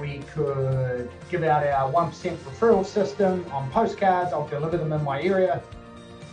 we 0.00 0.20
could 0.32 1.10
give 1.28 1.42
out 1.42 1.66
our 1.66 1.92
1% 1.92 2.36
referral 2.36 2.86
system 2.86 3.44
on 3.50 3.68
postcards, 3.72 4.32
I'll 4.32 4.46
deliver 4.46 4.76
them 4.76 4.92
in 4.92 5.02
my 5.02 5.20
area. 5.20 5.60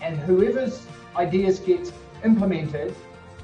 And 0.03 0.19
whoever's 0.19 0.85
ideas 1.15 1.59
gets 1.59 1.91
implemented 2.23 2.95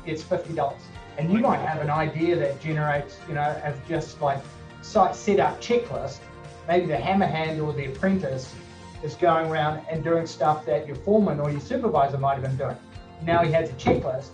gets 0.05 0.21
$50. 0.21 0.75
And 1.17 1.31
you 1.31 1.39
might 1.39 1.59
have 1.59 1.81
an 1.81 1.89
idea 1.89 2.35
that 2.35 2.61
generates, 2.61 3.17
you 3.27 3.33
know, 3.33 3.59
of 3.63 3.75
just 3.87 4.21
like 4.21 4.39
site 4.81 5.15
setup 5.15 5.61
checklist. 5.61 6.19
Maybe 6.67 6.85
the 6.85 6.97
hammerhand 6.97 7.61
or 7.61 7.73
the 7.73 7.85
apprentice 7.85 8.53
is 9.03 9.15
going 9.15 9.49
around 9.49 9.85
and 9.89 10.03
doing 10.03 10.25
stuff 10.25 10.65
that 10.65 10.85
your 10.85 10.95
foreman 10.97 11.39
or 11.39 11.49
your 11.49 11.61
supervisor 11.61 12.17
might 12.17 12.33
have 12.33 12.43
been 12.43 12.57
doing. 12.57 12.77
Now 13.23 13.43
he 13.43 13.51
has 13.51 13.69
a 13.69 13.73
checklist, 13.73 14.29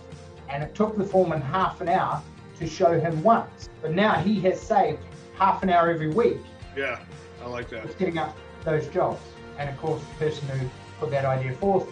and 0.48 0.62
it 0.62 0.74
took 0.74 0.96
the 0.96 1.04
foreman 1.04 1.40
half 1.40 1.80
an 1.80 1.88
hour 1.88 2.22
to 2.58 2.66
show 2.66 2.98
him 2.98 3.22
once. 3.22 3.68
But 3.82 3.92
now 3.92 4.14
he 4.14 4.40
has 4.42 4.60
saved 4.60 4.98
half 5.36 5.62
an 5.62 5.70
hour 5.70 5.90
every 5.90 6.08
week. 6.08 6.38
Yeah, 6.76 7.00
I 7.42 7.48
like 7.48 7.68
that. 7.70 7.84
With 7.84 7.98
getting 7.98 8.18
up 8.18 8.36
those 8.64 8.86
jobs. 8.88 9.20
And 9.58 9.70
of 9.70 9.76
course, 9.78 10.02
the 10.02 10.26
person 10.26 10.48
who 10.48 10.68
put 10.98 11.10
that 11.10 11.24
idea 11.24 11.52
forth 11.54 11.88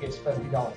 gets 0.00 0.16
$50. 0.16 0.74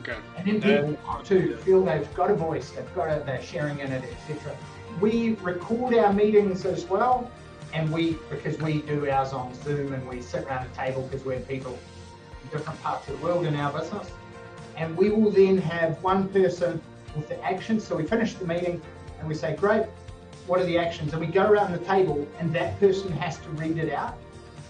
Okay. 0.00 0.16
And 0.36 0.46
then 0.46 0.60
people 0.60 0.98
uh, 1.08 1.22
to 1.22 1.56
feel 1.58 1.84
they've 1.84 2.12
got 2.14 2.30
a 2.30 2.34
voice, 2.34 2.70
they've 2.70 2.94
got 2.94 3.08
a, 3.08 3.24
they're 3.24 3.42
sharing 3.42 3.78
in 3.78 3.92
it, 3.92 4.04
etc. 4.04 4.56
We 5.00 5.34
record 5.42 5.94
our 5.94 6.12
meetings 6.12 6.64
as 6.64 6.86
well, 6.86 7.30
and 7.74 7.92
we 7.92 8.16
because 8.30 8.58
we 8.58 8.80
do 8.82 9.10
ours 9.10 9.32
on 9.32 9.54
Zoom 9.62 9.92
and 9.92 10.08
we 10.08 10.22
sit 10.22 10.44
around 10.44 10.66
a 10.66 10.74
table 10.74 11.02
because 11.02 11.24
we're 11.24 11.40
people 11.40 11.78
in 12.42 12.48
different 12.50 12.82
parts 12.82 13.06
of 13.08 13.18
the 13.18 13.24
world 13.24 13.44
in 13.44 13.56
our 13.56 13.78
business, 13.78 14.10
and 14.76 14.96
we 14.96 15.10
will 15.10 15.30
then 15.30 15.58
have 15.58 16.02
one 16.02 16.28
person 16.28 16.80
with 17.14 17.28
the 17.28 17.42
action. 17.44 17.78
So 17.78 17.96
we 17.96 18.04
finish 18.04 18.34
the 18.34 18.46
meeting 18.46 18.80
and 19.18 19.28
we 19.28 19.34
say, 19.34 19.54
"Great, 19.54 19.84
what 20.46 20.60
are 20.60 20.66
the 20.66 20.78
actions?" 20.78 21.12
And 21.12 21.20
we 21.20 21.26
go 21.26 21.44
around 21.44 21.72
the 21.72 21.84
table, 21.84 22.26
and 22.38 22.54
that 22.54 22.80
person 22.80 23.12
has 23.12 23.36
to 23.38 23.48
read 23.50 23.76
it 23.76 23.92
out. 23.92 24.14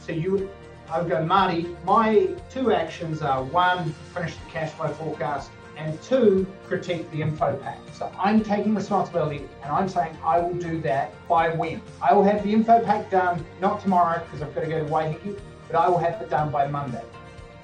So 0.05 0.13
you, 0.13 0.51
I 0.91 1.01
would 1.01 1.09
go, 1.09 1.25
Marty. 1.25 1.77
My 1.85 2.29
two 2.51 2.73
actions 2.73 3.23
are 3.23 3.45
one, 3.45 3.93
finish 4.15 4.35
the 4.35 4.51
cash 4.51 4.71
flow 4.73 4.89
forecast, 4.89 5.51
and 5.77 6.01
two, 6.03 6.47
critique 6.67 7.11
the 7.11 7.23
info 7.23 7.57
pack. 7.57 7.79
So 7.93 8.11
I'm 8.19 8.43
taking 8.43 8.75
responsibility 8.75 9.49
and 9.63 9.73
I'm 9.73 9.89
saying 9.89 10.17
I 10.25 10.39
will 10.39 10.55
do 10.55 10.81
that 10.83 11.13
by 11.29 11.51
when. 11.51 11.83
I 12.03 12.15
will 12.15 12.25
have 12.25 12.43
the 12.43 12.53
info 12.53 12.83
pack 12.83 13.11
done, 13.11 13.45
not 13.61 13.81
tomorrow 13.81 14.23
because 14.25 14.43
I've 14.43 14.55
got 14.55 14.63
to 14.63 14.67
go 14.67 14.85
to 14.85 14.91
Waiheke, 14.91 15.39
but 15.67 15.77
I 15.77 15.89
will 15.89 15.99
have 15.99 16.21
it 16.21 16.31
done 16.31 16.51
by 16.51 16.67
Monday. 16.67 17.03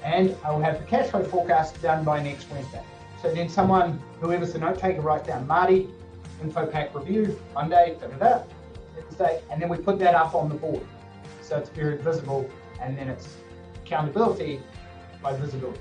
And 0.03 0.35
I 0.43 0.51
will 0.51 0.61
have 0.61 0.79
the 0.79 0.85
cash 0.85 1.09
flow 1.09 1.23
forecast 1.23 1.81
done 1.81 2.03
by 2.03 2.21
next 2.21 2.49
Wednesday. 2.51 2.83
So 3.21 3.33
then 3.33 3.47
someone, 3.47 4.01
whoever's 4.19 4.53
the 4.53 4.59
note 4.59 4.79
taker, 4.79 5.01
write 5.01 5.25
down 5.25 5.47
Marty, 5.47 5.89
info 6.41 6.65
pack 6.65 6.93
review, 6.93 7.39
Monday, 7.53 7.97
da 8.01 8.07
da 8.07 8.17
da, 8.17 8.43
Wednesday, 8.95 9.41
and 9.49 9.61
then 9.61 9.69
we 9.69 9.77
put 9.77 9.97
that 9.99 10.13
up 10.13 10.35
on 10.35 10.49
the 10.49 10.55
board. 10.55 10.85
So 11.41 11.57
it's 11.57 11.69
very 11.69 11.97
visible 11.97 12.49
and 12.81 12.97
then 12.97 13.07
it's 13.09 13.37
accountability 13.85 14.61
by 15.21 15.35
visibility. 15.37 15.79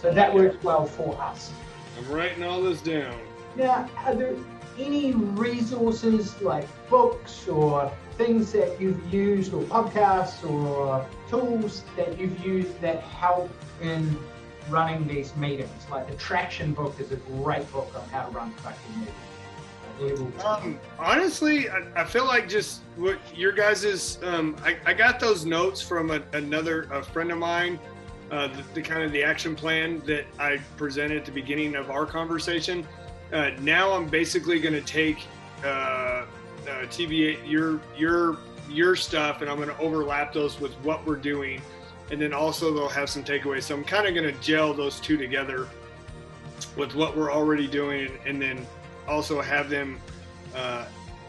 So 0.00 0.10
that 0.12 0.32
works 0.32 0.62
well 0.62 0.86
for 0.86 1.20
us. 1.20 1.52
I'm 1.98 2.10
writing 2.10 2.42
all 2.42 2.62
this 2.62 2.80
down. 2.80 3.14
Now, 3.54 3.88
are 3.98 4.14
there 4.14 4.34
any 4.78 5.12
resources 5.12 6.40
like 6.40 6.66
books 6.88 7.46
or 7.46 7.92
things 8.16 8.52
that 8.52 8.80
you've 8.80 9.12
used 9.12 9.52
or 9.52 9.62
podcasts 9.64 10.48
or 10.48 11.06
tools 11.28 11.84
that 11.96 12.18
you've 12.18 12.44
used 12.44 12.80
that 12.80 13.00
help 13.02 13.50
in 13.82 14.18
running 14.70 15.06
these 15.06 15.36
meetings? 15.36 15.86
Like 15.90 16.08
the 16.08 16.14
Traction 16.14 16.72
book 16.72 16.98
is 16.98 17.12
a 17.12 17.16
great 17.16 17.70
book 17.70 17.92
on 17.94 18.08
how 18.08 18.24
to 18.24 18.30
run 18.30 18.52
productive 18.52 18.96
meetings. 18.96 19.14
Um, 20.42 20.80
honestly, 20.98 21.68
I, 21.68 21.82
I, 21.94 22.04
feel 22.06 22.24
like 22.24 22.48
just 22.48 22.80
what 22.96 23.18
your 23.36 23.52
guys's. 23.52 24.18
Um, 24.22 24.56
I, 24.64 24.78
I 24.86 24.94
got 24.94 25.20
those 25.20 25.44
notes 25.44 25.82
from 25.82 26.10
a, 26.10 26.22
another 26.32 26.84
a 26.84 27.02
friend 27.02 27.30
of 27.30 27.36
mine 27.36 27.78
uh, 28.30 28.48
the, 28.48 28.62
the, 28.74 28.82
kind 28.82 29.02
of 29.02 29.12
the 29.12 29.22
action 29.22 29.56
plan 29.56 30.00
that 30.06 30.24
I 30.38 30.58
presented 30.76 31.18
at 31.18 31.24
the 31.24 31.32
beginning 31.32 31.74
of 31.74 31.90
our 31.90 32.06
conversation. 32.06 32.86
Uh, 33.32 33.50
now 33.60 33.92
I'm 33.92 34.08
basically 34.08 34.60
going 34.60 34.74
to 34.74 34.80
take 34.80 35.26
uh, 35.64 35.66
uh 35.66 36.26
TVA 36.86 37.38
your 37.48 37.80
your 37.96 38.38
your 38.68 38.96
stuff 38.96 39.40
and 39.40 39.50
I'm 39.50 39.56
going 39.56 39.68
to 39.68 39.78
overlap 39.78 40.32
those 40.32 40.60
with 40.60 40.72
what 40.76 41.04
we're 41.06 41.16
doing, 41.16 41.60
and 42.10 42.20
then 42.20 42.32
also 42.32 42.72
they'll 42.72 42.88
have 42.88 43.08
some 43.08 43.24
takeaways. 43.24 43.64
So 43.64 43.74
I'm 43.74 43.84
kind 43.84 44.06
of 44.06 44.14
going 44.14 44.32
to 44.32 44.40
gel 44.40 44.74
those 44.74 45.00
two 45.00 45.16
together 45.16 45.68
with 46.76 46.94
what 46.94 47.16
we're 47.16 47.32
already 47.32 47.66
doing, 47.66 48.10
and 48.26 48.40
then 48.40 48.66
also 49.08 49.40
have 49.40 49.70
them 49.70 49.98
uh, 50.54 50.86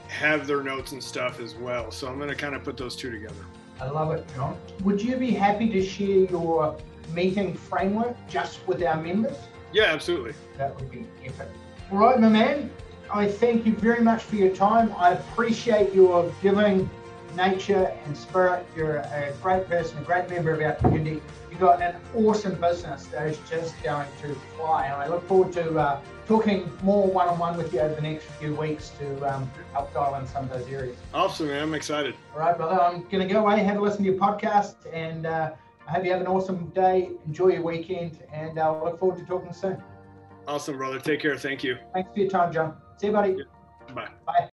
have 0.08 0.46
their 0.46 0.62
notes 0.62 0.92
and 0.92 1.04
stuff 1.04 1.40
as 1.40 1.56
well. 1.56 1.92
So 1.92 2.08
I'm 2.08 2.18
going 2.18 2.30
to 2.30 2.36
kind 2.36 2.56
of 2.56 2.64
put 2.64 2.78
those 2.78 2.96
two 2.96 3.12
together. 3.12 3.46
I 3.80 3.90
love 3.90 4.12
it, 4.12 4.26
John. 4.36 4.58
Would 4.84 5.02
you 5.02 5.16
be 5.16 5.32
happy 5.32 5.70
to 5.70 5.84
share 5.84 6.26
your 6.26 6.78
meeting 7.14 7.54
framework 7.54 8.16
just 8.28 8.66
with 8.68 8.84
our 8.84 9.02
members? 9.02 9.38
Yeah, 9.74 9.86
absolutely. 9.86 10.34
That 10.58 10.76
would 10.76 10.92
be 10.92 11.06
epic. 11.26 11.48
All 11.92 11.98
right, 11.98 12.20
my 12.20 12.30
man. 12.30 12.72
I 13.14 13.28
thank 13.28 13.66
you 13.66 13.76
very 13.76 14.02
much 14.02 14.24
for 14.24 14.36
your 14.38 14.56
time. 14.56 14.94
I 14.98 15.12
appreciate 15.12 15.94
your 15.94 16.34
giving 16.42 16.90
nature 17.36 17.94
and 18.06 18.16
spirit. 18.16 18.66
You're 18.76 18.98
a 18.98 19.34
great 19.42 19.68
person, 19.68 19.98
a 19.98 20.02
great 20.02 20.30
member 20.30 20.52
of 20.52 20.62
our 20.62 20.74
community. 20.74 21.22
You've 21.50 21.60
got 21.60 21.82
an 21.82 21.96
awesome 22.16 22.56
business 22.60 23.06
that 23.08 23.28
is 23.28 23.38
just 23.50 23.82
going 23.84 24.08
to 24.22 24.36
fly. 24.56 24.86
And 24.86 24.96
I 24.96 25.08
look 25.08 25.28
forward 25.28 25.52
to 25.54 25.78
uh, 25.78 26.02
talking 26.28 26.72
more 26.84 27.08
one 27.08 27.28
on 27.28 27.38
one 27.40 27.58
with 27.58 27.74
you 27.74 27.82
over 27.82 27.96
the 27.96 28.02
next 28.02 28.26
few 28.40 28.56
weeks 28.56 28.92
to 29.00 29.34
um, 29.34 29.52
help 29.74 29.94
dial 29.94 30.16
in 30.16 30.28
some 30.28 30.46
of 30.46 30.50
those 30.52 30.68
areas. 30.68 30.98
Awesome, 31.14 31.48
man. 31.48 31.64
I'm 31.64 31.74
excited. 31.74 32.16
All 32.34 32.40
right, 32.40 32.56
brother. 32.56 32.82
I'm 32.82 33.04
going 33.10 33.28
to 33.28 33.34
go 33.34 33.42
away, 33.42 33.60
have 33.64 33.78
a 33.78 33.82
listen 33.82 34.04
to 34.04 34.12
your 34.12 34.20
podcast, 34.20 34.76
and 34.94 35.26
uh, 35.26 35.52
I 35.88 35.92
hope 35.92 36.06
you 36.06 36.12
have 36.12 36.22
an 36.22 36.28
awesome 36.28 36.70
day. 36.70 37.10
Enjoy 37.26 37.50
your 37.50 37.64
weekend, 37.64 38.20
and 38.32 38.60
I 38.60 38.68
uh, 38.68 38.84
look 38.84 39.00
forward 39.00 39.18
to 39.20 39.26
talking 39.26 39.54
soon. 39.54 39.82
Awesome, 40.48 40.78
brother. 40.78 41.00
Take 41.00 41.22
care. 41.22 41.38
Thank 41.38 41.64
you. 41.64 41.78
Thanks 41.94 42.12
for 42.14 42.20
your 42.20 42.30
time, 42.30 42.52
John. 42.52 42.78
See 42.98 43.08
you, 43.08 43.14
buddy. 43.14 43.44
Bye. 43.94 44.10
Bye. 44.26 44.50